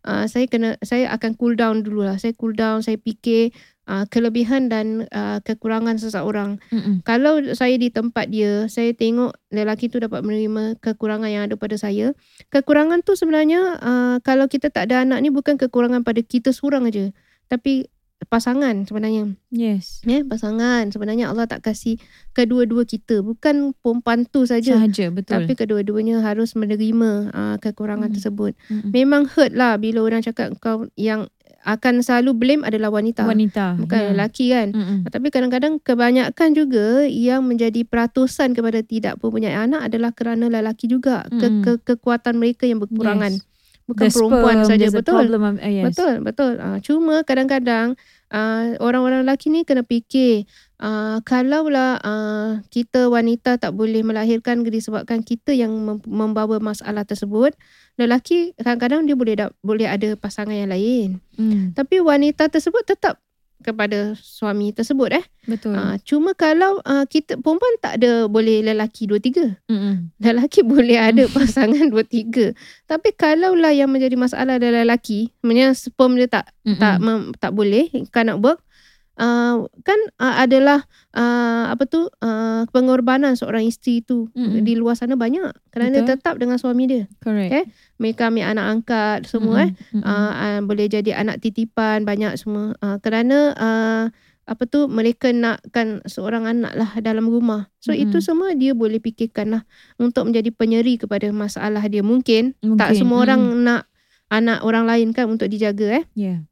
uh, 0.05 0.25
saya 0.29 0.45
kena 0.45 0.79
saya 0.85 1.11
akan 1.15 1.35
cool 1.35 1.55
down 1.57 1.81
dulu 1.83 2.05
lah. 2.05 2.15
Saya 2.19 2.35
cool 2.37 2.53
down, 2.55 2.85
saya 2.85 2.99
fikir 2.99 3.51
uh, 3.89 4.05
kelebihan 4.07 4.69
dan 4.69 5.09
uh, 5.09 5.41
kekurangan 5.41 5.97
seseorang. 5.97 6.61
Mm-mm. 6.69 7.01
Kalau 7.03 7.41
saya 7.57 7.75
di 7.75 7.89
tempat 7.89 8.29
dia, 8.29 8.69
saya 8.69 8.93
tengok 8.93 9.35
lelaki 9.49 9.89
tu 9.89 9.97
dapat 9.97 10.21
menerima 10.21 10.77
kekurangan 10.79 11.29
yang 11.29 11.43
ada 11.49 11.57
pada 11.57 11.75
saya. 11.75 12.13
Kekurangan 12.53 13.01
tu 13.01 13.17
sebenarnya 13.17 13.81
uh, 13.81 14.15
kalau 14.21 14.45
kita 14.45 14.69
tak 14.69 14.91
ada 14.91 15.03
anak 15.03 15.19
ni 15.25 15.33
bukan 15.33 15.57
kekurangan 15.57 16.05
pada 16.05 16.21
kita 16.21 16.53
seorang 16.53 16.87
aja. 16.87 17.09
Tapi 17.49 17.89
pasangan 18.29 18.85
sebenarnya. 18.85 19.33
Yes. 19.49 20.05
Ya, 20.05 20.21
pasangan 20.21 20.93
sebenarnya 20.93 21.33
Allah 21.33 21.49
tak 21.49 21.65
kasih 21.65 21.97
kedua-dua 22.31 22.85
kita. 22.85 23.25
Bukan 23.25 23.73
perempuan 23.81 24.29
tu 24.29 24.45
saja. 24.45 24.77
Sahaja 24.77 25.09
betul. 25.09 25.33
Tapi 25.43 25.57
kedua-duanya 25.57 26.21
harus 26.21 26.53
menerima 26.53 27.33
uh, 27.33 27.55
kekurangan 27.57 28.13
Hmm. 28.13 28.15
tersebut. 28.15 28.53
Mm-mm. 28.69 28.93
Memang 28.93 29.25
hurt 29.25 29.57
lah 29.57 29.75
bila 29.75 30.05
orang 30.05 30.21
cakap 30.21 30.53
kau 30.61 30.85
yang 30.93 31.25
akan 31.59 31.99
selalu 31.99 32.31
blame 32.37 32.63
adalah 32.63 32.87
wanita. 32.87 33.27
wanita. 33.27 33.75
Bukan 33.83 33.99
Ya. 33.99 34.07
lelaki 34.15 34.45
kan. 34.47 34.71
Mm-mm. 34.71 34.97
Tapi 35.09 35.27
kadang-kadang 35.27 35.81
kebanyakan 35.83 36.49
juga 36.55 37.03
yang 37.03 37.43
menjadi 37.43 37.83
peratusan 37.83 38.55
kepada 38.55 38.79
tidak 38.79 39.19
mempunyai 39.19 39.57
anak 39.57 39.91
adalah 39.91 40.15
kerana 40.15 40.47
lelaki 40.47 40.87
juga. 40.87 41.27
Ke, 41.27 41.51
Mm-mm. 41.51 41.61
ke, 41.65 41.71
kekuatan 41.83 42.39
mereka 42.39 42.63
yang 42.63 42.79
berkurangan. 42.79 43.41
Yes. 43.41 43.47
Bukan 43.89 44.05
The 44.05 44.13
perempuan 44.13 44.57
saja. 44.69 44.85
Betul. 44.93 45.17
problem 45.17 45.41
uh, 45.49 45.53
yes. 45.65 45.85
Betul, 45.91 46.13
betul. 46.21 46.53
Uh, 46.61 46.77
cuma 46.79 47.25
kadang-kadang 47.25 47.97
uh, 48.33 48.77
orang-orang 48.81 49.25
lelaki 49.25 49.53
ni 49.53 49.65
kena 49.65 49.85
fikir 49.85 50.45
uh, 50.81 51.21
kalaulah 51.21 51.99
uh, 52.01 52.63
kita 52.73 53.09
wanita 53.11 53.59
tak 53.59 53.75
boleh 53.75 54.01
melahirkan 54.01 54.63
disebabkan 54.65 55.21
kita 55.21 55.53
yang 55.53 55.73
mem- 55.73 56.05
membawa 56.05 56.57
masalah 56.57 57.05
tersebut, 57.05 57.53
lelaki 57.99 58.57
kadang-kadang 58.57 59.05
dia 59.05 59.15
boleh 59.17 59.35
da- 59.37 59.55
boleh 59.61 59.85
ada 59.85 60.15
pasangan 60.15 60.55
yang 60.55 60.71
lain. 60.71 61.21
Mm, 61.37 61.75
Tapi 61.75 62.01
wanita 62.01 62.49
tersebut 62.49 62.85
tetap 62.87 63.21
kepada 63.59 64.15
suami 64.15 64.71
tersebut 64.71 65.19
eh. 65.19 65.25
betul. 65.43 65.75
Uh, 65.75 65.99
cuma 66.07 66.31
kalau 66.31 66.79
uh, 66.87 67.03
kita 67.03 67.35
perempuan 67.35 67.75
tak 67.83 67.99
ada 67.99 68.31
boleh 68.31 68.63
lelaki 68.63 69.03
dua 69.03 69.19
tiga. 69.19 69.59
Mm-mm. 69.67 70.15
Lelaki 70.19 70.63
boleh 70.73 70.95
ada 70.95 71.27
pasangan 71.27 71.89
dua 71.93 72.07
tiga. 72.07 72.55
Tapi 72.87 73.11
kalaulah 73.11 73.75
yang 73.75 73.91
menjadi 73.91 74.15
masalah 74.15 74.55
adalah 74.55 74.87
lelaki, 74.87 75.35
sebenarnya 75.43 75.75
sperm 75.75 76.15
dia 76.15 76.31
tak 76.31 76.45
Mm-mm. 76.63 76.79
tak 76.79 76.95
mem, 77.03 77.19
tak 77.35 77.51
boleh 77.51 77.91
cannot 78.15 78.39
work 78.39 78.63
uh, 79.19 79.67
kan 79.83 79.99
uh, 80.17 80.35
adalah 80.39 80.87
uh, 81.13 81.69
apa 81.69 81.83
tu 81.85 82.07
uh, 82.07 82.63
pengorbanan 82.71 83.35
seorang 83.35 83.67
isteri 83.67 84.01
tu 84.01 84.31
Mm-mm. 84.33 84.63
di 84.63 84.73
luar 84.79 84.95
sana 84.95 85.19
banyak 85.19 85.51
kerana 85.69 86.01
Betul. 86.01 86.09
tetap 86.15 86.35
dengan 86.39 86.57
suami 86.57 86.87
dia 86.87 87.03
Correct. 87.19 87.51
Eh, 87.51 87.65
mereka 87.99 88.31
ambil 88.31 88.47
anak 88.47 88.65
angkat 88.65 89.19
semua 89.27 89.69
eh 89.69 89.71
Mm-mm. 89.91 90.01
uh, 90.01 90.31
uh, 90.33 90.59
boleh 90.63 90.87
jadi 90.87 91.19
anak 91.19 91.43
titipan 91.43 92.07
banyak 92.07 92.39
semua 92.39 92.73
uh, 92.79 92.97
kerana 93.03 93.53
uh, 93.59 94.05
apa 94.49 94.65
tu 94.65 94.89
mereka 94.89 95.29
nakkan 95.29 96.01
seorang 96.09 96.49
anak 96.49 96.73
lah 96.73 96.89
dalam 97.05 97.29
rumah 97.29 97.69
so 97.77 97.93
Mm-mm. 97.93 98.09
itu 98.09 98.17
semua 98.17 98.57
dia 98.57 98.73
boleh 98.73 98.97
fikirkan 98.97 99.53
lah 99.53 99.61
untuk 100.01 100.25
menjadi 100.25 100.49
penyeri 100.49 100.97
kepada 100.97 101.29
masalah 101.29 101.85
dia 101.85 102.01
mungkin, 102.01 102.57
tak 102.57 102.65
Mungkin, 102.65 102.97
semua 102.97 103.21
orang 103.21 103.41
mm. 103.45 103.61
nak 103.61 103.81
anak 104.29 104.65
orang 104.65 104.89
lain 104.89 105.13
kan 105.13 105.29
untuk 105.29 105.45
dijaga 105.49 106.01
eh 106.01 106.05
Yeah. 106.17 106.48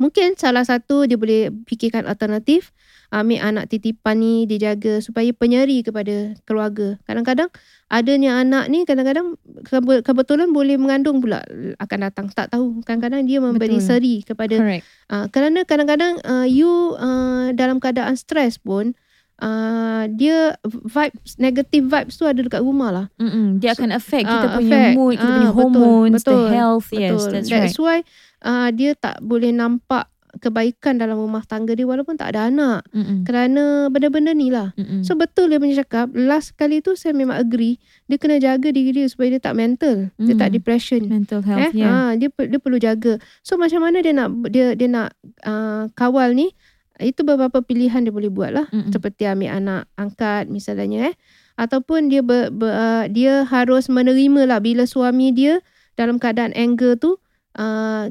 Mungkin 0.00 0.32
salah 0.34 0.64
satu 0.64 1.04
dia 1.04 1.20
boleh 1.20 1.52
fikirkan 1.68 2.08
alternatif 2.08 2.72
ambil 3.12 3.36
anak 3.44 3.68
titipan 3.68 4.16
ni 4.16 4.48
dijaga 4.48 5.04
supaya 5.04 5.28
penyeri 5.30 5.84
kepada 5.84 6.32
keluarga. 6.48 6.96
Kadang-kadang 7.04 7.52
adanya 7.86 8.40
anak 8.40 8.72
ni 8.72 8.88
kadang-kadang 8.88 9.36
kebe- 9.60 10.00
kebetulan 10.00 10.48
boleh 10.50 10.80
mengandung 10.80 11.20
pula 11.20 11.44
akan 11.76 11.98
datang. 12.00 12.32
Tak 12.32 12.48
tahu. 12.48 12.80
Kadang-kadang 12.80 13.28
dia 13.28 13.44
memberi 13.44 13.76
Betul. 13.76 13.84
seri 13.84 14.14
kepada 14.24 14.56
Correct. 14.56 14.84
uh, 15.12 15.26
kerana 15.28 15.68
kadang-kadang 15.68 16.16
uh, 16.24 16.48
you 16.48 16.96
uh, 16.96 17.52
dalam 17.52 17.76
keadaan 17.76 18.16
stres 18.16 18.56
pun 18.56 18.96
uh, 19.40 20.08
dia 20.08 20.54
vibes 20.64 21.36
negative 21.36 21.84
vibes 21.84 22.14
tu 22.14 22.24
ada 22.24 22.40
dekat 22.40 22.62
rumah 22.62 22.88
lah. 22.88 23.06
Mm-mm. 23.18 23.58
Dia 23.58 23.74
akan 23.74 23.90
affect 23.90 24.24
kita 24.24 24.46
Ah, 24.48 24.56
punya 24.56 24.72
affect. 24.76 24.94
mood, 24.96 25.12
kita 25.12 25.26
Ah, 25.26 25.34
punya 25.34 25.50
betul, 25.50 25.58
hormones, 25.60 26.14
betul, 26.16 26.40
the 26.40 26.54
health. 26.54 26.88
Yes, 26.88 27.10
Betul. 27.10 27.30
that's 27.34 27.50
right. 27.50 27.60
That's 27.66 27.76
why 27.76 27.98
uh, 28.44 28.68
dia 28.72 28.96
tak 28.96 29.20
boleh 29.24 29.52
nampak 29.54 30.08
kebaikan 30.38 30.94
dalam 30.94 31.18
rumah 31.18 31.42
tangga 31.42 31.74
dia 31.74 31.82
walaupun 31.82 32.14
tak 32.14 32.34
ada 32.34 32.46
anak. 32.46 32.86
Mm-mm. 32.94 33.26
Kerana 33.26 33.90
benda-benda 33.90 34.30
ni 34.30 34.46
lah. 34.54 34.70
Mm-mm. 34.78 35.02
So 35.02 35.18
betul 35.18 35.50
dia 35.50 35.58
punya 35.58 35.82
cakap. 35.82 36.14
Last 36.14 36.54
kali 36.54 36.78
tu 36.78 36.94
saya 36.94 37.10
memang 37.18 37.34
agree. 37.34 37.82
Dia 38.06 38.14
kena 38.14 38.38
jaga 38.38 38.70
diri 38.70 38.94
dia 38.94 39.10
supaya 39.10 39.34
dia 39.34 39.42
tak 39.42 39.58
mental. 39.58 40.14
Dia 40.22 40.38
tak 40.38 40.54
Mm. 40.54 40.54
depression. 40.54 41.02
mental 41.10 41.42
Eh, 41.42 41.46
health, 41.50 41.74
yeah. 41.74 41.90
ah, 41.90 42.10
dia 42.14 42.30
dia 42.30 42.58
perlu 42.62 42.78
jaga. 42.78 43.18
So 43.42 43.58
macam 43.58 43.82
mana 43.82 44.06
dia 44.06 44.14
nak 44.14 44.30
dia 44.54 44.78
dia 44.78 44.86
nak 44.86 45.18
uh, 45.42 45.90
kawal 45.98 46.38
ni? 46.38 46.54
Itu 47.00 47.24
beberapa 47.26 47.64
pilihan 47.64 48.06
dia 48.06 48.12
boleh 48.14 48.30
buat 48.30 48.54
lah. 48.54 48.66
Mm-mm. 48.70 48.94
Seperti 48.94 49.26
ambil 49.26 49.50
anak 49.50 49.82
angkat 49.98 50.46
misalnya 50.46 51.10
eh. 51.10 51.14
Ataupun 51.58 52.06
dia 52.06 52.22
ber, 52.22 52.54
ber, 52.54 52.70
uh, 52.70 53.04
dia 53.10 53.42
harus 53.50 53.90
menerima 53.90 54.46
lah 54.46 54.62
bila 54.62 54.86
suami 54.86 55.34
dia 55.34 55.58
dalam 55.98 56.22
keadaan 56.22 56.54
anger 56.54 56.96
tu 56.96 57.18
uh, 57.60 58.08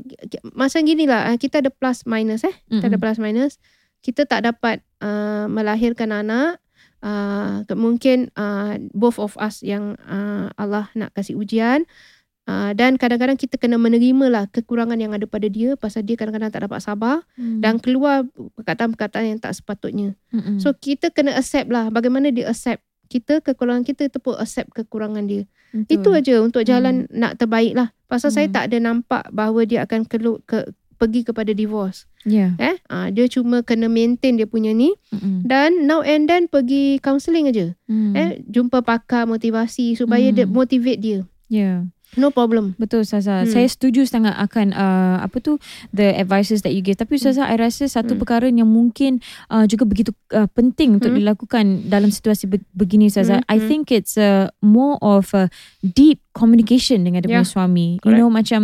macam 0.54 0.86
gini 0.86 1.10
lah 1.10 1.34
uh, 1.34 1.38
kita 1.41 1.66
ada 1.66 1.74
plus 1.74 2.06
minus 2.06 2.45
eh. 2.45 2.54
Kita 2.70 2.86
ada 2.93 2.97
plus 3.02 3.18
minus. 3.18 3.58
Kita 4.06 4.30
tak 4.30 4.45
dapat 4.45 4.86
uh, 5.02 5.50
melahirkan 5.50 6.14
anak. 6.14 6.62
Uh, 7.00 7.64
mungkin 7.80 8.28
uh, 8.36 8.76
both 8.93 9.18
of 9.18 9.34
us 9.39 9.64
yang 9.66 9.97
uh, 10.06 10.54
Allah 10.56 10.93
nak 10.93 11.18
kasih 11.18 11.34
ujian. 11.36 11.89
Uh, 12.50 12.74
dan 12.74 12.97
kadang-kadang 12.97 13.38
kita 13.38 13.62
kena 13.62 13.78
menerima 13.78 14.26
lah 14.26 14.43
kekurangan 14.50 14.97
yang 14.97 15.14
ada 15.14 15.30
pada 15.30 15.45
dia 15.45 15.78
pasal 15.78 16.02
dia 16.02 16.18
kadang-kadang 16.18 16.50
tak 16.50 16.66
dapat 16.66 16.82
sabar 16.82 17.22
Mm. 17.38 17.62
dan 17.62 17.78
keluar 17.78 18.26
perkataan-perkataan 18.58 19.38
yang 19.38 19.38
tak 19.38 19.54
sepatutnya. 19.54 20.18
Mm-mm. 20.34 20.58
So 20.58 20.74
kita 20.74 21.14
kena 21.14 21.38
accept 21.38 21.70
lah 21.70 21.93
bagaimana 21.93 22.34
dia 22.34 22.50
accept 22.50 22.82
kita 23.10 23.41
kekurangan 23.41 23.82
kita 23.82 24.07
kita 24.07 24.22
pun 24.22 24.38
accept 24.38 24.70
kekurangan 24.72 25.26
dia. 25.26 25.43
Betul. 25.74 25.89
Itu 25.89 26.10
aja 26.14 26.36
untuk 26.41 26.62
jalan 26.64 27.10
nak 27.10 27.38
terbaik 27.38 27.74
lah. 27.74 27.89
Pasal 28.05 28.30
saya 28.30 28.47
Hmm. 28.49 28.55
tak 28.55 28.64
ada 28.70 28.78
nampak 28.80 29.24
bahawa 29.30 29.66
dia 29.66 29.86
akan 29.86 30.05
kelu, 30.05 30.41
ke, 30.45 30.66
pergi 30.97 31.22
kepada 31.24 31.53
divorce. 31.53 32.10
Yeah. 32.28 32.57
Eh, 32.60 32.76
ah, 32.88 33.07
dia 33.07 33.26
cuma 33.26 33.64
kena 33.64 33.88
maintain 33.88 34.36
dia 34.36 34.43
punya 34.43 34.76
ni 34.76 34.91
Mm-mm. 35.10 35.47
dan 35.47 35.88
now 35.88 36.03
and 36.03 36.28
then 36.28 36.45
pergi 36.45 36.99
counselling 36.99 37.47
aja. 37.47 37.72
Mm. 37.88 38.12
Eh, 38.12 38.30
jumpa 38.43 38.84
pakar 38.84 39.24
motivasi 39.24 39.95
supaya 39.95 40.28
Hmm. 40.28 40.36
dia 40.36 40.45
motivate 40.45 40.99
dia. 40.99 41.20
Yeah. 41.47 41.88
No 42.18 42.34
problem. 42.34 42.74
Betul 42.82 43.05
Ustazah. 43.05 43.45
Hmm. 43.45 43.53
Saya 43.53 43.70
setuju 43.70 44.01
sangat 44.10 44.34
akan 44.34 44.74
uh, 44.74 45.22
apa 45.22 45.38
tu 45.38 45.62
the 45.93 46.10
advices 46.18 46.66
that 46.66 46.74
you 46.74 46.82
give. 46.82 46.97
Tapi 46.97 47.22
Ustazah, 47.22 47.45
I 47.45 47.62
rasa 47.62 47.86
satu 47.86 48.18
Hmm. 48.18 48.22
perkara 48.26 48.49
yang 48.49 48.66
mungkin 48.66 49.22
uh, 49.53 49.70
juga 49.70 49.86
begitu 49.86 50.10
uh, 50.34 50.49
penting 50.49 50.97
untuk 50.97 51.14
Hmm. 51.14 51.22
dilakukan 51.22 51.86
dalam 51.86 52.10
situasi 52.10 52.49
be- 52.49 52.66
begini 52.74 53.14
Ustazah. 53.14 53.45
Hmm, 53.45 53.53
I 53.53 53.62
hmm. 53.62 53.68
think 53.70 53.84
it's 53.93 54.18
uh, 54.18 54.49
more 54.57 54.97
of 55.05 55.30
a 55.38 55.53
deep 55.86 56.26
communication 56.34 57.05
dengan 57.05 57.22
dia 57.22 57.30
punya 57.30 57.45
Yeah. 57.45 57.53
suami. 57.53 57.88
You 58.01 58.10
Correct. 58.10 58.18
know 58.18 58.30
macam 58.34 58.62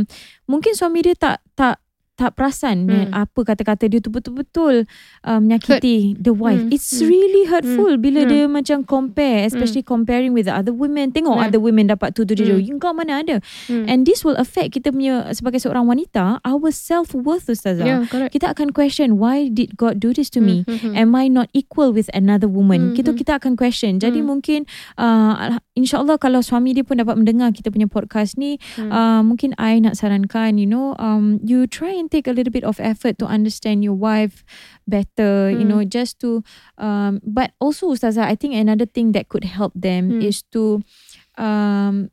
mungkin 0.50 0.74
suami 0.74 1.06
dia 1.06 1.14
tak 1.14 1.38
tak 1.54 1.85
tak 2.16 2.32
perasan 2.34 2.88
Hmm. 2.88 3.12
apa 3.12 3.44
kata-kata 3.44 3.86
dia 3.86 4.00
tu 4.00 4.08
betul-betul 4.08 4.88
uh, 5.22 5.40
menyakiti 5.40 6.16
the 6.16 6.32
wife. 6.32 6.64
Hmm. 6.64 6.72
It's 6.72 6.88
Hmm. 6.96 7.12
really 7.12 7.44
hurtful 7.46 8.00
bila 8.00 8.24
Hmm. 8.24 8.30
dia 8.32 8.44
macam 8.48 8.78
compare 8.82 9.44
especially 9.46 9.84
comparing 9.84 10.32
with 10.32 10.48
the 10.48 10.56
other 10.56 10.72
women. 10.72 11.12
Tengok 11.12 11.36
Yeah. 11.36 11.46
other 11.48 11.60
women 11.60 11.88
dapat 11.88 12.16
tu 12.16 12.24
tu 12.24 12.34
tu. 12.34 12.48
Hmm. 12.48 12.64
You 12.64 12.80
kau 12.80 12.96
mana 12.96 13.20
ada? 13.20 13.44
Hmm. 13.68 13.84
And 13.86 14.08
this 14.08 14.24
will 14.24 14.36
affect 14.36 14.72
kita 14.72 14.96
punya 14.96 15.28
sebagai 15.32 15.60
seorang 15.60 15.86
wanita 15.86 16.40
our 16.42 16.72
self-worth 16.72 17.52
ustazah. 17.52 17.84
yeah, 17.84 18.02
correct. 18.08 18.32
Kita 18.32 18.56
akan 18.56 18.72
question 18.72 19.20
why 19.20 19.52
did 19.52 19.76
God 19.76 20.00
do 20.00 20.16
this 20.16 20.32
to 20.32 20.40
me? 20.40 20.64
Hmm, 20.64 20.80
hmm, 20.80 20.92
hmm. 20.92 20.94
Am 20.96 21.12
I 21.14 21.28
not 21.28 21.52
equal 21.52 21.92
with 21.92 22.08
another 22.16 22.48
woman? 22.48 22.92
Hmm, 22.92 22.96
Kita 22.96 23.12
hmm. 23.12 23.20
kita 23.20 23.32
akan 23.38 23.60
question. 23.60 24.00
Jadi 24.00 24.24
Hmm. 24.24 24.32
mungkin 24.32 24.60
uh, 24.96 25.60
insyaallah 25.76 26.16
kalau 26.16 26.40
suami 26.40 26.72
dia 26.72 26.88
pun 26.88 26.96
dapat 26.96 27.20
mendengar 27.20 27.52
kita 27.52 27.68
punya 27.70 27.92
podcast 27.92 28.40
ni, 28.40 28.56
Hmm. 28.80 28.88
uh, 28.88 29.22
mungkin 29.22 29.52
I 29.60 29.84
nak 29.84 30.00
sarankan 30.00 30.56
you 30.56 30.66
know 30.66 30.96
um 30.96 31.44
you 31.44 31.68
try 31.68 31.92
and 31.92 32.05
take 32.08 32.26
a 32.26 32.34
little 32.34 32.52
bit 32.52 32.64
of 32.64 32.78
effort 32.78 33.18
to 33.18 33.26
understand 33.26 33.82
your 33.82 33.94
wife 33.94 34.42
better, 34.84 35.50
you 35.50 35.64
Hmm. 35.64 35.70
know, 35.70 35.82
just 35.82 36.18
to 36.22 36.42
um 36.78 37.20
but 37.22 37.54
also 37.58 37.90
ustazah 37.90 38.26
I 38.26 38.36
think 38.36 38.54
another 38.54 38.86
thing 38.86 39.14
that 39.14 39.28
could 39.28 39.46
help 39.46 39.74
them 39.74 40.20
Hmm. 40.20 40.26
is 40.26 40.46
to 40.52 40.82
um 41.36 42.10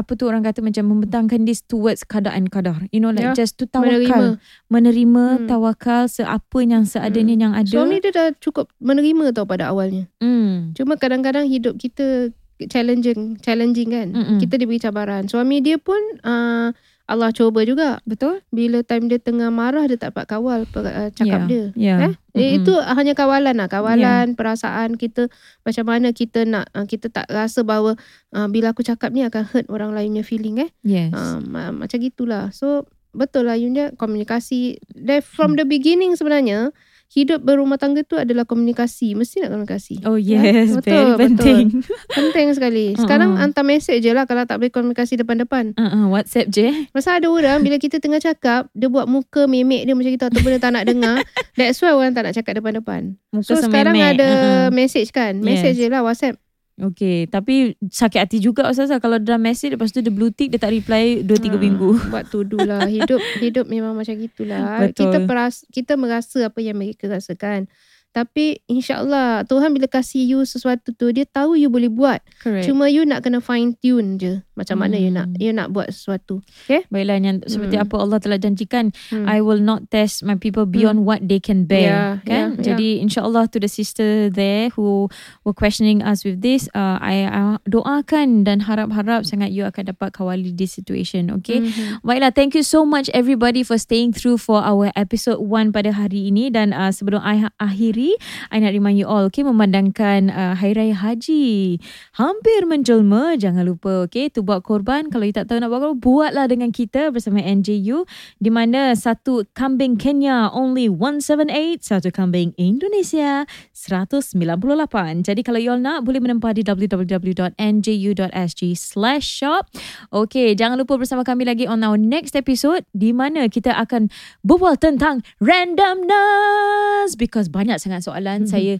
apa 0.00 0.16
tu 0.16 0.24
orang 0.24 0.40
kata 0.40 0.64
macam 0.64 0.88
membentangkan 0.88 1.44
this 1.44 1.60
towards 1.60 2.08
kadaan 2.08 2.48
kadar. 2.48 2.88
You 2.88 3.04
know 3.04 3.12
like 3.12 3.36
Ya, 3.36 3.36
just 3.36 3.60
to 3.60 3.68
tawakal 3.68 4.40
Menerima. 4.40 4.40
menerima 4.72 5.24
Hmm. 5.36 5.44
tawakal 5.44 6.08
seapa 6.08 6.58
yang 6.64 6.88
seadanya 6.88 7.36
yang 7.36 7.52
ada. 7.52 7.68
Suami 7.68 8.00
dia 8.00 8.08
dah 8.08 8.28
cukup 8.40 8.72
menerima 8.80 9.36
tau 9.36 9.44
pada 9.44 9.68
awalnya. 9.68 10.08
Hmm. 10.16 10.72
Cuma 10.72 10.96
kadang-kadang 10.96 11.44
hidup 11.44 11.76
kita 11.76 12.32
challenging, 12.64 13.36
challenging 13.40 13.88
kan. 13.88 14.08
Mm-mm. 14.12 14.36
Kita 14.36 14.56
diberi 14.56 14.76
cabaran. 14.76 15.28
Suami 15.28 15.60
dia 15.60 15.76
pun 15.76 15.96
uh, 16.24 16.72
Allah 17.10 17.34
cuba 17.34 17.66
juga. 17.66 17.98
Betul? 18.06 18.46
Bila 18.54 18.86
time 18.86 19.10
dia 19.10 19.18
tengah 19.18 19.50
marah 19.50 19.90
dia 19.90 19.98
tak 19.98 20.14
dapat 20.14 20.30
kawal 20.30 20.62
uh, 20.62 21.10
cakap 21.10 21.40
Ya, 21.42 21.50
dia. 21.50 21.64
Ya. 21.74 21.96
Eh? 22.06 22.12
Eh, 22.38 22.38
Mm-mm. 22.38 22.56
Itu 22.62 22.78
hanya 22.78 23.18
kawalan 23.18 23.58
lah. 23.58 23.66
Kawalan, 23.66 24.38
perasaan 24.38 24.94
kita. 24.94 25.26
Macam 25.66 25.90
mana 25.90 26.14
kita 26.14 26.46
nak, 26.46 26.70
uh, 26.70 26.86
kita 26.86 27.10
tak 27.10 27.26
rasa 27.26 27.66
bahawa 27.66 27.98
uh, 28.30 28.46
bila 28.46 28.70
aku 28.70 28.86
cakap 28.86 29.10
ni 29.10 29.26
akan 29.26 29.42
hurt 29.42 29.66
orang 29.66 29.90
lain 29.90 30.20
punya 30.20 30.22
feeling 30.22 30.56
eh. 30.62 30.70
Yes. 30.86 31.10
Uh, 31.10 31.42
ma- 31.42 31.74
macam 31.74 31.98
gitulah. 31.98 32.54
So, 32.54 32.86
betul 33.10 33.50
lah 33.50 33.58
Yunda. 33.58 33.90
Komunikasi. 33.98 34.78
Dari 34.94 35.24
from 35.24 35.58
the 35.58 35.66
beginning 35.66 36.14
sebenarnya, 36.14 36.70
hidup 37.10 37.42
berumah 37.42 37.74
tangga 37.74 38.00
tu 38.00 38.14
adalah 38.14 38.42
komunikasi. 38.42 39.12
Mesti 39.12 39.42
nak 39.42 39.50
komunikasi. 39.52 40.06
oh 40.06 40.14
yes, 40.14 40.70
betul, 40.72 40.86
very 40.86 41.02
betul. 41.02 41.18
penting. 41.18 41.64
Penting 42.16 42.46
sekali. 42.54 42.94
Sekarang 42.94 43.34
Uh-uh. 43.34 43.42
hantar 43.42 43.62
mesej 43.62 43.98
je 43.98 44.10
lah 44.10 44.24
kalau 44.24 44.42
tak 44.44 44.56
boleh 44.56 44.70
komunikasi 44.70 45.14
depan-depan. 45.16 45.74
Uh-uh, 45.74 46.06
WhatsApp 46.08 46.46
je. 46.48 46.70
Masa 46.90 47.18
ada 47.18 47.26
orang 47.26 47.60
bila 47.60 47.76
kita 47.76 47.98
tengah 47.98 48.18
cakap, 48.18 48.70
dia 48.72 48.86
buat 48.86 49.04
muka 49.04 49.44
memek 49.44 49.84
dia 49.84 49.92
macam 49.92 50.08
itu 50.08 50.24
ataupun 50.24 50.50
dia 50.50 50.60
tak 50.60 50.72
nak 50.72 50.84
dengar. 50.84 51.16
That's 51.58 51.78
why 51.78 51.90
orang 51.90 52.14
tak 52.14 52.24
nak 52.24 52.34
cakap 52.34 52.56
depan-depan. 52.56 53.18
Muka 53.28 53.42
So 53.44 53.58
sekarang 53.58 53.94
sememek. 53.94 54.14
ada 54.16 54.26
Uh-uh. 54.26 54.66
message 54.70 55.10
kan. 55.10 55.38
Message 55.38 55.76
Yes. 55.76 55.80
je 55.80 55.88
lah 55.88 56.00
WhatsApp. 56.00 56.38
Okay, 56.80 57.28
tapi 57.28 57.76
sakit 57.76 58.20
hati 58.24 58.36
juga 58.40 58.64
Ustazah 58.72 58.96
kalau 59.04 59.20
dia 59.20 59.36
dah 59.36 59.40
message 59.40 59.76
lepas 59.76 59.92
tu 59.92 60.00
dia 60.00 60.08
blue 60.08 60.32
tick 60.32 60.48
dia 60.48 60.56
tak 60.56 60.72
reply 60.72 61.20
2 61.20 61.28
3 61.28 61.52
Ah, 61.52 61.60
minggu. 61.60 61.90
Buat 62.12 62.32
tuduh 62.32 62.64
lah. 62.64 62.88
Hidup 62.88 63.20
hidup 63.44 63.68
memang 63.68 63.92
macam 63.92 64.16
gitulah. 64.16 64.88
Betul. 64.88 65.12
Kita 65.12 65.18
peras, 65.28 65.68
kita 65.68 66.00
merasa 66.00 66.48
apa 66.48 66.58
yang 66.64 66.80
mereka 66.80 67.12
rasakan. 67.12 67.68
Tapi 68.10 68.58
insyaAllah 68.66 69.46
Tuhan 69.46 69.70
bila 69.70 69.86
kasih 69.86 70.26
you 70.26 70.42
sesuatu 70.42 70.90
tu 70.90 71.14
Dia 71.14 71.22
tahu 71.24 71.54
you 71.54 71.70
boleh 71.70 71.86
buat 71.86 72.18
Correct. 72.42 72.66
Cuma 72.66 72.90
you 72.90 73.06
nak 73.06 73.22
kena 73.22 73.38
fine 73.38 73.78
tune 73.78 74.18
je 74.18 74.42
Macam 74.54 74.82
mana 74.82 74.98
you 74.98 75.08
nak 75.08 75.30
Hmm. 75.30 75.38
You 75.38 75.52
nak 75.52 75.70
buat 75.70 75.94
sesuatu 75.94 76.42
Baiklah 76.90 77.16
yang 77.16 77.38
seperti 77.46 77.78
Hmm. 77.78 77.86
apa 77.86 77.94
Allah 77.96 78.18
telah 78.18 78.36
janjikan 78.36 78.90
Hmm. 79.08 79.30
I 79.30 79.38
will 79.38 79.60
not 79.60 79.86
test 79.88 80.22
my 80.22 80.34
people 80.34 80.66
beyond 80.66 81.04
what 81.04 81.22
they 81.22 81.38
can 81.38 81.64
bear. 81.64 81.86
Yeah, 81.86 82.12
kan? 82.24 82.58
yeah, 82.58 82.64
Jadi 82.72 82.98
insyaallah 82.98 83.46
to 83.52 83.62
the 83.62 83.68
sister 83.68 84.26
there 84.26 84.72
who 84.74 85.06
were 85.44 85.54
questioning 85.54 86.00
us 86.00 86.26
with 86.26 86.40
this, 86.40 86.66
uh, 86.72 86.98
I, 86.98 87.24
I 87.24 87.40
doakan 87.64 88.42
dan 88.42 88.64
harap-harap 88.64 89.22
sangat 89.22 89.52
you 89.52 89.62
akan 89.62 89.92
dapat 89.94 90.10
kawali 90.10 90.50
this 90.50 90.74
situation. 90.74 91.30
Okay. 91.40 91.62
Mhm. 91.62 92.02
Baiklah, 92.02 92.32
thank 92.32 92.56
you 92.56 92.64
so 92.64 92.82
much 92.82 93.06
everybody 93.14 93.62
for 93.62 93.76
staying 93.76 94.10
through 94.10 94.40
for 94.40 94.58
our 94.60 94.88
episode 94.96 95.38
1 95.38 95.70
pada 95.70 95.92
hari 95.92 96.26
ini 96.28 96.48
dan 96.48 96.72
uh, 96.72 96.90
sebelum 96.90 97.20
I 97.20 97.44
akhiri, 97.60 97.99
I 98.48 98.56
nak 98.62 98.72
remind 98.72 98.96
you 98.96 99.04
all 99.04 99.28
okay 99.28 99.44
memandangkan 99.44 100.32
uh, 100.32 100.54
Hari 100.56 100.72
Raya 100.78 100.96
Haji. 100.96 101.76
Hampir 102.16 102.64
menjelma, 102.64 103.36
jangan 103.36 103.66
lupa 103.66 104.06
okay 104.08 104.32
tu 104.32 104.40
buat 104.40 104.64
korban. 104.64 105.12
Kalau 105.12 105.26
you 105.26 105.34
tak 105.34 105.50
tahu 105.50 105.60
nak 105.60 105.68
buat 105.68 105.80
korban 105.84 106.00
buatlah 106.00 106.46
dengan 106.48 106.70
kita 106.72 107.12
bersama 107.12 107.44
NJU 107.44 108.08
di 108.40 108.50
mana 108.52 108.96
satu 108.96 109.44
kambing 109.52 110.00
Kenya 110.00 110.48
only 110.54 110.88
178, 110.88 111.84
satu 111.84 112.08
kambing 112.08 112.56
Indonesia 112.56 113.44
198. 113.88 115.24
Jadi 115.24 115.40
kalau 115.40 115.56
you 115.62 115.72
all 115.72 115.80
nak 115.80 116.04
boleh 116.04 116.20
menempah 116.20 116.52
di 116.52 116.60
www.nju.sg/shop. 116.66 119.62
Okay, 120.10 120.58
jangan 120.58 120.74
lupa 120.76 120.98
bersama 121.00 121.24
kami 121.24 121.48
lagi 121.48 121.64
on 121.64 121.80
our 121.80 121.96
next 121.96 122.36
episode 122.36 122.84
di 122.92 123.14
mana 123.14 123.48
kita 123.48 123.72
akan 123.78 124.10
berbual 124.44 124.76
tentang 124.76 125.24
randomness 125.40 127.16
because 127.16 127.48
banyak 127.48 127.80
sangat 127.80 128.04
soalan 128.04 128.44
saya 128.52 128.76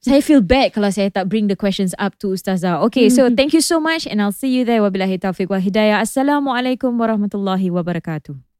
saya 0.00 0.24
feel 0.24 0.40
bad 0.40 0.72
kalau 0.72 0.88
saya 0.88 1.12
tak 1.12 1.28
bring 1.28 1.44
the 1.46 1.56
questions 1.58 1.92
up 2.00 2.16
to 2.16 2.32
Ustazah. 2.32 2.80
Okay, 2.88 3.12
so 3.12 3.28
thank 3.28 3.52
you 3.52 3.60
so 3.60 3.76
much 3.76 4.08
and 4.08 4.24
I'll 4.24 4.32
see 4.32 4.48
you 4.48 4.64
there. 4.64 4.80
Wabillahi 4.80 5.20
taufiq 5.20 5.52
wal 5.52 5.60
hidayah. 5.60 6.00
Assalamualaikum 6.00 6.96
warahmatullahi 6.96 7.68
wabarakatuh. 7.68 8.53